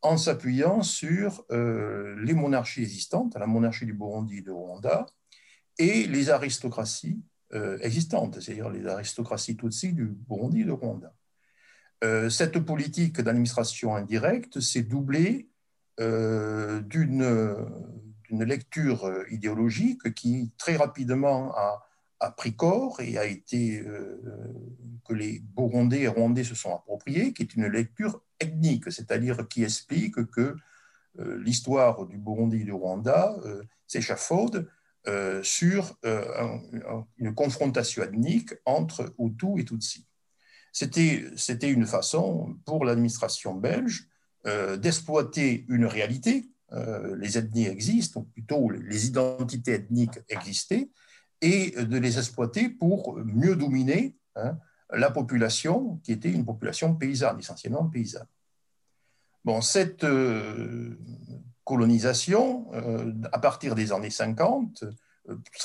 en 0.00 0.16
s'appuyant 0.16 0.82
sur 0.82 1.44
euh, 1.50 2.14
les 2.22 2.32
monarchies 2.32 2.82
existantes, 2.82 3.36
la 3.36 3.46
monarchie 3.46 3.86
du 3.86 3.92
Burundi 3.92 4.38
et 4.38 4.42
du 4.42 4.50
Rwanda, 4.50 5.06
et 5.78 6.06
les 6.06 6.30
aristocraties 6.30 7.20
euh, 7.20 7.37
existantes, 7.80 8.40
c'est-à-dire 8.40 8.68
les 8.68 8.86
aristocraties 8.86 9.56
Tutsi 9.56 9.92
du 9.92 10.04
Burundi 10.06 10.60
et 10.60 10.64
du 10.64 10.70
Rwanda. 10.70 11.12
cette 12.28 12.58
politique 12.58 13.20
d'administration 13.20 13.96
indirecte 13.96 14.60
s'est 14.60 14.82
doublée 14.82 15.48
d'une 15.98 17.22
une 18.30 18.44
lecture 18.44 19.06
euh, 19.06 19.24
idéologique 19.30 20.14
qui 20.14 20.52
très 20.58 20.76
rapidement 20.76 21.54
a, 21.56 21.84
pris 22.36 22.54
corps 22.54 23.00
et 23.00 23.16
a 23.16 23.24
été 23.24 23.80
euh, 23.80 24.20
que 25.06 25.14
les 25.14 25.38
Burundais 25.38 26.00
et 26.00 26.08
Rwandais 26.08 26.44
se 26.44 26.56
sont 26.56 26.74
appropriés, 26.74 27.32
qui 27.32 27.42
est 27.42 27.54
une 27.54 27.66
lecture 27.66 28.20
ethnique, 28.40 28.90
c'est-à-dire 28.90 29.46
qui 29.48 29.62
explique 29.62 30.26
que 30.30 30.56
euh, 31.20 31.38
l'histoire 31.38 32.06
du 32.06 32.18
Burundi 32.18 32.62
et 32.62 32.64
du 32.64 32.72
Rwanda 32.72 33.36
s'échafaude 33.86 34.68
sur 35.42 35.96
une 36.02 37.34
confrontation 37.34 38.02
ethnique 38.02 38.54
entre 38.64 39.14
Hutu 39.18 39.60
et 39.60 39.64
Tutsi. 39.64 40.06
C'était 40.72 41.70
une 41.70 41.86
façon 41.86 42.56
pour 42.64 42.84
l'administration 42.84 43.54
belge 43.54 44.08
d'exploiter 44.44 45.64
une 45.68 45.86
réalité 45.86 46.48
euh, 46.72 47.16
les 47.16 47.38
ethnies 47.38 47.66
existent, 47.66 48.20
ou 48.20 48.24
plutôt 48.24 48.68
les 48.70 49.06
identités 49.06 49.72
ethniques 49.72 50.20
existaient, 50.28 50.90
et 51.40 51.70
de 51.70 51.98
les 51.98 52.18
exploiter 52.18 52.68
pour 52.68 53.16
mieux 53.24 53.56
dominer 53.56 54.16
hein, 54.36 54.58
la 54.90 55.10
population 55.10 55.98
qui 56.04 56.12
était 56.12 56.30
une 56.30 56.44
population 56.44 56.94
paysanne, 56.94 57.38
essentiellement 57.38 57.88
paysanne. 57.88 58.26
Bon, 59.44 59.62
cette 59.62 60.04
euh, 60.04 60.98
colonisation, 61.68 62.66
euh, 62.72 63.12
à 63.32 63.38
partir 63.38 63.74
des 63.74 63.92
années 63.92 64.10
50, 64.10 64.84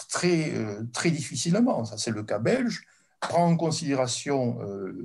très, 0.09 0.51
très 0.91 1.09
difficilement, 1.09 1.85
ça 1.85 1.97
c'est 1.97 2.11
le 2.11 2.23
cas 2.23 2.39
belge, 2.39 2.83
prend 3.21 3.47
en 3.47 3.55
considération 3.55 4.59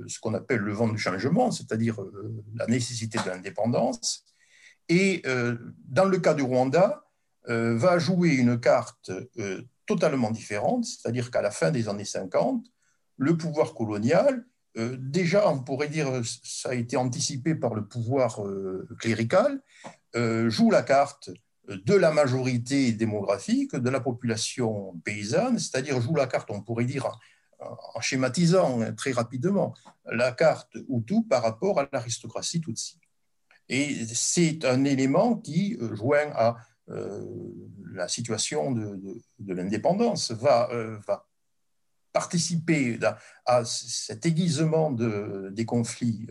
ce 0.07 0.19
qu'on 0.19 0.33
appelle 0.33 0.59
le 0.59 0.73
vent 0.73 0.89
du 0.89 0.97
changement, 0.97 1.51
c'est-à-dire 1.51 1.95
la 2.55 2.67
nécessité 2.67 3.17
de 3.23 3.29
l'indépendance, 3.29 4.25
et 4.89 5.21
euh, 5.27 5.55
dans 5.87 6.05
le 6.05 6.17
cas 6.17 6.33
du 6.33 6.41
Rwanda, 6.41 7.05
euh, 7.47 7.77
va 7.77 7.99
jouer 7.99 8.31
une 8.31 8.59
carte 8.59 9.11
euh, 9.37 9.61
totalement 9.85 10.31
différente, 10.31 10.85
c'est-à-dire 10.85 11.31
qu'à 11.31 11.41
la 11.41 11.51
fin 11.51 11.71
des 11.71 11.87
années 11.87 12.05
50, 12.05 12.65
le 13.17 13.37
pouvoir 13.37 13.73
colonial, 13.75 14.45
déjà 14.75 15.49
on 15.49 15.59
pourrait 15.59 15.89
dire, 15.89 16.21
ça 16.43 16.69
a 16.69 16.73
été 16.73 16.95
anticipé 16.95 17.55
par 17.55 17.73
le 17.73 17.85
pouvoir 17.85 18.41
clérical, 18.99 19.61
joue 20.13 20.69
la 20.71 20.83
carte 20.83 21.31
de 21.67 21.93
la 21.93 22.11
majorité 22.11 22.91
démographique 22.91 23.75
de 23.75 23.89
la 23.89 23.99
population 23.99 24.99
paysanne, 25.03 25.59
c'est-à-dire 25.59 25.99
joue 26.01 26.15
la 26.15 26.27
carte, 26.27 26.49
on 26.51 26.61
pourrait 26.61 26.85
dire, 26.85 27.19
en 27.59 28.01
schématisant 28.01 28.93
très 28.95 29.11
rapidement, 29.11 29.73
la 30.05 30.31
carte 30.31 30.75
Hutu 30.87 31.23
par 31.27 31.43
rapport 31.43 31.79
à 31.79 31.87
l'aristocratie 31.91 32.61
Tutsi. 32.61 32.99
Et 33.69 34.03
c'est 34.13 34.65
un 34.65 34.83
élément 34.83 35.35
qui, 35.35 35.77
euh, 35.79 35.95
joint 35.95 36.31
à 36.33 36.57
euh, 36.89 37.23
la 37.93 38.07
situation 38.07 38.71
de, 38.71 39.21
l'indépendance, 39.53 40.31
va, 40.31 40.69
euh, 40.71 40.97
va, 41.07 41.27
participer 42.11 42.99
à 43.45 43.65
cet 43.65 44.25
aiguisement 44.25 44.91
de, 44.91 45.49
des 45.51 45.65
conflits 45.65 46.27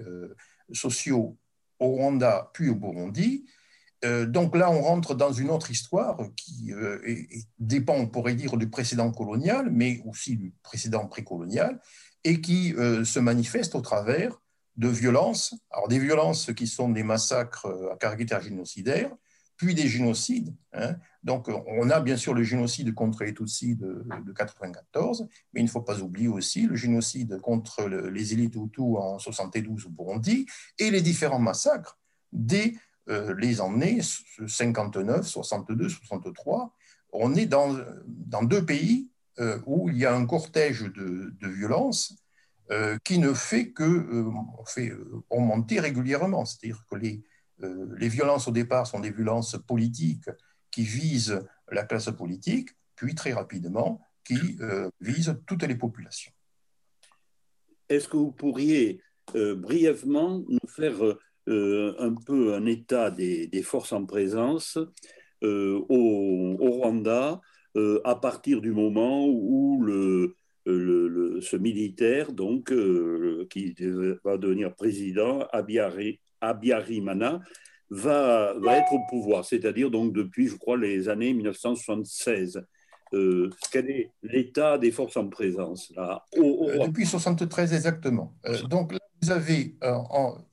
sociaux 0.73 1.37
au 1.79 1.89
Rwanda 1.89 2.51
puis 2.53 2.69
au 2.69 2.75
Burundi. 2.75 3.45
donc 4.03 4.57
là, 4.57 4.71
on 4.71 4.83
rentre 4.83 5.15
dans 5.15 5.33
une 5.33 5.51
autre 5.51 5.71
histoire 5.71 6.19
qui 6.37 6.73
dépend, 7.59 7.95
on 7.95 8.09
pourrait 8.09 8.35
dire, 8.35 8.57
du 8.57 8.69
précédent 8.69 9.13
colonial, 9.13 9.71
mais 9.71 10.03
aussi 10.07 10.37
du 10.37 10.53
précédent 10.63 11.07
précolonial, 11.07 11.81
et 12.25 12.41
qui 12.41 12.71
se 12.71 13.19
manifeste 13.21 13.75
au 13.75 13.81
travers 13.81 14.41
de 14.77 14.89
violences, 14.89 15.55
alors 15.71 15.89
des 15.89 15.99
violences 15.99 16.53
qui 16.55 16.67
sont 16.67 16.89
des 16.89 17.03
massacres 17.03 17.67
à 17.93 17.97
caractère 17.97 18.41
génocidaire, 18.41 19.11
puis 19.59 19.75
des 19.75 19.89
génocides. 19.89 20.55
Hein. 20.73 20.97
Donc, 21.25 21.49
on 21.49 21.91
a 21.91 22.01
bien 22.01 22.17
sûr 22.17 22.33
le 22.33 22.45
génocide 22.45 22.95
contre 22.95 23.25
les 23.25 23.35
Tutsis 23.35 23.75
de, 23.75 24.05
1994, 24.07 25.29
mais 25.53 25.61
il 25.61 25.65
ne 25.65 25.69
faut 25.69 25.83
pas 25.83 26.01
oublier 26.01 26.29
aussi 26.29 26.67
le 26.67 26.77
génocide 26.77 27.39
contre 27.41 27.87
les 27.89 28.33
élites 28.33 28.55
Hutus 28.55 28.97
en 28.97 29.19
72 29.19 29.87
au 29.87 29.91
Burundi 29.91 30.47
et 30.79 30.91
les 30.91 31.03
différents 31.03 31.41
massacres 31.41 31.99
des 32.33 32.79
les 33.39 33.63
années 33.63 34.01
59, 34.47 35.27
62, 35.27 35.89
63. 35.89 36.75
On 37.13 37.35
est 37.35 37.47
dans, 37.47 37.75
dans 38.07 38.43
deux 38.43 38.67
pays 38.67 39.09
où 39.65 39.89
il 39.89 39.97
y 39.97 40.05
a 40.05 40.15
un 40.15 40.27
cortège 40.27 40.83
de, 40.83 41.35
de 41.41 41.49
violence 41.49 42.15
qui 43.05 43.19
ne 43.19 43.33
fait 43.33 43.71
que 43.71 44.31
fait 44.67 44.93
augmenter 45.31 45.81
régulièrement. 45.81 46.45
C'est-à-dire 46.45 46.85
que 46.91 46.97
les, 46.97 47.23
les 47.61 48.09
violences 48.09 48.49
au 48.49 48.53
départ 48.53 48.87
sont 48.87 49.01
des 49.01 49.11
violences 49.11 49.57
politiques 49.67 50.31
qui 50.71 50.83
visent 50.83 51.41
la 51.71 51.85
classe 51.85 52.11
politique, 52.11 52.71
puis 52.95 53.15
très 53.15 53.33
rapidement 53.33 54.01
qui 54.25 54.59
visent 55.01 55.37
toutes 55.47 55.63
les 55.63 55.75
populations. 55.75 56.33
Est-ce 57.89 58.09
que 58.09 58.17
vous 58.17 58.33
pourriez 58.33 59.01
euh, 59.35 59.55
brièvement 59.55 60.45
nous 60.49 60.69
faire 60.69 60.97
euh, 61.49 61.95
un 61.99 62.15
peu 62.15 62.55
un 62.55 62.67
état 62.67 63.11
des, 63.11 63.63
forces 63.63 63.93
en 63.93 64.05
présence 64.05 64.79
euh, 65.43 65.81
au, 65.89 66.57
Rwanda 66.57 67.41
à 68.05 68.17
partir 68.17 68.61
du 68.61 68.73
moment 68.73 69.25
où 69.29 69.81
le, 69.85 70.35
ce 70.67 71.57
militaire, 71.57 72.33
donc, 72.33 72.75
qui 73.51 73.77
va 74.25 74.37
devenir 74.37 74.75
président, 74.75 75.47
Abiyarimana, 76.41 77.41
va, 77.91 78.55
va 78.59 78.79
être 78.79 78.93
au 78.93 79.01
pouvoir, 79.09 79.45
c'est-à-dire 79.45 79.91
donc 79.91 80.13
depuis, 80.13 80.49
je 80.49 80.57
crois, 80.57 80.77
les 80.77 81.09
années 81.09 81.33
1976. 81.33 82.63
Euh, 83.15 83.49
quel 83.73 83.89
est 83.91 84.11
l'état 84.23 84.77
des 84.77 84.91
forces 84.91 85.17
en 85.17 85.29
présence 85.29 85.91
là, 85.97 86.25
euh, 86.37 86.87
Depuis 86.87 87.07
73 87.07 87.73
exactement. 87.73 88.35
Euh, 88.47 88.61
donc 88.65 88.93
là, 88.93 88.99
vous 89.23 89.31
avez, 89.31 89.75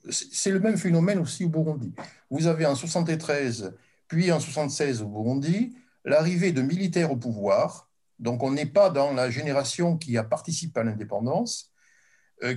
c'est 0.09 0.51
le 0.51 0.59
même 0.61 0.77
phénomène 0.77 1.19
aussi 1.19 1.43
au 1.43 1.49
Burundi. 1.49 1.93
Vous 2.29 2.47
avez 2.47 2.65
en 2.65 2.75
73, 2.75 3.73
puis 4.07 4.31
en 4.31 4.39
76 4.39 5.01
au 5.01 5.07
Burundi, 5.07 5.75
l'arrivée 6.05 6.53
de 6.53 6.61
militaires 6.61 7.11
au 7.11 7.17
pouvoir. 7.17 7.89
Donc 8.19 8.41
on 8.41 8.51
n'est 8.51 8.65
pas 8.65 8.89
dans 8.89 9.11
la 9.11 9.29
génération 9.29 9.97
qui 9.97 10.17
a 10.17 10.23
participé 10.23 10.79
à 10.79 10.83
l'indépendance, 10.83 11.71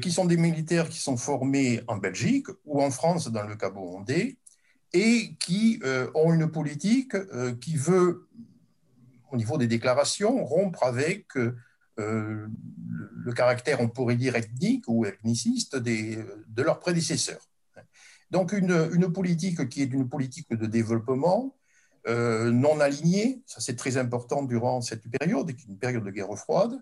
qui 0.03 0.11
sont 0.11 0.24
des 0.24 0.37
militaires 0.37 0.89
qui 0.89 0.99
sont 0.99 1.16
formés 1.16 1.81
en 1.87 1.97
Belgique 1.97 2.49
ou 2.64 2.83
en 2.83 2.91
France 2.91 3.29
dans 3.29 3.45
le 3.45 3.57
cas 3.57 3.70
burundais, 3.70 4.37
et 4.93 5.35
qui 5.39 5.81
ont 6.14 6.33
une 6.33 6.51
politique 6.51 7.14
qui 7.61 7.76
veut 7.76 8.29
au 9.31 9.37
niveau 9.37 9.59
des 9.59 9.66
déclarations, 9.66 10.45
rompre 10.45 10.85
avec 10.85 11.26
euh, 11.99 12.47
le 13.24 13.33
caractère, 13.33 13.81
on 13.81 13.89
pourrait 13.89 14.16
dire, 14.16 14.37
ethnique 14.37 14.85
ou 14.89 15.05
ethniciste 15.05 15.76
des, 15.76 16.18
de 16.49 16.62
leurs 16.62 16.79
prédécesseurs. 16.79 17.47
Donc 18.31 18.53
une, 18.53 18.91
une, 18.93 19.12
politique 19.12 19.68
qui 19.68 19.83
est 19.83 19.93
une 19.93 20.09
politique 20.09 20.51
de 20.51 20.66
développement 20.66 21.57
euh, 22.07 22.51
non 22.51 22.79
alignée, 22.81 23.43
ça 23.47 23.61
c'est 23.61 23.74
très 23.74 23.97
important 23.97 24.43
durant 24.43 24.81
cette 24.81 25.11
période, 25.11 25.53
qui 25.53 25.66
est 25.66 25.68
une 25.68 25.79
période 25.79 26.05
de 26.05 26.11
guerre 26.11 26.37
froide, 26.37 26.81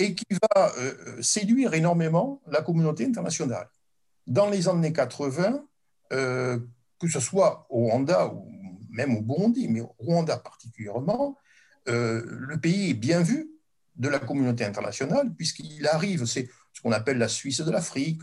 et 0.00 0.14
qui 0.14 0.26
va 0.54 0.72
euh, 0.78 1.22
séduire 1.22 1.74
énormément 1.74 2.40
la 2.46 2.62
communauté 2.62 3.04
internationale. 3.04 3.68
Dans 4.26 4.48
les 4.48 4.68
années 4.68 4.92
80, 4.92 5.64
que 6.10 7.08
ce 7.08 7.20
soit 7.20 7.66
au 7.70 7.86
Rwanda 7.86 8.26
ou 8.26 8.50
même 8.90 9.16
au 9.16 9.22
Burundi, 9.22 9.68
mais 9.68 9.80
au 9.80 9.94
Rwanda 9.98 10.36
particulièrement, 10.36 11.36
euh, 11.88 12.22
le 12.26 12.58
pays 12.58 12.90
est 12.90 12.94
bien 12.94 13.22
vu 13.22 13.50
de 13.96 14.08
la 14.08 14.18
communauté 14.18 14.64
internationale, 14.64 15.32
puisqu'il 15.34 15.86
arrive, 15.86 16.24
c'est 16.24 16.48
ce 16.72 16.80
qu'on 16.80 16.92
appelle 16.92 17.18
la 17.18 17.28
Suisse 17.28 17.60
de 17.60 17.70
l'Afrique, 17.70 18.22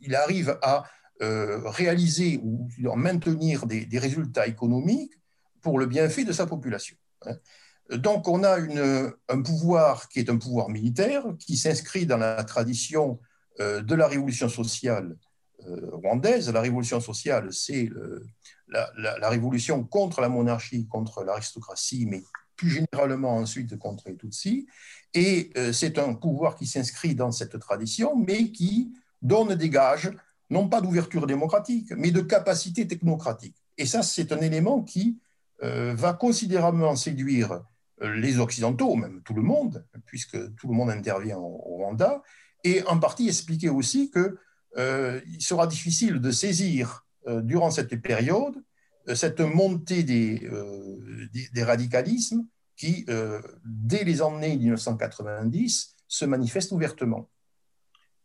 il, 0.00 0.14
arrive 0.14 0.58
à 0.62 0.84
euh, 1.22 1.60
réaliser 1.70 2.40
ou 2.42 2.68
maintenir 2.96 3.66
des, 3.66 3.98
résultats 3.98 4.46
économiques 4.46 5.14
pour 5.60 5.78
le 5.78 5.86
bienfait 5.86 6.24
de 6.24 6.32
sa 6.32 6.46
population. 6.46 6.96
Donc 7.92 8.28
on 8.28 8.42
a 8.44 8.58
un 9.28 9.42
pouvoir 9.42 10.08
qui 10.08 10.20
est 10.20 10.30
un 10.30 10.38
pouvoir 10.38 10.68
militaire, 10.68 11.24
qui 11.38 11.56
s'inscrit 11.56 12.06
dans 12.06 12.16
la 12.16 12.42
tradition 12.44 13.20
euh, 13.60 13.82
de 13.82 13.94
la 13.94 14.06
révolution 14.06 14.48
sociale 14.48 15.16
rwandaise. 15.64 16.50
La 16.50 16.60
révolution 16.60 17.00
sociale, 17.00 17.52
c'est 17.52 17.88
la, 18.68 19.28
révolution 19.28 19.84
contre 19.84 20.20
la 20.20 20.28
monarchie, 20.28 20.86
contre 20.88 21.22
l'aristocratie, 21.22 22.06
mais 22.06 22.22
plus 22.56 22.70
généralement 22.70 23.36
ensuite 23.36 23.76
contre 23.78 24.08
les 24.08 24.16
Tutsis. 24.16 24.66
Et 25.14 25.50
euh, 25.56 25.72
c'est 25.72 25.98
un 25.98 26.14
pouvoir 26.14 26.56
qui 26.56 26.66
s'inscrit 26.66 27.14
dans 27.14 27.32
cette 27.32 27.58
tradition, 27.58 28.16
mais 28.16 28.50
qui 28.50 28.92
donne 29.20 29.54
des 29.54 29.68
gages, 29.68 30.10
non 30.50 30.68
pas 30.68 30.80
d'ouverture 30.80 31.26
démocratique, 31.26 31.92
mais 31.96 32.10
de 32.10 32.20
capacité 32.20 32.86
technocratique. 32.86 33.56
Et 33.78 33.86
ça, 33.86 34.02
c'est 34.02 34.32
un 34.32 34.40
élément 34.40 34.82
qui 34.82 35.18
euh, 35.62 35.94
va 35.94 36.12
considérablement 36.12 36.96
séduire 36.96 37.52
euh, 37.52 37.58
les 38.02 38.38
Occidentaux, 38.38 38.94
même 38.96 39.22
tout 39.22 39.34
le 39.34 39.42
monde, 39.42 39.86
puisque 40.06 40.36
tout 40.56 40.68
le 40.68 40.74
monde 40.74 40.90
intervient 40.90 41.38
au, 41.38 41.76
Rwanda, 41.76 42.22
et 42.64 42.82
en 42.84 42.98
partie 42.98 43.28
expliquer 43.28 43.70
aussi 43.70 44.10
qu'il 44.10 45.42
sera 45.42 45.66
difficile 45.66 46.20
de 46.20 46.30
saisir 46.30 47.06
durant 47.26 47.70
cette 47.70 48.00
période 48.02 48.54
cette 49.14 49.40
montée 49.40 50.04
des, 50.04 50.48
des, 51.52 51.62
radicalismes 51.64 52.46
qui, 52.76 53.04
euh, 53.08 53.40
dès 53.64 54.04
les 54.04 54.22
années 54.22 54.56
1990, 54.56 55.94
se 56.08 56.24
manifeste 56.24 56.72
ouvertement. 56.72 57.30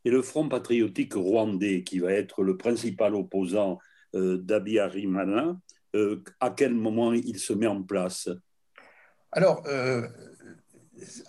Et 0.04 0.10
le 0.10 0.22
Front 0.22 0.50
patriotique 0.50 1.14
rwandais, 1.14 1.84
qui 1.84 2.00
va 2.00 2.12
être 2.12 2.44
le 2.44 2.58
principal 2.58 3.14
opposant 3.16 3.80
euh, 4.16 4.38
d'Abiy 4.38 4.80
euh, 4.80 6.24
à 6.40 6.50
quel 6.50 6.74
moment 6.74 7.14
il 7.14 7.40
se 7.40 7.54
met 7.54 7.68
en 7.68 7.84
place? 7.84 8.30
Alors, 9.32 9.64
euh, 9.68 10.08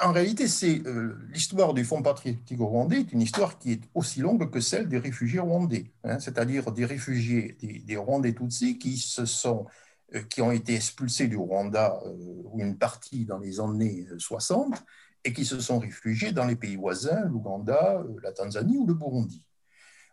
en 0.01 0.13
réalité, 0.13 0.49
c'est 0.49 0.83
l'histoire 1.31 1.75
du 1.75 1.85
Front 1.85 2.03
patriotique 2.03 2.59
rwandais 2.59 3.01
est 3.01 3.13
une 3.13 3.21
histoire 3.21 3.59
qui 3.59 3.73
est 3.73 3.83
aussi 3.95 4.21
longue 4.21 4.51
que 4.51 4.61
celle 4.61 4.89
des 4.89 4.99
réfugiés 4.99 5.41
rwandais, 5.41 5.91
hein, 6.05 6.19
c'est-à-dire 6.19 6.73
des 6.73 6.85
réfugiés, 6.85 7.57
des, 7.61 7.81
des 7.81 7.97
Rwandais 7.97 8.33
Tutsis 8.33 8.79
qui 8.79 8.97
se 8.97 9.27
sont 9.27 9.67
euh, 10.15 10.23
qui 10.23 10.41
ont 10.41 10.51
été 10.51 10.75
expulsés 10.75 11.29
du 11.29 11.37
Rwanda, 11.37 12.01
euh, 12.07 12.43
ou 12.45 12.61
une 12.61 12.79
partie 12.79 13.27
dans 13.27 13.39
les 13.39 13.61
années 13.61 14.07
60, 14.17 14.83
et 15.23 15.35
qui 15.35 15.45
se 15.45 15.61
sont 15.61 15.79
réfugiés 15.79 16.33
dans 16.33 16.47
les 16.47 16.57
pays 16.57 16.77
voisins, 16.77 17.27
l'Ouganda, 17.27 17.99
euh, 17.99 18.17
la 18.23 18.33
Tanzanie 18.33 18.79
ou 18.79 18.87
le 18.87 18.95
Burundi, 18.95 19.45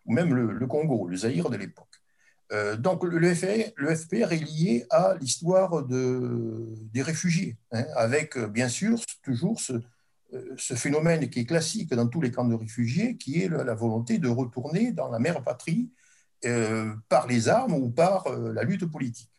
ou 0.06 0.14
même 0.14 0.34
le, 0.34 0.68
Congo, 0.68 1.08
le 1.08 1.16
Zaïre 1.16 1.50
de 1.50 1.56
l'époque. 1.56 1.95
Donc 2.78 3.04
le, 3.04 3.34
FPR, 3.34 4.32
est 4.32 4.44
lié 4.44 4.86
à 4.90 5.16
l'histoire 5.20 5.84
de, 5.84 6.76
des 6.94 7.02
réfugiés, 7.02 7.58
hein, 7.72 7.86
avec 7.96 8.38
bien 8.38 8.70
sûr 8.70 9.00
toujours 9.24 9.60
ce, 9.60 9.74
ce, 10.58 10.76
phénomène 10.76 11.30
qui 11.30 11.40
est 11.40 11.46
classique 11.46 11.94
dans 11.94 12.08
tous 12.08 12.22
les 12.22 12.32
camps 12.32 12.46
de 12.46 12.54
réfugiés, 12.54 13.18
qui 13.18 13.42
est 13.42 13.50
la 13.50 13.74
volonté 13.74 14.20
de 14.20 14.30
retourner 14.30 14.92
dans 14.92 15.10
la 15.10 15.20
mère 15.20 15.44
patrie 15.44 15.90
par 17.10 17.26
les 17.28 17.50
armes 17.50 17.74
ou 17.74 17.90
par 17.90 18.30
la 18.30 18.64
lutte 18.64 18.86
politique. 18.86 19.36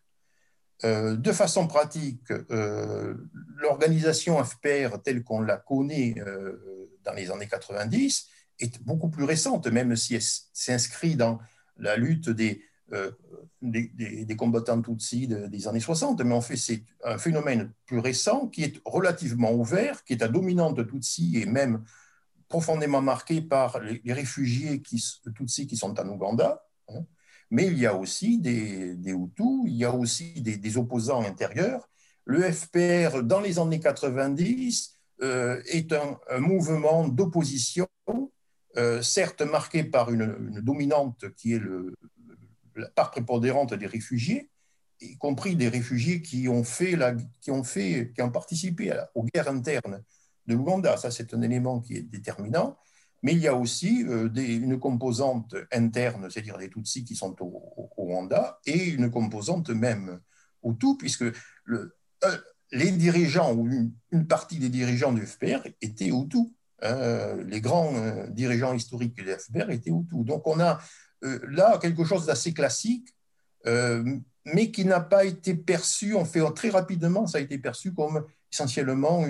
Euh, 0.84 1.16
de 1.16 1.32
façon 1.32 1.66
pratique, 1.66 2.30
euh, 2.50 3.14
l'organisation 3.56 4.42
FPR 4.44 5.00
telle 5.02 5.24
qu'on 5.24 5.40
la 5.40 5.56
connaît 5.56 6.14
euh, 6.18 6.90
dans 7.02 7.14
les 7.14 7.30
années 7.30 7.48
90 7.48 8.28
est 8.58 8.82
beaucoup 8.82 9.08
plus 9.08 9.24
récente, 9.24 9.66
même 9.68 9.96
si 9.96 10.16
elle 10.16 10.22
s'inscrit 10.22 11.16
dans 11.16 11.38
la 11.78 11.96
lutte 11.96 12.28
des, 12.28 12.62
des, 13.62 14.36
combattants 14.36 14.80
Tutsis 14.80 15.28
des 15.28 15.68
années 15.68 15.80
60. 15.80 16.22
Mais 16.22 16.34
en 16.34 16.40
fait, 16.40 16.56
c'est 16.56 16.82
un 17.04 17.18
phénomène 17.18 17.72
plus 17.86 17.98
récent 17.98 18.48
qui 18.48 18.64
est 18.64 18.80
relativement 18.84 19.52
ouvert, 19.52 20.04
qui 20.04 20.12
est 20.12 20.22
à 20.22 20.28
dominante 20.28 20.86
Tutsi 20.86 21.38
et 21.40 21.46
même 21.46 21.84
profondément 22.48 23.02
marqué 23.02 23.40
par 23.40 23.80
les, 23.80 24.00
réfugiés 24.12 24.80
qui, 24.82 25.02
Tutsis 25.34 25.66
qui 25.66 25.76
sont 25.76 25.98
en 25.98 26.08
Ouganda. 26.08 26.64
Hein 26.88 27.04
mais 27.50 27.66
il 27.66 27.78
y 27.78 27.86
a 27.86 27.94
aussi 27.94 28.38
des, 28.38 28.94
des 28.94 29.12
Hutus, 29.12 29.62
il 29.66 29.76
y 29.76 29.84
a 29.84 29.92
aussi 29.92 30.40
des, 30.40 30.78
opposants 30.78 31.22
intérieurs. 31.22 31.88
Le 32.24 32.42
FPR, 32.42 33.22
dans 33.22 33.40
les 33.40 33.58
années 33.58 33.80
90, 33.80 34.94
euh, 35.22 35.60
est 35.66 35.92
un, 35.92 36.18
mouvement 36.38 37.06
d'opposition, 37.06 37.86
euh, 38.76 39.00
certes 39.00 39.42
marqué 39.42 39.84
par 39.84 40.10
une, 40.10 40.60
dominante 40.60 41.24
qui 41.36 41.52
est 41.52 41.58
le, 41.58 41.94
la 42.76 42.88
part 42.88 43.10
prépondérante 43.10 43.74
des 43.74 43.86
réfugiés, 43.86 44.50
y 45.00 45.16
compris 45.18 45.56
des 45.56 45.68
réfugiés 45.68 46.22
qui 46.22 46.48
ont, 46.48 46.64
fait 46.64 46.98
qui 47.40 47.50
ont, 47.50 47.64
fait, 47.64 48.12
qui 48.14 48.22
ont 48.22 48.30
participé 48.30 48.92
aux 49.14 49.24
guerres 49.24 49.48
internes 49.48 50.02
de 50.46 50.54
l'Ouganda. 50.54 50.96
Ça, 50.96 51.10
c'est 51.10 51.34
un 51.34 51.42
élément 51.42 51.80
qui 51.80 51.96
est 51.96 52.02
déterminant 52.02 52.78
mais 53.22 53.32
il 53.32 53.38
y 53.38 53.48
a 53.48 53.56
aussi 53.56 54.04
euh, 54.04 54.32
une 54.34 54.78
composante 54.78 55.56
interne, 55.72 56.30
c'est-à-dire 56.30 56.58
des 56.58 56.70
Tutsis 56.70 57.04
qui 57.04 57.16
sont 57.16 57.34
au, 57.40 57.90
Rwanda, 57.96 58.60
et 58.66 58.84
une 58.90 59.10
composante 59.10 59.70
même 59.70 60.20
Hutu, 60.62 60.96
puisque 60.96 61.24
le, 61.64 61.96
euh, 62.24 62.36
les 62.72 62.92
dirigeants 62.92 63.52
ou 63.54 63.68
une, 64.12 64.26
partie 64.28 64.58
des 64.58 64.68
dirigeants 64.68 65.12
du 65.12 65.26
FPR 65.26 65.66
étaient 65.80 66.10
Hutus. 66.10 66.46
Hein, 66.82 67.36
les 67.48 67.60
grands 67.60 67.94
euh, 67.96 68.28
dirigeants 68.28 68.74
historiques 68.74 69.14
du 69.14 69.24
FPR 69.24 69.70
étaient 69.70 69.90
Hutus. 69.90 70.24
Donc 70.24 70.46
on 70.46 70.60
a 70.60 70.78
là 71.22 71.78
quelque 71.78 72.04
chose 72.04 72.26
d'assez 72.26 72.52
classique, 72.52 73.14
mais 73.64 74.70
qui 74.70 74.84
n'a 74.84 75.00
pas 75.00 75.24
été 75.24 75.54
perçu, 75.54 76.14
on 76.14 76.24
fait 76.24 76.40
très 76.54 76.70
rapidement, 76.70 77.26
ça 77.26 77.38
a 77.38 77.40
été 77.40 77.58
perçu 77.58 77.92
comme 77.92 78.24
essentiellement 78.52 79.24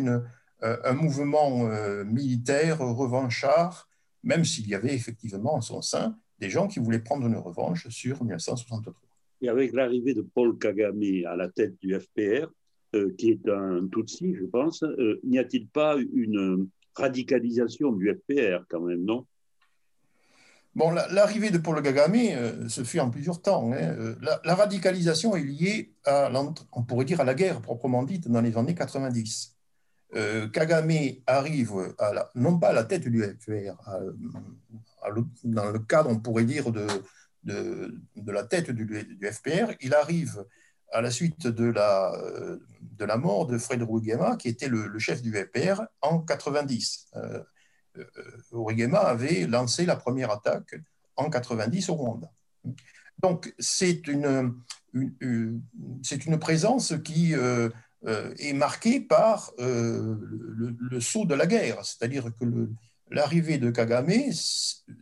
euh, 0.62 0.76
un 0.84 0.93
mouvement 0.93 1.68
euh, 1.70 2.05
militaire 2.05 2.78
revanchard, 2.78 3.89
même 4.22 4.45
s'il 4.45 4.68
y 4.68 4.74
avait 4.74 4.95
effectivement 4.95 5.55
en 5.55 5.61
son 5.61 5.82
sein 5.82 6.16
des 6.39 6.51
gens 6.51 6.68
qui 6.68 6.80
voulaient 6.80 7.01
prendre 7.01 7.26
une 7.26 7.37
revanche 7.37 7.89
sur 7.89 8.22
1963. 8.22 8.95
Et 9.41 9.49
avec 9.49 9.72
l'arrivée 9.72 10.12
de 10.12 10.22
Paul 10.22 10.59
Kagame 10.59 11.01
à 11.26 11.37
la 11.37 11.49
tête 11.49 11.74
du 11.80 11.99
FPR, 11.99 12.49
euh, 12.95 13.14
qui 13.16 13.30
est 13.30 13.49
un 13.49 13.87
Tutsi, 13.89 14.34
je 14.34 14.45
pense, 14.45 14.84
n'y 15.24 15.39
a-t-il 15.39 15.66
pas 15.68 15.97
une 16.14 16.68
radicalisation 16.95 17.93
du 17.93 18.14
FPR 18.14 18.64
quand 18.68 18.80
même, 18.80 19.05
non? 19.05 19.26
Bon, 20.76 20.90
l'arrivée 20.90 21.48
de 21.48 21.56
Paul 21.56 21.82
Kagame 21.82 22.68
se 22.68 22.84
fait 22.84 23.00
en 23.00 23.08
plusieurs 23.08 23.40
temps. 23.40 23.72
Hein. 23.72 24.14
La, 24.20 24.42
la, 24.44 24.54
radicalisation 24.54 25.34
est 25.34 25.42
liée 25.42 25.94
à, 26.04 26.30
on 26.72 26.82
pourrait 26.82 27.06
dire, 27.06 27.18
à 27.18 27.24
la 27.24 27.34
guerre 27.34 27.62
proprement 27.62 28.02
dite 28.02 28.28
dans 28.28 28.42
les 28.42 28.58
années 28.58 28.74
90. 28.74 29.56
Euh, 30.14 30.48
Kagame 30.48 30.92
arrive, 31.26 31.94
à 31.98 32.30
non 32.34 32.58
pas 32.58 32.68
à 32.68 32.72
la 32.74 32.84
tête 32.84 33.08
du 33.08 33.22
FPR, 33.22 33.74
dans 35.44 35.70
le 35.70 35.78
cadre, 35.78 36.10
on 36.10 36.20
pourrait 36.20 36.44
dire, 36.44 36.70
de, 36.70 36.86
de, 37.44 38.32
la 38.32 38.44
tête 38.44 38.70
du, 38.70 38.86
FPR, 39.32 39.72
il 39.80 39.94
arrive 39.94 40.44
à 40.92 41.00
la 41.00 41.10
suite 41.10 41.46
de 41.46 41.70
la, 41.70 42.12
de 42.82 43.04
la 43.06 43.16
mort 43.16 43.46
de 43.46 43.56
Fred 43.56 43.82
Rugema, 43.82 44.36
qui 44.36 44.48
était 44.48 44.68
le, 44.68 44.98
chef 44.98 45.22
du 45.22 45.32
FPR 45.32 45.80
en 46.02 46.18
90. 46.18 47.12
Euh, 47.99 48.05
euh 48.55 48.94
avait 48.94 49.47
lancé 49.47 49.86
la 49.86 49.97
première 49.97 50.30
attaque 50.30 50.76
en 51.16 51.30
90 51.30 51.88
au 51.90 51.94
Rwanda. 51.94 52.30
Donc, 53.18 53.55
c'est 53.59 54.07
une, 54.09 54.55
une, 54.92 55.14
une, 55.20 55.62
présence 56.38 56.94
qui 57.05 57.34
euh, 57.34 57.68
euh, 58.07 58.34
est 58.38 58.53
marqué 58.53 59.01
par 59.01 59.53
le, 59.59 61.01
saut 61.01 61.24
de 61.24 61.34
la 61.34 61.47
guerre, 61.47 61.84
c'est-à-dire 61.84 62.26
que 62.38 62.68
l'arrivée 63.11 63.59
de 63.59 63.70
Kagame, 63.70 64.30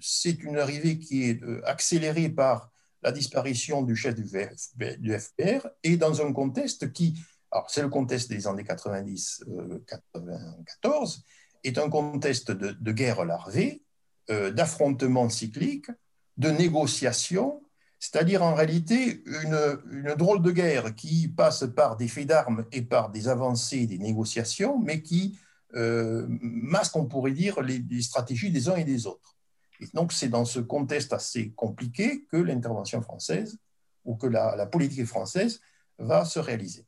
c'est 0.00 0.42
une 0.42 0.58
arrivée 0.58 0.98
qui 0.98 1.30
est 1.30 1.40
accélérée 1.64 2.28
par 2.28 2.70
la 3.02 3.12
disparition 3.12 3.82
du 3.82 3.96
chef 3.96 4.14
du, 4.14 4.24
FPR 4.24 5.66
et 5.82 5.96
dans 5.96 6.24
un 6.24 6.32
contexte 6.32 6.92
qui, 6.92 7.18
alors 7.50 7.68
c'est 7.70 7.82
le 7.82 7.88
contexte 7.88 8.30
des 8.30 8.46
années 8.46 8.62
90-94, 8.62 11.24
est 11.64 11.78
un 11.78 11.88
contexte 11.88 12.50
de, 12.50 12.72
de 12.72 12.92
guerre 12.92 13.24
larvée, 13.24 13.82
d'affrontements 14.28 15.28
cycliques, 15.28 15.90
de 16.38 16.48
négociations 16.48 17.64
c'est-à-dire 18.04 18.42
en 18.42 18.54
réalité 18.54 19.22
une, 19.24 20.14
drôle 20.18 20.42
de 20.42 20.50
guerre 20.50 20.94
qui 20.94 21.26
passe 21.26 21.64
par 21.74 21.96
des 21.96 22.06
faits 22.06 22.26
d'armes 22.26 22.66
et 22.70 22.82
par 22.82 23.10
des 23.10 23.28
avancées, 23.28 23.86
des 23.86 23.96
négociations, 23.96 24.78
mais 24.78 25.00
qui 25.00 25.38
euh, 25.74 26.26
masque, 26.28 26.96
on 26.96 27.06
pourrait 27.06 27.32
dire, 27.32 27.62
les, 27.62 27.82
stratégies 28.02 28.50
des 28.50 28.68
uns 28.68 28.76
et 28.76 28.84
des 28.84 29.06
autres. 29.06 29.38
Et 29.80 29.86
donc 29.94 30.12
c'est 30.12 30.28
dans 30.28 30.44
ce 30.44 30.60
contexte 30.60 31.14
assez 31.14 31.52
compliqué 31.52 32.26
que 32.30 32.36
l'intervention 32.36 33.00
française 33.00 33.58
ou 34.04 34.16
que 34.16 34.26
la, 34.26 34.66
politique 34.66 35.06
française 35.06 35.62
va 35.98 36.26
se 36.26 36.38
réaliser. 36.38 36.84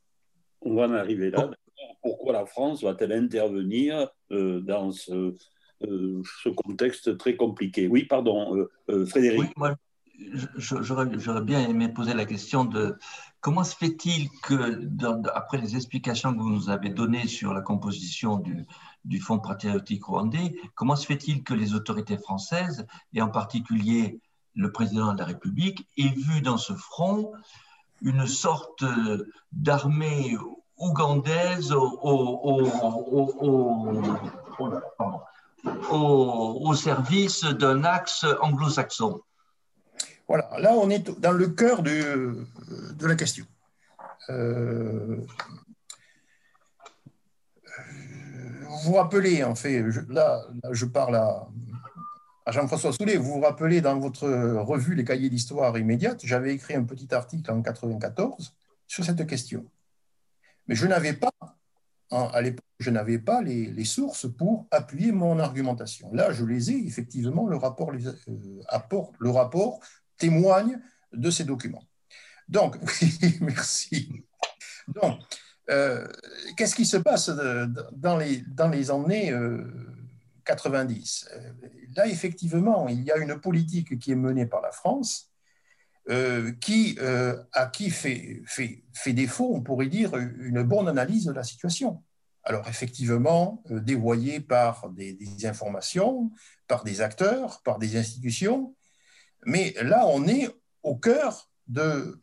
On 0.61 0.75
va 0.75 0.83
en 0.83 0.93
arriver 0.93 1.31
là. 1.31 1.49
Pourquoi 2.01 2.33
la 2.33 2.45
France 2.45 2.83
va-t-elle 2.83 3.11
intervenir 3.11 4.09
euh, 4.31 4.61
dans 4.61 4.91
ce, 4.91 5.35
euh, 5.83 6.21
ce, 6.43 6.49
contexte 6.49 7.17
très 7.17 7.35
compliqué? 7.35 7.87
Oui, 7.87 8.05
pardon, 8.05 8.67
Frédéric. 9.07 9.51
J'aurais 10.57 11.41
bien 11.41 11.69
aimé 11.69 11.89
poser 11.89 12.15
la 12.15 12.25
question 12.25 12.65
de 12.65 12.97
comment 13.39 13.63
se 13.63 13.75
fait-il 13.75 14.29
que, 14.41 14.87
après 15.33 15.59
les 15.59 15.75
explications 15.75 16.33
que 16.33 16.39
vous 16.39 16.49
nous 16.49 16.69
avez 16.69 16.89
données 16.89 17.27
sur 17.27 17.53
la 17.53 17.61
composition 17.61 18.37
du, 18.37 18.65
du 19.05 19.19
Fonds 19.19 19.39
patriotique 19.39 20.05
rwandais, 20.05 20.55
comment 20.75 20.95
se 20.95 21.05
fait-il 21.05 21.43
que 21.43 21.53
les 21.53 21.75
autorités 21.75 22.17
françaises, 22.17 22.87
et 23.13 23.21
en 23.21 23.29
particulier 23.29 24.19
le 24.55 24.71
président 24.71 25.13
de 25.13 25.19
la 25.19 25.25
République, 25.25 25.87
aient 25.97 26.13
vu 26.15 26.41
dans 26.41 26.57
ce 26.57 26.73
front 26.73 27.31
une 28.01 28.27
sorte 28.27 28.83
d'armée 29.51 30.35
ougandaise 30.77 31.71
au, 31.71 31.99
au 35.79 36.73
service 36.75 37.43
d'un 37.43 37.83
axe 37.83 38.25
anglo-saxon 38.41 39.21
voilà, 40.27 40.49
là 40.59 40.73
on 40.73 40.89
est 40.89 41.09
dans 41.19 41.31
le 41.31 41.47
cœur 41.47 41.83
de, 41.83 42.45
la 43.01 43.15
question. 43.15 43.45
Euh, 44.29 45.21
vous 48.67 48.91
vous 48.91 48.93
rappelez, 48.93 49.43
en 49.43 49.55
fait, 49.55 49.81
là, 50.09 50.41
je 50.71 50.85
parle 50.85 51.15
à, 51.15 51.47
Jean-François 52.49 52.91
Soulet, 52.93 53.15
vous 53.15 53.33
vous 53.33 53.41
rappelez 53.41 53.81
dans 53.81 53.99
votre 53.99 54.27
revue 54.27 54.95
Les 54.95 55.03
cahiers 55.03 55.29
d'histoire 55.29 55.77
immédiate, 55.77 56.21
j'avais 56.23 56.53
écrit 56.53 56.75
un 56.75 56.83
petit 56.83 57.13
article 57.13 57.49
en 57.51 57.55
1994 57.55 58.53
sur 58.85 59.03
cette 59.03 59.25
question. 59.27 59.65
Mais 60.67 60.75
je 60.75 60.85
n'avais 60.87 61.13
pas, 61.13 61.31
à 62.11 62.41
l'époque, 62.41 62.65
je 62.79 62.89
n'avais 62.89 63.19
pas 63.19 63.41
les, 63.41 63.85
sources 63.85 64.27
pour 64.31 64.67
appuyer 64.71 65.11
mon 65.11 65.39
argumentation. 65.39 66.11
Là, 66.13 66.31
je 66.31 66.45
les 66.45 66.71
ai, 66.71 66.87
effectivement, 66.87 67.47
le 67.47 67.57
rapport, 67.57 67.91
euh, 67.91 69.03
le 69.19 69.29
rapport 69.29 69.79
témoigne 70.17 70.79
de 71.13 71.31
ces 71.31 71.43
documents. 71.43 71.83
Donc, 72.47 72.77
oui, 72.81 73.37
merci. 73.41 74.23
Donc, 74.87 75.19
euh, 75.69 76.07
qu'est-ce 76.55 76.75
qui 76.75 76.85
se 76.85 76.97
passe 76.97 77.29
dans 77.29 78.17
les, 78.17 78.43
dans 78.47 78.69
les 78.69 78.89
années 78.89 79.33
90 80.45 81.29
euh, 81.33 81.51
Là, 81.95 82.07
effectivement, 82.07 82.87
il 82.87 83.03
y 83.03 83.11
a 83.11 83.17
une 83.17 83.39
politique 83.39 83.99
qui 83.99 84.11
est 84.11 84.15
menée 84.15 84.45
par 84.45 84.61
la 84.61 84.71
France 84.71 85.31
euh, 86.09 86.51
qui, 86.61 86.97
à 87.53 87.65
qui 87.67 87.89
fait, 87.89 88.43
défaut, 89.07 89.51
on 89.53 89.61
pourrait 89.61 89.87
dire, 89.87 90.15
une 90.15 90.63
bonne 90.63 90.87
analyse 90.87 91.25
de 91.25 91.33
la 91.33 91.43
situation. 91.43 92.01
Alors, 92.43 92.67
effectivement, 92.69 93.61
dévoyée 93.69 94.39
par 94.39 94.89
des, 94.89 95.17
informations, 95.43 96.31
par 96.67 96.85
des 96.85 97.01
acteurs, 97.01 97.61
par 97.61 97.77
des 97.77 97.97
institutions, 97.97 98.73
mais 99.45 99.75
là, 99.81 100.07
on 100.07 100.25
est 100.27 100.49
au 100.83 100.95
cœur 100.95 101.49
de, 101.67 102.21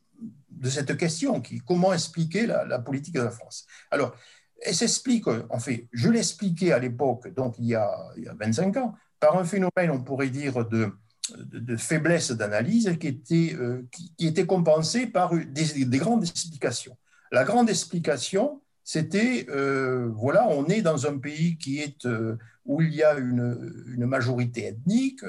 cette 0.64 0.96
question, 0.96 1.40
qui, 1.40 1.58
comment 1.58 1.92
expliquer 1.92 2.46
la, 2.46 2.78
politique 2.78 3.14
de 3.14 3.22
la 3.22 3.30
France? 3.30 3.66
Alors, 3.90 4.16
elle 4.62 4.74
s'explique, 4.74 5.26
en 5.28 5.58
fait, 5.58 5.88
je 5.92 6.08
l'expliquais 6.08 6.72
à 6.72 6.78
l'époque, 6.78 7.28
donc 7.34 7.56
il 7.58 7.66
y, 7.66 7.74
a, 7.74 7.90
25 8.38 8.76
ans, 8.78 8.94
par 9.20 9.36
un 9.38 9.44
phénomène, 9.44 9.90
on 9.90 10.02
pourrait 10.02 10.30
dire, 10.30 10.66
de, 10.66 10.90
de, 11.32 11.76
faiblesse 11.76 12.30
d'analyse 12.32 12.96
qui 13.00 13.06
était, 13.08 13.54
euh, 13.54 13.82
qui, 13.90 14.26
était 14.26 14.46
compensé 14.46 15.06
par 15.06 15.34
des, 15.34 15.84
des, 15.84 15.98
grandes 15.98 16.24
explications. 16.24 16.96
La 17.32 17.44
grande 17.44 17.70
explication, 17.70 18.60
c'était, 18.82 19.46
euh, 19.48 20.10
voilà, 20.14 20.46
on 20.48 20.66
est 20.66 20.82
dans 20.82 21.06
un 21.06 21.18
pays 21.18 21.56
qui 21.56 21.80
est, 21.80 22.04
euh, 22.06 22.36
où 22.66 22.82
il 22.82 22.94
y 22.94 23.02
a 23.02 23.14
une, 23.14 23.84
une 23.88 24.06
majorité 24.06 24.66
ethnique, 24.66 25.20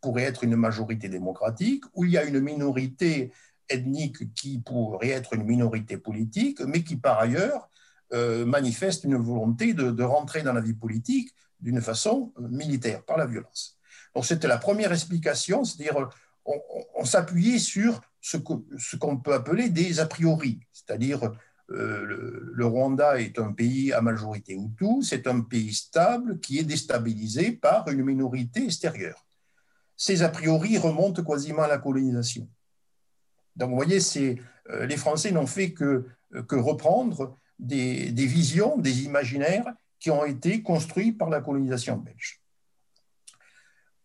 pourrait 0.00 0.22
être 0.22 0.44
une 0.44 0.56
majorité 0.56 1.08
démocratique, 1.08 1.84
où 1.94 2.04
il 2.04 2.12
y 2.12 2.18
a 2.18 2.24
une 2.24 2.40
minorité 2.40 3.32
ethnique 3.68 4.34
qui 4.34 4.58
pourrait 4.58 5.10
être 5.10 5.34
une 5.34 5.44
minorité 5.44 5.96
politique, 5.98 6.60
mais 6.60 6.82
qui 6.82 6.96
par 6.96 7.18
ailleurs 7.18 7.68
manifeste 8.12 9.04
une 9.04 9.14
volonté 9.16 9.72
de, 9.72 10.02
rentrer 10.02 10.42
dans 10.42 10.52
la 10.52 10.60
vie 10.60 10.74
politique 10.74 11.32
d'une 11.60 11.80
façon 11.80 12.32
militaire, 12.40 13.04
par 13.04 13.16
la 13.16 13.26
violence. 13.26 13.79
Donc 14.14 14.26
c'était 14.26 14.48
la 14.48 14.58
première 14.58 14.92
explication, 14.92 15.64
c'est-à-dire 15.64 16.08
on, 16.44 17.04
s'appuyait 17.04 17.58
sur 17.58 18.00
ce 18.20 18.36
qu'on 18.38 19.16
peut 19.18 19.34
appeler 19.34 19.68
des 19.68 20.00
a 20.00 20.06
priori, 20.06 20.60
c'est-à-dire 20.72 21.32
euh, 21.70 22.50
le, 22.52 22.66
Rwanda 22.66 23.20
est 23.20 23.38
un 23.38 23.52
pays 23.52 23.92
à 23.92 24.00
majorité 24.00 24.54
Hutu, 24.54 25.02
c'est 25.02 25.26
un 25.26 25.40
pays 25.40 25.72
stable 25.72 26.40
qui 26.40 26.58
est 26.58 26.64
déstabilisé 26.64 27.52
par 27.52 27.88
une 27.88 28.02
minorité 28.02 28.64
extérieure 28.64 29.24
ces 30.00 30.22
a 30.22 30.30
priori 30.30 30.78
remontent 30.78 31.22
quasiment 31.22 31.64
à 31.64 31.68
la 31.68 31.76
colonisation. 31.76 32.48
Donc, 33.54 33.68
vous 33.68 33.76
voyez, 33.76 33.98
euh, 34.70 34.86
les 34.86 34.96
Français 34.96 35.30
n'ont 35.30 35.46
fait 35.46 35.74
que, 35.74 36.06
que 36.48 36.56
reprendre 36.56 37.36
des, 37.58 38.10
visions, 38.10 38.78
des 38.78 39.02
imaginaires 39.02 39.66
qui 39.98 40.10
ont 40.10 40.24
été 40.24 40.62
construits 40.62 41.12
par 41.12 41.28
la 41.28 41.42
colonisation 41.42 41.98
belge. 41.98 42.39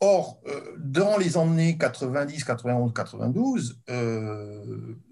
Or, 0.05 0.39
euh, 0.45 0.61
dans 0.77 1.17
les 1.17 1.35
années 1.35 1.79
90, 1.79 2.43
91, 2.43 2.93
92, 2.93 3.81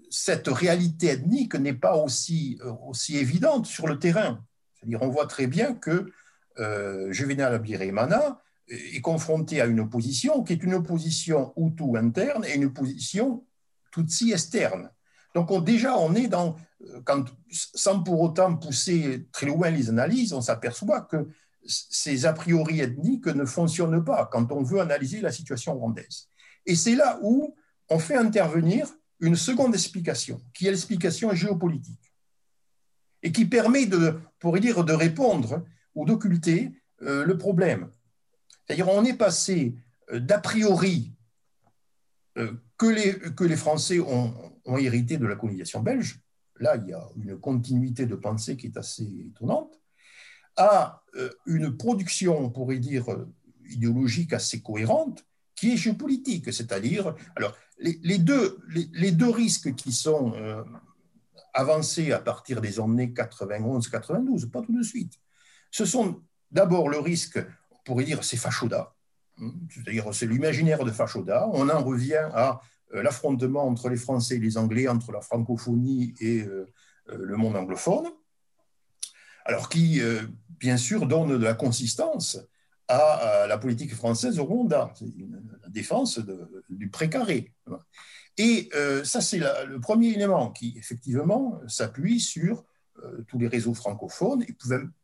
cette 0.08 0.46
réalité 0.46 1.08
ethnique 1.08 1.56
n'est 1.56 1.74
pas 1.74 1.96
aussi, 1.96 2.60
aussi 2.86 3.16
évidente 3.18 3.66
sur 3.66 3.88
le 3.88 3.98
terrain. 3.98 4.38
C'est-à-dire, 4.74 5.02
on 5.02 5.08
voit 5.08 5.26
très 5.26 5.48
bien 5.48 5.74
que 5.74 6.12
Juvenal 7.10 7.54
Abirimana 7.54 8.40
est 8.68 9.00
confronté 9.00 9.60
à 9.60 9.66
une 9.66 9.80
opposition 9.80 10.44
qui 10.44 10.52
est 10.52 10.62
une 10.62 10.74
opposition 10.74 11.52
Hutu 11.56 11.98
interne 11.98 12.44
et 12.44 12.54
une 12.54 12.66
opposition 12.66 13.44
Tutsi 13.90 14.30
externe. 14.30 14.90
Donc 15.34 15.64
déjà, 15.64 15.98
on 15.98 16.14
est 16.14 16.28
dans, 16.28 16.54
quand, 17.04 17.24
sans 17.50 18.00
pour 18.04 18.20
autant 18.20 18.56
pousser 18.56 19.26
très 19.32 19.46
loin 19.46 19.70
les 19.70 19.88
analyses, 19.88 20.32
on 20.32 20.40
s'aperçoit 20.40 21.00
que 21.00 21.28
ces 21.66 22.26
a 22.26 22.32
priori 22.32 22.80
ethniques 22.80 23.26
ne 23.26 23.44
fonctionnent 23.44 24.04
pas 24.04 24.28
quand 24.30 24.52
on 24.52 24.62
veut 24.62 24.80
analyser 24.80 25.20
la 25.20 25.32
situation 25.32 25.74
rwandaise. 25.74 26.28
Et 26.66 26.74
c'est 26.74 26.94
là 26.94 27.18
où 27.22 27.54
on 27.88 27.98
fait 27.98 28.16
intervenir 28.16 28.88
une 29.20 29.36
seconde 29.36 29.74
explication, 29.74 30.40
qui 30.52 30.66
est 30.66 30.70
l'explication 30.70 31.32
géopolitique, 31.32 32.12
et 33.22 33.32
qui 33.32 33.46
permet 33.46 33.86
de, 33.86 34.20
pour 34.38 34.58
dire, 34.58 34.84
de 34.84 34.92
répondre 34.92 35.64
ou 35.94 36.04
d'occulter 36.04 36.72
euh, 37.02 37.24
le 37.24 37.38
problème. 37.38 37.90
C'est-à-dire, 38.66 38.88
on 38.88 39.04
est 39.04 39.16
passé 39.16 39.76
euh, 40.12 40.20
d'a 40.20 40.38
priori 40.38 41.12
euh, 42.36 42.52
que, 42.76 42.86
les, 42.86 43.18
que 43.34 43.44
les 43.44 43.56
Français 43.56 44.00
ont, 44.00 44.34
ont 44.64 44.76
hérité 44.76 45.16
de 45.16 45.26
la 45.26 45.36
colonisation 45.36 45.80
belge, 45.80 46.20
là, 46.60 46.76
il 46.76 46.88
y 46.88 46.92
a 46.92 47.08
une 47.16 47.38
continuité 47.38 48.06
de 48.06 48.14
pensée 48.14 48.56
qui 48.56 48.66
est 48.66 48.76
assez 48.76 49.04
étonnante, 49.04 49.80
à 50.56 51.02
une 51.46 51.76
production, 51.76 52.38
on 52.38 52.50
pourrait 52.50 52.78
dire, 52.78 53.06
idéologique 53.68 54.32
assez 54.32 54.60
cohérente, 54.60 55.24
qui 55.54 55.72
est 55.72 55.76
géopolitique, 55.76 56.52
c'est-à-dire, 56.52 57.14
alors, 57.36 57.54
les, 57.78 58.18
deux, 58.18 58.58
les, 58.92 59.12
deux 59.12 59.30
risques 59.30 59.74
qui 59.74 59.92
sont 59.92 60.32
euh, 60.36 60.62
avancés 61.52 62.12
à 62.12 62.18
partir 62.18 62.60
des 62.60 62.80
années 62.80 63.12
91-92, 63.14 64.50
pas 64.50 64.62
tout 64.62 64.76
de 64.76 64.82
suite, 64.82 65.14
ce 65.70 65.84
sont 65.84 66.22
d'abord 66.50 66.88
le 66.88 66.98
risque, 66.98 67.38
on 67.72 67.78
pourrait 67.84 68.04
dire, 68.04 68.22
c'est 68.24 68.36
Fachoda, 68.36 68.94
hein, 69.40 69.52
c'est-à-dire 69.70 70.14
c'est 70.14 70.26
l'imaginaire 70.26 70.84
de 70.84 70.90
Fachoda, 70.90 71.48
on 71.52 71.68
en 71.68 71.82
revient 71.82 72.28
à 72.32 72.60
euh, 72.94 73.02
l'affrontement 73.02 73.66
entre 73.66 73.88
les 73.88 73.96
Français 73.96 74.36
et 74.36 74.40
les 74.40 74.56
Anglais, 74.56 74.88
entre 74.88 75.12
la 75.12 75.20
francophonie 75.20 76.14
et 76.20 76.42
euh, 76.42 76.66
le 77.08 77.36
monde 77.36 77.56
anglophone, 77.56 78.06
alors 79.44 79.68
qui, 79.68 80.00
bien 80.58 80.76
sûr, 80.76 81.06
donne 81.06 81.38
de 81.38 81.44
la 81.44 81.54
consistance 81.54 82.38
à 82.88 83.46
la 83.48 83.58
politique 83.58 83.94
française 83.94 84.38
au 84.38 84.44
Rwanda. 84.44 84.92
La 85.62 85.68
défense 85.68 86.20
du 86.68 86.88
précaré. 86.88 87.52
Et 88.36 88.68
euh, 88.74 89.04
ça, 89.04 89.20
c'est 89.20 89.38
le 89.38 89.78
premier 89.80 90.08
élément 90.08 90.50
qui, 90.50 90.74
effectivement, 90.76 91.60
s'appuie 91.68 92.20
sur 92.20 92.64
euh, 93.02 93.22
tous 93.28 93.38
les 93.38 93.46
réseaux 93.46 93.74
francophones 93.74 94.42
et 94.42 94.56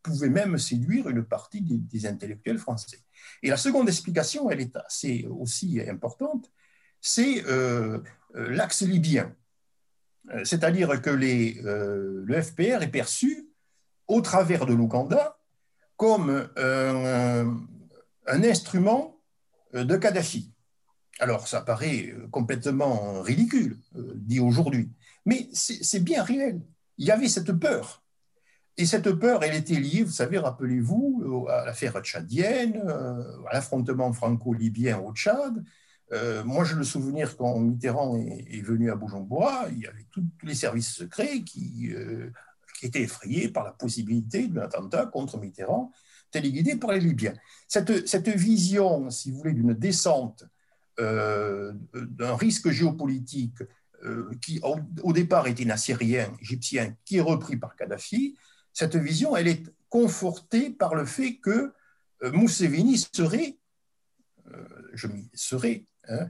pouvait, 0.03 0.29
même 0.29 0.59
séduire 0.59 1.09
une 1.09 1.25
partie 1.25 1.61
des, 1.61 2.07
intellectuels 2.07 2.59
français. 2.59 2.99
Et 3.43 3.49
la 3.49 3.57
seconde 3.57 3.89
explication, 3.89 4.51
elle 4.51 4.61
est 4.61 4.77
assez 4.77 5.27
aussi 5.31 5.81
importante, 5.81 6.51
c'est 7.01 7.45
euh, 7.47 8.01
l'axe 8.35 8.83
libyen. 8.83 9.35
C'est-à-dire 10.45 11.01
que 11.01 11.11
le 11.11 12.43
FPR 12.43 12.83
est 12.83 12.91
perçu 12.91 13.50
au 14.11 14.21
travers 14.21 14.67
de 14.67 14.75
l'Ouganda 14.75 15.39
comme 15.97 16.49
un, 16.57 17.57
un 18.27 18.45
instrument 18.45 19.21
de 19.75 19.97
Kadhafi. 19.97 20.53
Alors, 21.21 21.47
ça 21.47 21.61
paraît 21.61 22.15
complètement 22.31 23.21
ridicule, 23.21 23.79
euh, 23.97 24.13
dit 24.17 24.41
aujourd'hui, 24.41 24.91
mais 25.27 25.49
c'est 25.53 26.03
bien 26.03 26.23
réel. 26.23 26.63
Il 26.97 27.07
y 27.07 27.11
avait 27.11 27.29
cette 27.29 27.53
peur. 27.53 28.03
Et 28.79 28.87
cette 28.87 29.13
peur, 29.13 29.45
elle 29.45 29.55
était 29.55 29.75
liée, 29.75 30.03
vous 30.03 30.13
savez, 30.13 30.39
rappelez-vous, 30.39 31.47
à 31.51 31.67
l'affaire 31.67 32.01
tchadienne, 32.01 32.81
euh, 32.87 33.23
à 33.51 33.55
l'affrontement 33.55 34.13
franco-libyen 34.15 34.99
au 34.99 35.13
Tchad. 35.13 35.63
Euh, 36.13 36.43
moi, 36.45 36.65
j'ai 36.65 36.75
le 36.75 36.85
souvenir 36.85 37.37
quand 37.37 37.59
Mitterrand 37.59 38.17
est, 38.17 38.63
venu 38.63 38.91
à 38.91 38.97
Bujumbura, 38.97 39.67
il 39.71 39.81
y 39.81 39.87
avait 39.87 40.07
tous 40.11 40.25
les 40.43 40.55
services 40.55 40.93
secrets 40.93 41.43
qui, 41.43 41.93
qui 42.81 42.87
étaient 42.87 43.03
effrayés 43.03 43.51
par 43.51 43.65
la 43.65 43.73
possibilité 43.73 44.49
d'un 44.49 44.63
attentat 44.63 45.05
contre 45.05 45.39
Mitterrand 45.39 45.93
téléguidé 46.31 46.77
par 46.77 46.93
les 46.93 47.01
Libyens. 47.01 47.35
Cette, 47.69 48.09
cette 48.09 48.29
vision, 48.29 49.11
si 49.11 49.31
vous 49.31 49.39
voulez, 49.39 49.53
d'une 49.53 49.75
descente, 49.75 50.45
euh, 50.99 51.73
d'un 51.93 52.37
risque 52.37 52.71
géopolitique 52.71 53.63
euh, 54.05 54.31
qui, 54.41 54.61
au, 54.63 55.13
départ, 55.13 55.47
était 55.47 55.67
un 55.67 55.71
Assyrien, 55.71 56.33
égyptien, 56.41 56.97
qui 57.05 57.19
est 57.19 57.21
repris 57.21 57.57
par 57.59 57.77
Kadhafi, 57.77 58.37
cette 58.73 58.97
vision, 58.97 59.37
elle 59.37 59.49
est 59.49 59.65
confortée 59.89 60.71
par 60.71 60.95
le 60.95 61.05
fait 61.05 61.37
que 61.37 61.75
euh, 62.23 62.47
serait, 62.47 63.59
je 64.95 65.07
m'y 65.07 65.29
serais, 65.35 65.85
hein, 66.09 66.29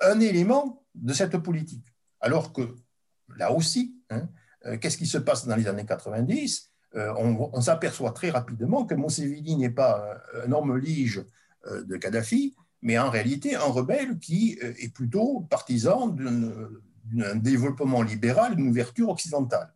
un 0.00 0.20
élément 0.20 0.84
de 0.94 1.12
cette 1.12 1.38
politique. 1.38 1.86
Alors 2.20 2.52
que, 2.52 2.74
là 3.36 3.52
aussi, 3.52 3.94
hein, 4.10 4.28
qu'est-ce 4.80 4.98
qui 4.98 5.06
se 5.06 5.18
passe 5.18 5.46
dans 5.46 5.56
les 5.56 5.66
années 5.66 5.86
90 5.86 6.72
euh, 6.94 7.12
on, 7.16 7.60
s'aperçoit 7.60 8.12
très 8.12 8.30
rapidement 8.30 8.86
que 8.86 8.94
Mousseveni 8.94 9.56
n'est 9.56 9.70
pas 9.70 10.22
un 10.42 10.50
homme 10.52 10.78
lige 10.78 11.22
euh, 11.66 11.82
de 11.84 11.96
Kadhafi, 11.98 12.56
mais 12.80 12.98
en 12.98 13.10
réalité 13.10 13.56
un 13.56 13.60
rebelle 13.60 14.18
qui 14.18 14.58
euh, 14.62 14.72
est 14.78 14.92
plutôt 14.92 15.40
partisan 15.50 16.08
d'un 16.08 17.36
développement 17.36 18.02
libéral, 18.02 18.56
d'une 18.56 18.68
ouverture 18.68 19.10
occidentale. 19.10 19.74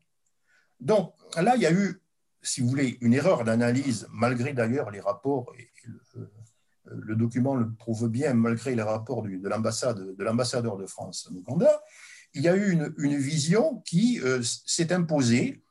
Donc 0.80 1.12
là, 1.36 1.54
il 1.56 1.62
y 1.62 1.66
a 1.66 1.72
eu, 1.72 2.00
si 2.40 2.62
vous 2.62 2.68
voulez, 2.68 2.96
une 3.02 3.12
erreur 3.12 3.44
d'analyse, 3.44 4.08
malgré 4.10 4.54
d'ailleurs 4.54 4.90
les 4.90 5.00
rapports, 5.00 5.52
et 5.58 5.68
le, 6.86 7.14
document 7.14 7.54
le 7.54 7.70
prouve 7.70 8.08
bien, 8.08 8.32
malgré 8.32 8.74
les 8.74 8.82
rapports 8.82 9.22
de 9.22 9.48
l'ambassadeur 9.48 10.76
de 10.78 10.86
France 10.86 11.28
en 11.30 11.34
Ouganda, 11.36 11.82
il 12.34 12.42
y 12.42 12.48
a 12.48 12.56
eu 12.56 12.72
une 12.98 13.16
vision 13.16 13.82
qui 13.86 14.20
s'est 14.42 14.92
imposée 14.92 15.62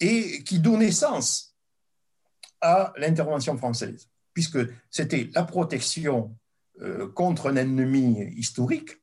et 0.00 0.42
qui 0.44 0.58
donnait 0.58 0.92
sens 0.92 1.56
à 2.60 2.92
l'intervention 2.96 3.56
française, 3.56 4.08
puisque 4.32 4.58
c'était 4.90 5.30
la 5.34 5.44
protection 5.44 6.36
euh, 6.80 7.08
contre 7.08 7.50
un 7.50 7.56
ennemi 7.56 8.22
historique 8.36 9.00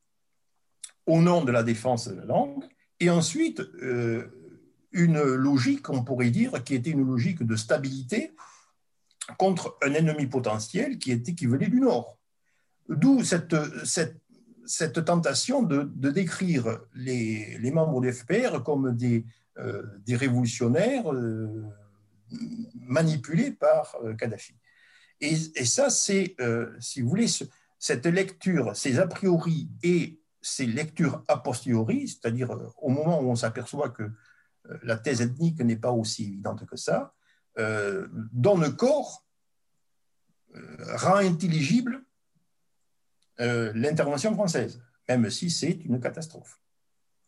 au 1.05 1.21
nom 1.21 1.43
de 1.43 1.51
la 1.51 1.63
défense 1.63 2.07
de 2.07 2.15
la 2.15 2.25
langue, 2.25 2.63
et 2.99 3.09
ensuite 3.09 3.59
euh, 3.59 4.27
une 4.91 5.21
logique, 5.21 5.89
on 5.89 6.03
pourrait 6.03 6.29
dire, 6.29 6.63
qui 6.63 6.75
était 6.75 6.91
une 6.91 7.05
logique 7.05 7.43
de 7.43 7.55
stabilité 7.55 8.31
contre 9.37 9.77
un 9.81 9.93
ennemi 9.93 10.27
potentiel 10.27 10.97
qui, 10.97 11.45
venait 11.47 11.67
du 11.67 11.79
Nord. 11.79 12.17
D'où 12.87 13.23
cette, 13.23 13.55
cette, 14.65 15.05
tentation 15.05 15.63
de, 15.63 15.83
décrire 16.09 16.79
les, 16.95 17.71
membres 17.71 18.01
du 18.01 18.11
FPR 18.11 18.63
comme 18.63 18.95
des, 18.95 19.25
euh, 19.57 19.83
révolutionnaires 20.09 21.11
euh, 21.13 21.63
manipulés 22.75 23.51
par 23.51 23.95
euh, 24.03 24.13
Kadhafi. 24.13 24.55
Et, 25.21 25.35
ça, 25.65 25.89
c'est, 25.89 26.35
si 26.81 27.01
vous 27.01 27.07
voulez, 27.07 27.27
cette 27.79 28.05
lecture, 28.05 28.75
ces 28.75 28.99
a 28.99 29.07
priori 29.07 29.69
et 29.81 30.19
ces 30.41 30.65
lectures 30.65 31.23
a 31.29 31.37
posteriori, 31.37 32.09
c'est-à-dire 32.09 32.49
au 32.81 32.89
moment 32.89 33.21
où 33.21 33.29
on 33.29 33.35
s'aperçoit 33.35 33.89
que 33.89 34.11
la 34.81 34.97
thèse 34.97 35.21
ethnique 35.21 35.61
n'est 35.61 35.77
pas 35.77 35.91
aussi 35.91 36.25
évidente 36.25 36.65
que 36.65 36.75
ça, 36.75 37.13
donne 37.55 38.75
corps, 38.75 39.25
rend 40.95 41.15
intelligible 41.15 42.03
l'intervention 43.39 44.33
française, 44.33 44.81
même 45.09 45.29
si 45.29 45.49
c'est 45.49 45.79
une 45.85 45.99
catastrophe, 45.99 46.59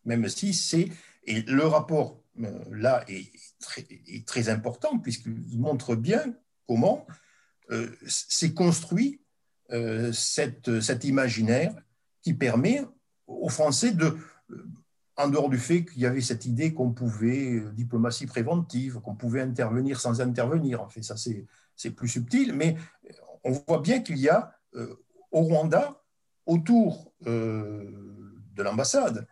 même 0.05 0.27
si 0.29 0.53
c'est 0.53 0.89
et 1.25 1.41
le 1.41 1.65
rapport, 1.65 2.21
euh, 2.43 2.59
là, 2.71 3.03
est 3.07 4.25
très, 4.25 4.49
important 4.49 4.99
puisqu'il 4.99 5.59
montre 5.59 5.95
bien 5.95 6.21
comment 6.67 7.05
euh, 7.71 7.89
s'est 8.07 8.53
construit 8.53 9.21
euh, 9.71 10.11
cet 10.11 11.03
imaginaire 11.03 11.73
qui 12.21 12.33
permet 12.33 12.83
aux 13.27 13.49
Français 13.49 13.91
de, 13.91 14.17
en 15.17 15.29
dehors 15.29 15.49
du 15.49 15.57
fait 15.57 15.85
qu'il 15.85 16.01
y 16.01 16.05
avait 16.05 16.21
cette 16.21 16.45
idée 16.45 16.73
qu'on 16.73 16.91
pouvait, 16.91 17.63
diplomatie 17.73 18.27
préventive, 18.27 18.99
qu'on 18.99 19.15
pouvait 19.15 19.41
intervenir 19.41 19.99
sans 19.99 20.21
intervenir, 20.21 20.81
en 20.81 20.89
fait, 20.89 21.01
ça 21.01 21.15
c'est 21.17 21.91
plus 21.91 22.07
subtil, 22.07 22.53
mais 22.53 22.77
on 23.43 23.51
voit 23.51 23.79
bien 23.79 24.01
qu'il 24.01 24.17
y 24.17 24.29
a 24.29 24.55
au 25.35 25.41
Rwanda, 25.41 26.01
autour 26.45 27.13
de 27.21 28.63
l'ambassade, 28.63 29.27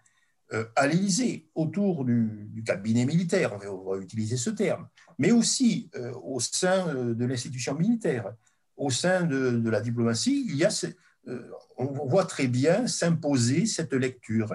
euh, 0.53 0.65
à 0.75 0.87
l'Élysée, 0.87 1.49
autour 1.55 2.05
du, 2.05 2.63
cabinet 2.65 3.05
militaire, 3.05 3.53
on 3.53 3.91
va, 3.91 3.97
utiliser 3.97 4.37
ce 4.37 4.51
terme, 4.51 4.87
mais 5.17 5.31
aussi 5.31 5.89
euh, 5.95 6.13
au 6.23 6.39
sein 6.39 6.87
euh, 6.89 7.13
de 7.15 7.25
l'institution 7.25 7.75
militaire, 7.75 8.33
au 8.77 8.89
sein 8.89 9.23
de, 9.23 9.69
la 9.69 9.81
diplomatie, 9.81 10.63
on 11.77 11.85
voit 12.07 12.25
très 12.25 12.47
bien 12.47 12.87
s'imposer 12.87 13.65
cette 13.65 13.93
lecture 13.93 14.51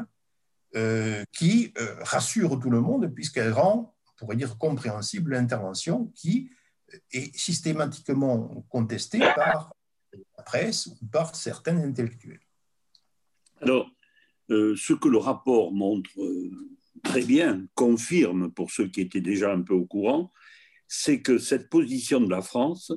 qui 1.32 1.72
rassure 2.00 2.58
tout 2.58 2.68
le 2.68 2.80
monde 2.80 3.14
puisqu'elle 3.14 3.52
rend, 3.52 3.94
on 4.06 4.18
pourrait 4.18 4.36
dire, 4.36 4.58
compréhensible 4.58 5.30
l'intervention 5.30 6.06
qui 6.16 6.50
est 7.12 7.34
systématiquement 7.36 8.66
contestée 8.68 9.20
par 9.36 9.72
la 10.12 10.42
presse 10.42 10.86
ou 10.86 11.06
par 11.06 11.34
certains 11.34 11.76
intellectuels. 11.78 12.40
Alors, 13.60 13.90
ce 14.48 14.94
que 14.94 15.08
le 15.08 15.18
rapport 15.18 15.72
montre 15.72 16.10
très 17.02 17.22
bien, 17.22 17.66
confirme 17.74 18.50
pour 18.50 18.70
ceux 18.70 18.88
qui 18.88 19.02
étaient 19.02 19.20
déjà 19.20 19.52
un 19.52 19.62
peu 19.62 19.74
au 19.74 19.84
courant, 19.84 20.32
c'est 20.86 21.20
que 21.20 21.38
cette 21.38 21.68
position 21.68 22.20
de 22.20 22.30
la 22.30 22.40
France, 22.40 22.92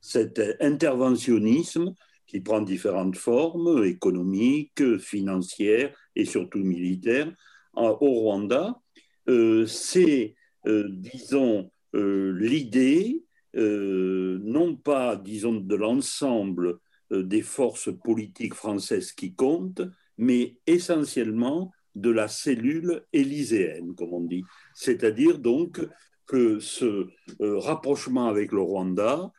cet 0.00 0.40
interventionnisme 0.60 1.94
qui 2.26 2.40
prend 2.40 2.60
différentes 2.60 3.16
formes, 3.16 3.84
économiques, 3.84 4.98
financières 4.98 5.92
et 6.14 6.24
surtout 6.24 6.60
militaires, 6.60 7.32
au 7.74 7.94
Rwanda, 7.94 8.80
euh, 9.28 9.66
c'est, 9.66 10.36
euh, 10.66 10.88
disons, 10.90 11.70
euh, 11.94 12.32
l'idée, 12.38 13.24
non 13.54 14.76
pas, 14.76 15.16
disons, 15.16 15.54
de 15.54 15.74
l'ensemble 15.74 16.78
des 17.10 17.42
forces 17.42 17.90
politiques 18.04 18.54
françaises 18.54 19.12
qui 19.12 19.34
comptent, 19.34 19.82
mais 20.16 20.58
essentiellement 20.66 21.72
de 21.94 22.10
la 22.10 22.28
cellule 22.28 23.02
élyséenne, 23.12 23.94
comme 23.94 24.12
on 24.12 24.20
dit. 24.20 24.44
C'est-à-dire 24.74 25.38
donc 25.38 25.80
que 26.26 26.60
ce 26.60 27.08
rapprochement 27.40 28.28
avec 28.28 28.52
le 28.52 28.60
Rwanda, 28.60 29.32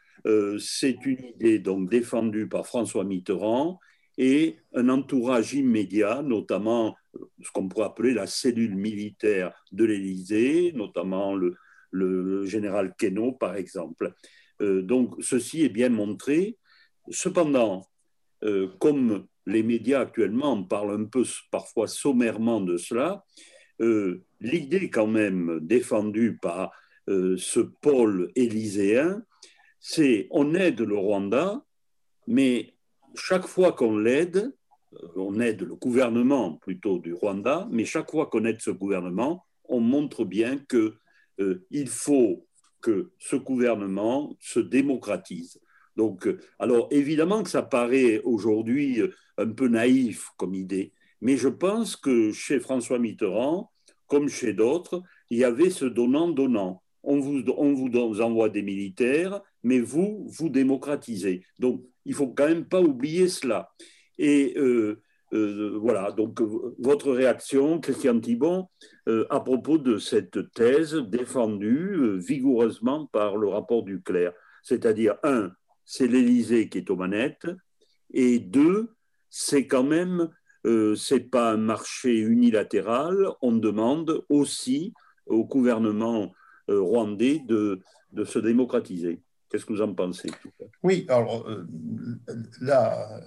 c'est 0.60 1.06
une 1.06 1.24
idée 1.24 1.60
donc 1.60 1.90
défendue 1.90 2.50
par 2.50 2.68
François 2.68 3.06
Mitterrand 3.06 3.80
et 4.18 4.58
un 4.74 4.90
entourage 4.90 5.54
immédiat, 5.54 6.22
notamment 6.22 6.96
ce 7.42 7.50
qu'on 7.52 7.70
pourrait 7.70 7.86
appeler 7.86 8.14
la 8.14 8.28
cellule 8.28 8.76
militaire 8.76 9.54
de 9.72 9.86
l'Élysée, 9.86 10.74
notamment 10.74 11.36
le, 11.36 11.56
général 11.94 12.94
Queneau, 12.98 13.34
par 13.34 13.56
exemple. 13.56 14.14
Euh, 14.62 14.82
donc, 14.82 15.16
ceci 15.22 15.64
est 15.64 15.70
bien 15.70 15.90
montré. 15.90 16.58
Cependant, 17.10 17.88
euh, 18.44 18.68
comme 18.80 19.26
les 19.46 19.64
médias 19.64 20.02
actuellement 20.02 20.64
parlent 20.64 21.02
un 21.02 21.06
peu 21.06 21.24
parfois 21.52 21.88
sommairement 21.88 22.62
de 22.62 22.78
cela, 22.78 23.26
euh, 23.82 24.24
l'idée 24.40 24.90
quand 24.90 25.08
même 25.08 25.60
défendue 25.62 26.38
par 26.42 26.72
ce 27.08 27.60
pôle 27.60 28.32
élyséen, 28.36 29.22
c'est 29.80 30.28
on 30.30 30.54
aide 30.54 30.80
le 30.80 30.96
Rwanda, 30.96 31.66
mais 32.26 32.74
chaque 33.16 33.48
fois 33.48 33.74
qu'on 33.74 33.98
l'aide, 33.98 34.54
on 35.18 35.40
aide 35.42 35.64
le 35.64 35.76
gouvernement 35.76 36.54
plutôt 36.54 37.00
du 37.00 37.14
Rwanda, 37.14 37.68
mais 37.70 37.84
chaque 37.84 38.12
fois 38.12 38.28
qu'on 38.28 38.46
aide 38.46 38.62
ce 38.62 38.72
gouvernement, 38.72 39.46
on 39.66 39.80
montre 39.82 40.24
bien 40.24 40.58
qu'il 40.58 40.94
euh, 41.40 41.66
faut 41.88 42.48
que 42.82 43.12
ce 43.20 43.36
gouvernement 43.36 44.36
se 44.40 44.60
démocratise. 44.60 45.60
Donc, 45.96 46.28
euh, 46.28 46.40
alors 46.60 46.88
évidemment 46.92 47.44
que 47.44 47.50
ça 47.50 47.62
paraît 47.62 48.22
aujourd'hui 48.24 49.02
un 49.38 49.48
peu 49.48 49.68
naïf 49.68 50.30
comme 50.38 50.56
idée, 50.56 50.94
mais 51.22 51.38
je 51.38 51.50
pense 51.50 51.96
que 51.96 52.32
chez 52.32 52.60
François 52.60 53.00
Mitterrand, 53.00 53.72
comme 54.08 54.28
chez 54.28 54.54
d'autres, 54.54 55.04
il 55.30 55.38
y 55.38 55.44
avait 55.44 55.70
ce 55.70 55.86
donnant-donnant. 55.86 56.84
On 57.04 57.20
vous, 57.20 57.44
on 57.58 57.74
vous 57.74 58.22
envoie 58.22 58.50
des 58.50 58.62
militaires, 58.62 59.42
mais 59.64 59.80
vous, 59.80 60.28
vous 60.28 60.50
démocratisez. 60.50 61.44
Donc, 61.60 61.84
il 62.06 62.14
faut 62.14 62.28
quand 62.28 62.48
même 62.48 62.66
pas 62.66 62.82
oublier 62.82 63.28
cela. 63.28 63.72
Et 64.18 64.54
euh, 64.58 65.02
euh, 65.34 65.78
voilà, 65.80 66.12
donc 66.12 66.42
votre 66.80 67.12
réaction, 67.12 67.80
Christian 67.80 68.20
Thibon, 68.20 68.68
euh, 69.08 69.26
à 69.30 69.40
propos 69.40 69.78
de 69.78 69.98
cette 69.98 70.52
thèse 70.54 70.96
défendue 70.96 72.18
vigoureusement 72.18 73.06
par 73.08 73.38
le 73.38 73.48
rapport 73.48 73.84
du 73.84 74.02
clerc. 74.02 74.34
C'est-à-dire, 74.64 75.16
un, 75.24 75.52
c'est 75.86 76.08
l'Élysée 76.08 76.70
qui 76.70 76.80
est 76.80 76.90
aux 76.90 76.96
manettes, 76.96 77.48
et 78.14 78.40
deux, 78.40 78.90
c'est 79.30 79.68
quand 79.68 79.84
même, 79.86 80.30
c'est 80.96 81.32
pas 81.32 81.54
un 81.54 81.58
marché 81.58 82.18
unilatéral, 82.18 83.30
on 83.42 83.54
demande 83.54 84.24
aussi 84.28 84.94
au 85.26 85.46
gouvernement 85.46 86.34
rwandais 86.68 87.42
de 87.48 87.82
se 88.26 88.40
démocratiser. 88.40 89.22
Qu'est-ce 89.52 89.66
que 89.66 89.74
vous 89.74 89.82
en 89.82 89.94
pensez 89.94 90.32
Oui, 90.82 91.06
alors 91.10 91.46
euh, 91.50 91.68
la, 92.62 93.20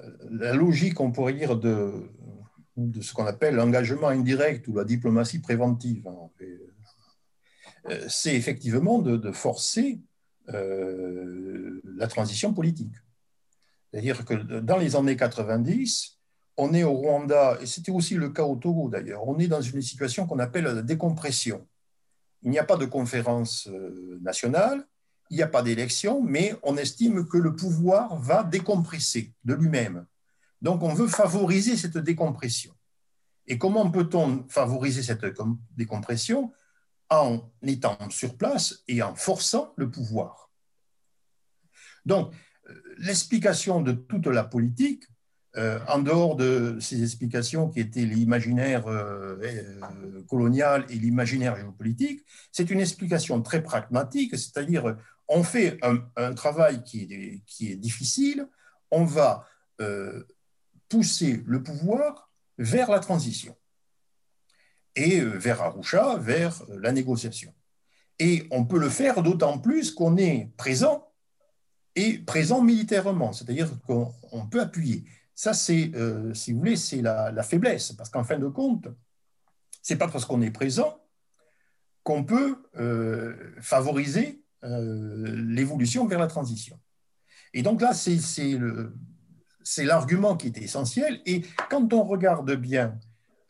logique, 0.55 0.99
on 1.01 1.13
pourrait 1.13 1.35
dire, 1.35 1.55
de, 1.57 1.93
ce 3.03 3.13
qu'on 3.13 3.27
appelle 3.27 3.57
l'engagement 3.57 4.09
indirect 4.09 4.67
ou 4.69 4.75
la 4.75 4.85
diplomatie 4.85 5.41
préventive, 5.41 6.09
hein, 6.09 6.31
euh, 7.91 8.07
c'est 8.09 8.35
effectivement 8.35 9.01
de, 9.01 9.33
forcer 9.33 10.01
euh, 10.49 11.83
la 11.85 12.07
transition 12.07 12.55
politique. 12.55 12.95
C'est-à-dire 13.93 14.25
que 14.25 14.35
dans 14.61 14.79
les 14.79 14.97
années 14.97 15.17
90, 15.17 16.19
on 16.57 16.73
est 16.73 16.85
au 16.85 16.95
Rwanda, 16.95 17.59
et 17.61 17.67
c'était 17.67 17.93
aussi 17.93 18.15
le 18.15 18.31
cas 18.31 18.45
au 18.45 18.57
Togo 18.57 18.89
d'ailleurs, 18.89 19.29
on 19.29 19.39
est 19.39 19.49
dans 19.49 19.61
une 19.61 19.83
situation 19.83 20.27
qu'on 20.27 20.39
appelle 20.39 20.65
la 20.65 20.83
décompression. 20.83 21.67
Il 22.43 22.51
n'y 22.51 22.59
a 22.59 22.65
pas 22.65 22.77
de 22.77 22.87
conférence 22.87 23.69
nationale, 24.23 24.87
il 25.35 25.39
n'y 25.39 25.43
a 25.43 25.49
pas 25.49 25.63
d'élection, 25.63 26.23
mais 26.23 26.55
on 26.63 26.77
estime 26.77 27.27
que 27.27 27.37
le 27.37 27.57
pouvoir 27.57 28.17
va 28.21 28.45
décompresser 28.45 29.33
de 29.43 29.55
lui-même. 29.55 30.07
Donc 30.63 30.85
on 30.85 30.95
veut 30.95 31.09
favoriser 31.09 31.77
cette 31.77 31.99
décompression. 31.99 32.73
Et 33.49 33.59
comment 33.59 33.91
peut-on 33.91 34.47
favoriser 34.49 35.03
cette 35.03 35.27
décompression? 35.77 36.53
En 37.11 37.51
étant 37.63 37.99
sur 38.11 38.37
place 38.37 38.85
et 38.87 39.03
en 39.03 39.17
forçant 39.17 39.75
le 39.77 39.91
pouvoir. 39.91 40.53
Donc 42.07 42.33
l'explication 42.99 43.81
de 43.81 43.91
toute 43.91 44.29
la 44.29 44.45
politique, 44.45 45.03
euh, 45.57 45.79
en 45.87 46.01
dehors 46.01 46.35
de 46.35 46.79
ces 46.81 47.01
explications 47.05 47.69
qui 47.69 47.79
étaient 47.79 48.05
l'imaginaire 48.05 48.89
euh, 48.89 49.39
euh, 49.45 50.23
colonial 50.29 50.85
et 50.89 50.95
l'imaginaire 50.95 51.57
géopolitique, 51.57 52.25
c'est 52.51 52.71
une 52.71 52.81
explication 52.81 53.41
très 53.41 53.63
pragmatique, 53.63 54.37
c'est-à-dire 54.37 54.97
on 55.29 55.43
fait 55.43 55.79
un, 55.83 56.35
travail 56.35 56.83
qui 56.83 57.43
est, 57.61 57.77
difficile, 57.77 58.49
on 58.91 59.05
va 59.05 59.47
euh, 59.81 60.25
pousser 60.89 61.43
le 61.47 61.63
pouvoir 61.63 62.31
vers 62.59 62.91
la 62.91 63.01
transition 63.01 63.57
et 64.95 65.21
euh, 65.21 65.37
vers 65.37 65.63
Arusha, 65.63 66.17
vers 66.19 66.63
la 66.69 66.93
négociation. 66.93 67.53
Et 68.19 68.47
on 68.51 68.65
peut 68.65 68.79
le 68.79 68.89
faire 68.89 69.23
d'autant 69.23 69.59
plus 69.59 69.91
qu'on 69.91 70.17
est 70.17 70.53
présent 70.57 71.11
et 71.97 72.19
présent 72.19 72.63
militairement, 72.63 73.33
c'est-à-dire 73.33 73.71
qu'on 73.83 74.47
peut 74.51 74.61
appuyer. 74.61 75.05
Ça, 75.35 75.53
c'est, 75.53 75.93
euh, 75.95 76.33
si 76.35 76.53
vous 76.53 76.59
voulez, 76.61 76.77
c'est 76.77 77.03
la, 77.03 77.43
faiblesse, 77.43 77.93
parce 77.93 78.11
qu'en 78.11 78.25
fin 78.25 78.39
de 78.39 78.47
compte, 78.47 78.89
c'est 79.83 79.97
pas 79.97 80.09
parce 80.09 80.25
qu'on 80.25 80.43
est 80.43 80.51
présent 80.51 81.01
qu'on 82.05 82.23
peut 82.23 82.63
favoriser 83.61 84.39
euh, 84.39 84.44
l'évolution 84.65 86.07
vers 86.07 86.19
la 86.19 86.27
transition. 86.27 86.79
Et 87.53 87.63
donc 87.63 87.81
là, 87.81 87.95
c'est 87.95 89.85
l'argument 89.85 90.37
qui 90.37 90.49
est 90.49 90.59
essentiel. 90.59 91.21
Et 91.25 91.43
quand 91.71 91.93
on 91.93 92.03
regarde 92.03 92.53
bien 92.55 92.99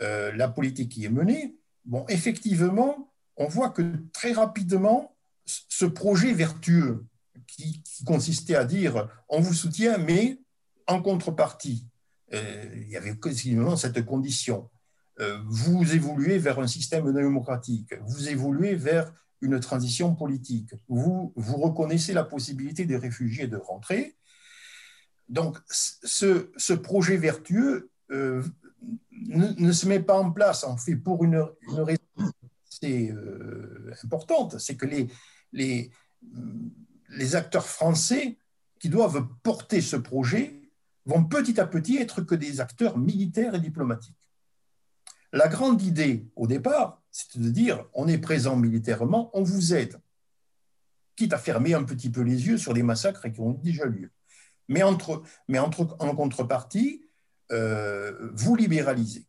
euh, 0.03 0.33
la 0.33 0.49
politique 0.49 0.91
qui 0.91 1.05
est 1.05 1.11
menée, 1.11 1.57
bon, 1.85 2.05
effectivement, 2.09 3.13
on 3.37 3.49
voit 3.49 3.71
que 3.71 3.83
très 4.13 4.33
rapidement, 4.33 5.17
ce 5.47 5.87
projet 5.87 6.33
vertueux 6.33 7.07
qui, 7.47 7.83
consistait 8.05 8.57
à 8.57 8.65
dire 8.65 9.09
on 9.29 9.41
vous 9.41 9.55
soutient, 9.55 9.97
mais 9.99 10.39
en 10.87 11.01
contrepartie, 11.01 11.87
euh, 12.35 12.65
il 12.75 12.89
y 12.89 12.97
avait 12.97 13.17
quasiment 13.17 13.77
cette 13.77 14.05
condition. 14.05 14.69
vous 15.47 15.95
évoluez 15.95 16.39
vers 16.39 16.59
un 16.59 16.67
système 16.67 17.13
démocratique, 17.13 17.95
vous 18.05 18.29
évoluez 18.29 18.75
vers 18.75 19.13
une 19.41 19.61
transition 19.61 20.15
politique. 20.15 20.75
Vous, 20.89 21.33
vous 21.37 21.57
reconnaissez 21.57 22.13
la 22.13 22.25
possibilité 22.25 22.87
des 22.87 22.97
réfugiés 22.97 23.47
de 23.47 23.57
rentrer. 23.57 24.17
Donc, 25.29 25.59
ce, 25.69 26.51
ce 26.57 26.73
projet 26.73 27.17
vertueux 27.17 27.91
euh, 28.11 28.43
ne, 29.13 29.73
se 29.73 29.87
met 29.87 30.01
pas 30.01 30.19
en 30.19 30.31
place, 30.31 30.65
en 30.65 30.77
fait, 30.77 30.97
pour 30.97 31.25
une, 31.25 31.45
raison 31.69 31.99
assez 32.69 33.11
euh, 33.11 33.93
importante, 34.03 34.59
c'est 34.59 34.77
que 34.77 34.87
les, 34.87 35.09
les, 35.53 35.91
les 37.11 37.37
acteurs 37.37 37.67
français 37.67 38.39
qui 38.79 38.89
doivent 38.89 39.27
porter 39.43 39.81
ce 39.81 39.97
projet 39.97 40.61
vont 41.07 41.25
petit 41.25 41.61
à 41.61 41.67
petit 41.67 41.97
être 41.99 42.23
que 42.23 42.35
des 42.35 42.61
acteurs 42.61 42.99
militaires 42.99 43.55
et 43.55 43.61
diplomatiques. 43.61 44.31
La 45.33 45.49
grande 45.49 45.83
idée 45.83 46.29
au 46.37 46.47
départ, 46.47 47.03
c'est 47.15 47.39
de 47.39 47.49
dire 47.49 47.87
on 47.95 48.09
est 48.09 48.19
présent 48.19 48.57
militairement, 48.57 49.31
on 49.35 49.45
vous 49.45 49.73
aide, 49.73 50.01
quitte 51.15 51.33
à 51.33 51.39
fermer 51.39 51.73
un 51.73 51.85
petit 51.85 52.11
peu 52.11 52.23
les 52.23 52.49
yeux 52.49 52.59
sur 52.59 52.75
des 52.75 52.83
massacres 52.83 53.29
qui 53.29 53.39
ont 53.39 53.53
déjà 53.53 53.85
lieu. 53.85 54.11
Mais, 54.67 54.83
entre, 54.83 55.23
mais 55.47 55.61
en 55.61 55.71
contrepartie, 55.71 57.09
euh, 57.53 58.31
vous 58.33 58.57
libéralisez. 58.57 59.29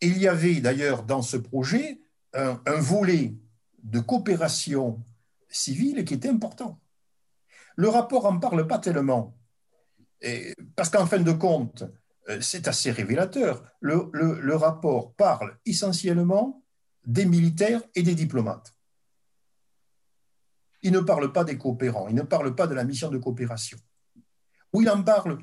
Il 0.00 0.18
y 0.18 0.26
avait 0.26 0.60
d'ailleurs 0.60 1.04
dans 1.04 1.22
ce 1.22 1.36
projet 1.36 2.00
un, 2.32 2.58
volet 2.80 3.36
de 3.84 4.00
coopération 4.00 5.04
civile 5.48 6.04
qui 6.04 6.14
était 6.14 6.30
important. 6.30 6.80
Le 7.76 7.88
rapport 7.88 8.24
n'en 8.24 8.40
parle 8.40 8.66
pas 8.66 8.78
tellement, 8.80 9.36
parce 10.74 10.90
qu'en 10.90 11.06
fin 11.06 11.20
de 11.20 11.32
compte, 11.32 11.84
c'est 12.40 12.68
assez 12.68 12.90
révélateur. 12.90 13.64
le 13.80 14.54
rapport 14.54 15.14
parle 15.14 15.56
essentiellement 15.66 16.62
des 17.04 17.24
militaires 17.24 17.82
et 17.94 18.02
des 18.02 18.14
diplomates. 18.14 18.74
Il 20.82 20.92
ne 20.92 21.00
parle 21.00 21.32
pas 21.32 21.44
des 21.44 21.58
coopérants, 21.58 22.08
il 22.08 22.14
ne 22.14 22.22
parle 22.22 22.54
pas 22.54 22.66
de 22.66 22.74
la 22.74 22.84
mission 22.84 23.10
de 23.10 23.18
coopération. 23.18 23.78
Où 24.72 24.82
il 24.82 24.90
en 24.90 25.02
parle, 25.02 25.38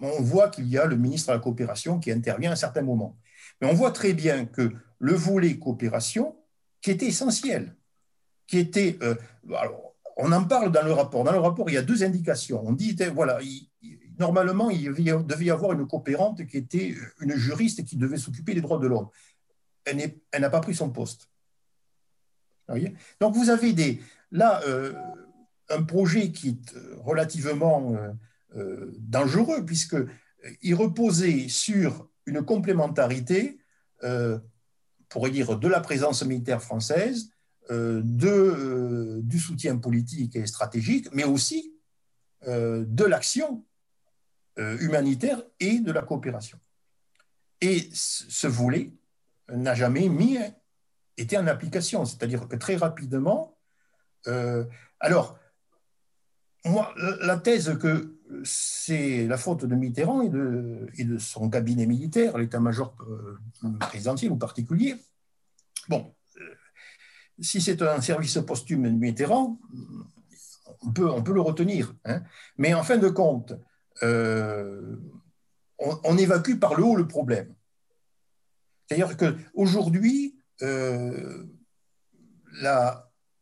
on 0.00 0.22
voit 0.22 0.48
qu'il 0.48 0.66
y 0.68 0.78
a 0.78 0.86
le 0.86 0.96
ministre 0.96 1.28
de 1.28 1.36
la 1.36 1.40
coopération 1.40 1.98
qui 1.98 2.10
intervient 2.10 2.50
à 2.50 2.52
un 2.54 2.56
certain 2.56 2.82
moment. 2.82 3.18
Mais 3.60 3.68
on 3.68 3.74
voit 3.74 3.90
très 3.90 4.14
bien 4.14 4.46
que 4.46 4.72
le 4.98 5.14
volet 5.14 5.58
coopération, 5.58 6.36
qui 6.80 6.90
était 6.90 7.06
essentiel, 7.06 7.76
qui 8.46 8.58
était... 8.58 8.98
Euh, 9.02 9.14
on 10.16 10.30
en 10.32 10.44
parle 10.44 10.70
dans 10.70 10.84
le 10.84 10.92
rapport. 10.92 11.24
Dans 11.24 11.32
le 11.32 11.38
rapport, 11.38 11.68
il 11.70 11.74
y 11.74 11.78
a 11.78 11.82
deux 11.82 12.04
indications. 12.04 12.62
On 12.64 12.72
dit, 12.72 12.96
voilà, 13.14 13.40
normalement, 14.18 14.70
il 14.70 14.92
devait 14.92 15.44
y 15.44 15.50
avoir 15.50 15.72
une 15.72 15.86
coopérante 15.86 16.46
qui 16.46 16.56
était 16.56 16.94
une 17.20 17.34
juriste 17.34 17.84
qui 17.84 17.96
devait 17.96 18.18
s'occuper 18.18 18.54
des 18.54 18.60
droits 18.60 18.78
de 18.78 18.86
l'homme. 18.86 19.08
Elle 19.84 20.12
n'a 20.38 20.50
pas 20.50 20.60
pris 20.60 20.74
son 20.74 20.90
poste. 20.90 21.28
Donc, 23.20 23.34
vous 23.34 23.50
avez 23.50 24.00
là 24.30 24.62
euh, 24.66 24.94
un 25.68 25.82
projet 25.82 26.30
qui 26.30 26.50
est 26.50 26.72
relativement 26.98 27.96
euh, 28.56 28.92
dangereux, 28.98 29.64
puisqu'il 29.64 30.74
reposait 30.74 31.48
sur 31.48 32.08
une 32.26 32.42
complémentarité, 32.42 33.58
euh, 34.04 34.38
pourrait 35.08 35.30
dire, 35.30 35.58
de 35.58 35.68
la 35.68 35.80
présence 35.80 36.24
militaire 36.24 36.62
française, 36.62 37.30
euh, 37.70 38.02
de, 38.04 39.20
du 39.22 39.38
soutien 39.38 39.76
politique 39.78 40.36
et 40.36 40.46
stratégique, 40.46 41.08
mais 41.12 41.24
aussi 41.24 41.74
de 42.44 43.04
l'action 43.04 43.64
humanitaire 44.56 45.42
et 45.60 45.80
de 45.80 45.92
la 45.92 46.02
coopération. 46.02 46.58
Et 47.60 47.88
ce 47.92 48.46
volet 48.46 48.92
n'a 49.48 49.74
jamais 49.74 50.08
mis, 50.08 50.38
été 51.16 51.38
en 51.38 51.46
application, 51.46 52.04
c'est-à-dire 52.04 52.48
que 52.48 52.56
très 52.56 52.76
rapidement, 52.76 53.56
alors, 55.00 55.38
moi, 56.64 56.94
la 57.22 57.38
thèse 57.38 57.76
que 57.78 58.18
c'est 58.44 59.26
la 59.26 59.36
faute 59.36 59.64
de 59.64 59.74
Mitterrand 59.74 60.22
et 60.22 60.28
de, 60.28 61.18
son 61.18 61.50
cabinet 61.50 61.86
militaire, 61.86 62.38
l'état-major 62.38 62.94
euh, 63.08 63.38
présidentiel 63.80 64.32
ou 64.32 64.36
particulier. 64.36 64.96
Bon, 65.88 66.14
euh, 66.38 66.54
si 67.40 67.60
c'est 67.60 67.82
un 67.82 68.00
service 68.00 68.38
posthume 68.46 68.84
de 68.84 68.90
Mitterrand, 68.90 69.58
on 70.82 70.92
peut, 70.92 71.10
on 71.10 71.22
peut 71.22 71.34
le 71.34 71.40
retenir. 71.40 71.94
Hein. 72.04 72.22
Mais 72.56 72.74
en 72.74 72.82
fin 72.82 72.96
de 72.96 73.08
compte, 73.08 73.54
euh, 74.02 74.96
on, 75.78 76.16
évacue 76.16 76.58
par 76.58 76.74
le 76.74 76.84
haut 76.84 76.96
le 76.96 77.06
problème. 77.08 77.54
C'est-à-dire 78.86 79.16
qu'aujourd'hui, 79.16 80.38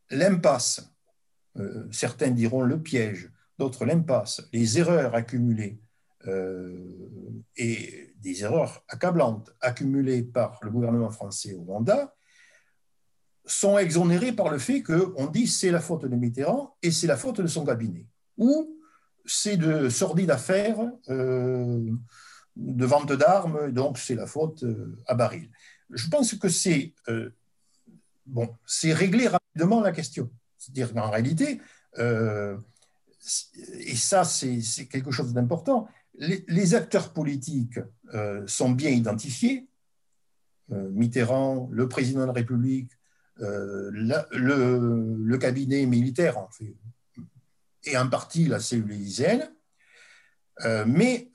l'impasse, 0.09 0.91
certains 1.91 2.31
diront 2.31 2.63
le 2.63 2.81
piège, 2.81 3.31
d'autres 3.59 3.85
l'impasse, 3.85 4.41
les 4.53 4.79
erreurs 4.79 5.13
accumulées 5.13 5.79
euh, 6.27 6.77
et 7.57 8.13
des 8.17 8.43
erreurs 8.43 8.83
accablantes 8.87 9.51
accumulées 9.59 10.21
par 10.21 10.59
le 10.61 10.69
gouvernement 10.69 11.09
français 11.09 11.53
au 11.53 11.61
Rwanda 11.61 12.15
sont 13.45 13.79
exonérées 13.79 14.31
par 14.31 14.49
le 14.49 14.59
fait 14.59 14.83
qu'on 14.83 15.25
dit 15.27 15.47
c'est 15.47 15.71
la 15.71 15.79
faute 15.79 16.05
de 16.05 16.15
Mitterrand 16.15 16.77
et 16.83 16.91
c'est 16.91 17.07
la 17.07 17.17
faute 17.17 17.41
de 17.41 17.47
son 17.47 17.65
cabinet. 17.65 18.05
Ou 18.37 18.80
c'est 19.25 19.57
de 19.57 19.89
sordides 19.89 20.31
affaires 20.31 20.79
euh, 21.09 21.91
de 22.55 22.85
vente 22.85 23.11
d'armes, 23.13 23.71
donc 23.71 23.97
c'est 23.97 24.15
la 24.15 24.27
faute 24.27 24.63
euh, 24.63 24.97
à 25.07 25.15
Baril. 25.15 25.49
Je 25.89 26.07
pense 26.07 26.35
que 26.35 26.49
c'est 26.49 26.93
bon, 28.25 28.49
c'est 28.65 28.93
régler 28.93 29.27
rapidement 29.27 29.81
la 29.81 29.91
question. 29.91 30.29
C'est-à-dire 30.57 30.93
qu'en 30.93 31.09
réalité, 31.09 31.59
et 31.97 33.95
ça 33.95 34.23
c'est 34.23 34.87
quelque 34.89 35.11
chose 35.11 35.33
d'important, 35.33 35.89
les, 36.15 36.75
acteurs 36.75 37.13
politiques 37.13 37.79
euh, 38.13 38.43
sont 38.47 38.71
bien 38.71 38.89
identifiés, 38.89 39.67
euh, 40.71 40.89
Mitterrand, 40.91 41.69
le 41.71 41.87
président 41.87 42.21
de 42.21 42.25
la 42.25 42.33
République, 42.33 42.91
euh, 43.41 43.89
le, 43.91 45.37
cabinet 45.37 45.85
militaire, 45.85 46.37
en 46.37 46.49
fait, 46.49 46.75
et 47.83 47.97
en 47.97 48.07
partie 48.09 48.45
la 48.45 48.59
cellule 48.59 48.93
élyséenne, 48.93 49.51
mais 50.85 51.31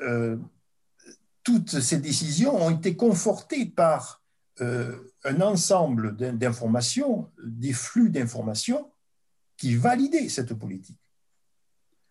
toutes 1.43 1.81
ces 1.81 1.99
décisions 1.99 2.55
ont 2.55 2.71
été 2.71 2.97
confortées 2.97 3.67
par 3.67 4.23
un 4.61 5.41
ensemble 5.41 6.17
d'informations, 6.17 7.29
des 7.45 7.73
flux 7.73 8.11
d'informations 8.11 8.91
qui 9.57 9.75
validaient 9.75 10.29
cette 10.29 10.55
politique. 10.55 11.01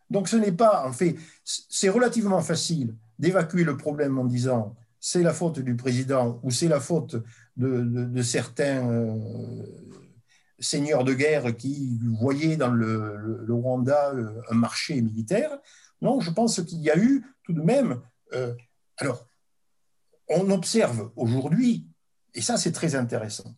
Donc 0.10 0.28
ce 0.28 0.36
n'est 0.36 0.52
pas, 0.52 0.88
en 0.88 0.94
fait, 0.94 1.16
c'est 1.44 1.90
relativement 1.90 2.42
facile 2.42 2.96
d'évacuer 3.18 3.64
le 3.64 3.78
problème 3.78 4.20
en 4.20 4.26
disant 4.26 4.76
c'est 5.00 5.24
la 5.24 5.34
faute 5.34 5.60
du 5.60 5.76
président 5.76 6.40
ou 6.44 6.52
c'est 6.52 6.68
la 6.68 6.80
faute 6.80 7.16
de, 7.58 8.22
certains 8.22 8.90
euh, 8.90 9.16
seigneurs 10.60 11.04
de 11.04 11.14
guerre 11.14 11.56
qui 11.56 12.00
voyaient 12.20 12.58
dans 12.58 12.72
le, 12.72 13.46
Rwanda 13.50 14.12
euh, 14.12 14.42
un 14.50 14.56
marché 14.56 15.02
militaire. 15.02 15.58
Non, 16.02 16.20
je 16.20 16.32
pense 16.32 16.62
qu'il 16.64 16.82
y 16.82 16.90
a 16.90 16.98
eu 16.98 17.26
tout 17.44 17.54
de 17.54 17.62
même. 17.62 18.02
Euh, 18.34 18.54
alors, 18.98 19.28
on 20.28 20.50
observe 20.50 21.12
aujourd'hui, 21.16 21.88
et 22.34 22.42
ça 22.42 22.58
c'est 22.58 22.72
très 22.72 22.96
intéressant, 22.96 23.56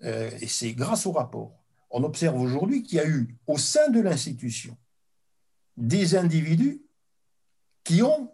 et 0.00 0.48
c'est 0.48 0.72
grâce 0.72 1.06
au 1.06 1.12
rapport, 1.12 1.62
on 1.90 2.02
observe 2.02 2.40
aujourd'hui 2.40 2.82
qu'il 2.82 2.98
y 2.98 3.00
a 3.00 3.06
eu 3.06 3.38
au 3.46 3.56
sein 3.56 3.88
de 3.90 4.00
l'institution 4.00 4.76
des 5.76 6.16
individus 6.16 6.82
qui 7.84 8.02
ont 8.02 8.32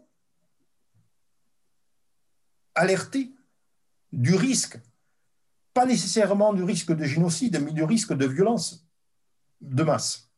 alerté 2.74 3.32
du 4.12 4.34
risque, 4.34 4.78
pas 5.78 5.86
nécessairement 5.86 6.52
du 6.52 6.64
risque 6.64 6.92
de 6.92 7.04
génocide, 7.04 7.62
mais 7.64 7.70
du 7.70 7.84
risque 7.84 8.12
de 8.12 8.26
violence 8.26 8.84
de 9.60 9.84
masse. 9.84 10.28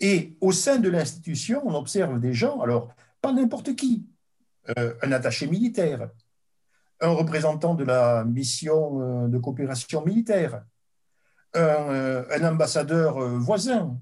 Et 0.00 0.36
au 0.42 0.52
sein 0.52 0.76
de 0.76 0.90
l'institution, 0.90 1.62
on 1.64 1.74
observe 1.74 2.20
des 2.20 2.34
gens, 2.34 2.60
alors 2.60 2.94
pas 3.22 3.32
n'importe 3.32 3.74
qui, 3.74 4.04
euh, 4.76 4.92
un 5.00 5.12
attaché 5.12 5.46
militaire, 5.46 6.10
un 7.00 7.08
représentant 7.08 7.74
de 7.74 7.84
la 7.84 8.24
mission 8.26 9.24
euh, 9.24 9.28
de 9.28 9.38
coopération 9.38 10.04
militaire, 10.04 10.62
un, 11.54 11.60
euh, 11.60 12.24
un 12.30 12.52
ambassadeur 12.52 13.18
voisin, 13.38 13.98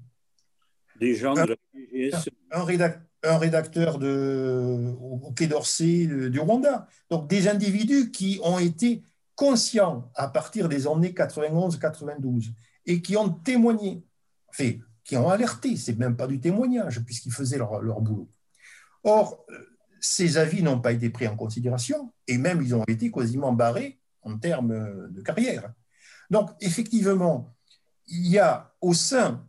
des 0.99 1.15
gens 1.15 1.35
de 1.35 1.57
un, 2.51 3.37
rédacteur 3.37 3.97
de, 3.97 4.93
au 4.99 5.31
Quai 5.31 5.47
d'Orsay 5.47 6.05
du 6.29 6.39
Rwanda. 6.41 6.85
Donc 7.09 7.29
des 7.29 7.47
individus 7.47 8.11
qui 8.11 8.41
ont 8.43 8.59
été 8.59 9.03
conscients 9.35 10.11
à 10.15 10.27
partir 10.27 10.69
des 10.69 10.87
années 10.87 11.11
91-92 11.11 12.53
et 12.85 13.01
qui 13.01 13.17
ont 13.17 13.29
témoigné, 13.29 14.05
enfin, 14.49 14.71
qui 15.03 15.17
ont 15.17 15.29
alerté, 15.29 15.75
c'est 15.75 15.97
même 15.97 16.15
pas 16.15 16.27
du 16.27 16.39
témoignage 16.39 17.03
puisqu'ils 17.03 17.33
faisaient 17.33 17.57
leur, 17.57 17.81
leur 17.81 18.01
boulot. 18.01 18.29
Or, 19.03 19.45
ces 19.99 20.37
avis 20.37 20.63
n'ont 20.63 20.79
pas 20.79 20.91
été 20.91 21.09
pris 21.09 21.27
en 21.27 21.35
considération 21.35 22.13
et 22.27 22.37
même 22.37 22.61
ils 22.61 22.75
ont 22.75 22.83
été 22.85 23.11
quasiment 23.11 23.53
barrés 23.53 23.99
en 24.21 24.37
termes 24.37 25.09
de 25.09 25.21
carrière. 25.21 25.73
Donc, 26.29 26.51
effectivement, 26.61 27.53
il 28.07 28.27
y 28.27 28.39
a 28.39 28.73
au 28.81 28.93
sein 28.93 29.45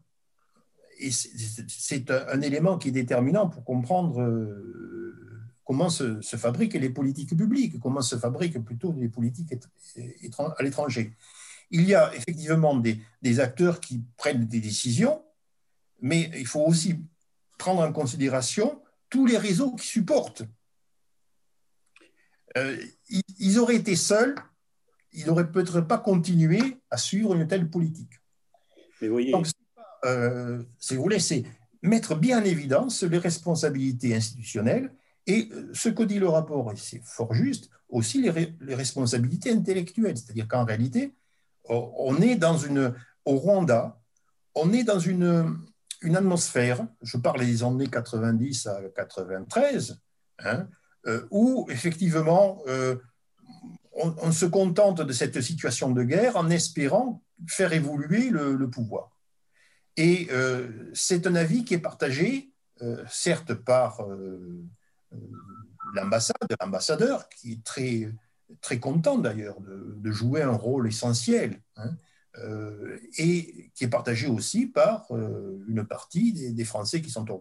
et 0.99 1.11
c'est 1.11 2.11
un 2.11 2.41
élément 2.41 2.79
qui 2.79 2.89
est 2.89 2.93
déterminant 2.93 3.49
pour 3.49 3.65
comprendre 3.65 4.21
euh, 4.21 5.04
comment 5.65 5.89
se, 5.89 6.21
fabriquent 6.23 6.75
les 6.75 6.91
politiques 6.91 7.37
publiques, 7.37 7.81
comment 7.81 8.03
se 8.03 8.17
fabriquent 8.17 8.63
plutôt 8.63 8.93
les 8.93 9.09
politiques 9.09 9.55
à 10.39 10.63
l'étranger. 10.63 11.17
Il 11.71 11.89
y 11.89 11.95
a 11.95 12.15
effectivement 12.15 12.77
des, 12.77 13.41
acteurs 13.41 13.81
qui 13.81 14.03
prennent 14.17 14.45
des 14.45 14.61
décisions, 14.61 15.25
mais 16.01 16.31
il 16.37 16.47
faut 16.47 16.65
aussi 16.65 17.01
prendre 17.59 17.81
en 17.83 17.93
considération 17.93 18.83
tous 19.09 19.27
les 19.27 19.39
réseaux 19.39 19.75
qui 19.75 19.87
supportent. 19.87 20.43
Euh, 22.57 22.77
ils, 23.39 23.59
auraient 23.59 23.77
été 23.77 23.97
seuls, 23.97 24.35
ils 25.13 25.27
n'auraient 25.27 25.51
peut-être 25.51 25.81
pas 25.81 25.99
continué 25.99 26.61
à 26.91 26.99
suivre 26.99 27.35
une 27.35 27.49
telle 27.49 27.69
politique. 27.69 28.21
Mais 29.01 29.09
voyez, 29.09 29.35
euh, 30.05 30.63
si 30.79 30.95
vous 30.95 31.03
voulez, 31.03 31.19
c'est 31.19 31.45
mettre 31.83 32.15
bien 32.15 32.41
en 32.41 32.45
évidence 32.45 33.03
les 33.03 33.19
responsabilités 33.19 34.15
institutionnelles 34.15 34.93
et 35.27 35.49
euh, 35.53 35.71
ce 35.73 35.89
que 35.89 36.03
dit 36.03 36.19
le 36.19 36.29
rapport, 36.29 36.71
et 36.73 36.77
c'est 36.77 37.03
fort 37.05 37.35
juste, 37.35 37.71
aussi 37.89 38.21
les, 38.21 38.75
responsabilités 38.75 39.53
intellectuelles. 39.53 40.17
C'est-à-dire 40.17 40.49
qu'en 40.49 40.65
réalité, 40.65 41.15
on 41.69 42.21
est 42.21 42.37
dans 42.37 42.59
une, 42.59 42.95
au 43.25 43.37
Rwanda, 43.37 43.99
on 44.55 44.73
est 44.73 44.85
dans 44.85 44.99
une, 44.99 45.61
atmosphère, 46.15 46.87
je 47.03 47.17
parle 47.17 47.41
des 47.41 47.63
années 47.63 47.87
90 47.87 48.67
à 48.67 48.83
93, 48.95 49.99
hein, 50.41 50.69
où 51.31 51.67
effectivement 51.71 52.63
on, 53.93 54.33
se 54.33 54.45
contente 54.45 55.01
de 55.01 55.13
cette 55.15 55.41
situation 55.41 55.93
de 55.93 56.03
guerre 56.03 56.37
en 56.37 56.51
espérant 56.51 57.23
faire 57.47 57.73
évoluer 57.73 58.29
le, 58.29 58.69
pouvoir. 58.69 59.17
Et 59.97 60.29
c'est 60.93 61.27
un 61.27 61.35
avis 61.37 61.65
qui 61.65 61.73
est 61.73 61.79
partagé, 61.79 62.53
certes 63.09 63.55
par 63.55 64.05
l'ambassade, 65.95 66.37
l'ambassadeur, 66.61 67.29
qui 67.29 67.53
est 67.53 67.65
très, 67.65 68.13
très 68.61 68.79
content 68.79 69.19
d'ailleurs 69.19 69.61
de, 69.61 70.11
jouer 70.11 70.43
un 70.43 70.53
rôle 70.53 70.89
essentiel. 70.89 71.61
Hein. 71.77 71.97
Euh, 72.39 72.99
et 73.17 73.71
qui 73.77 73.85
est 73.85 73.89
partagé 73.89 74.27
aussi 74.27 74.67
par 74.67 75.07
euh, 75.13 75.65
une 75.69 75.85
partie 75.87 76.53
des, 76.53 76.65
Français 76.65 77.01
qui 77.01 77.09
sont 77.09 77.31
au 77.31 77.39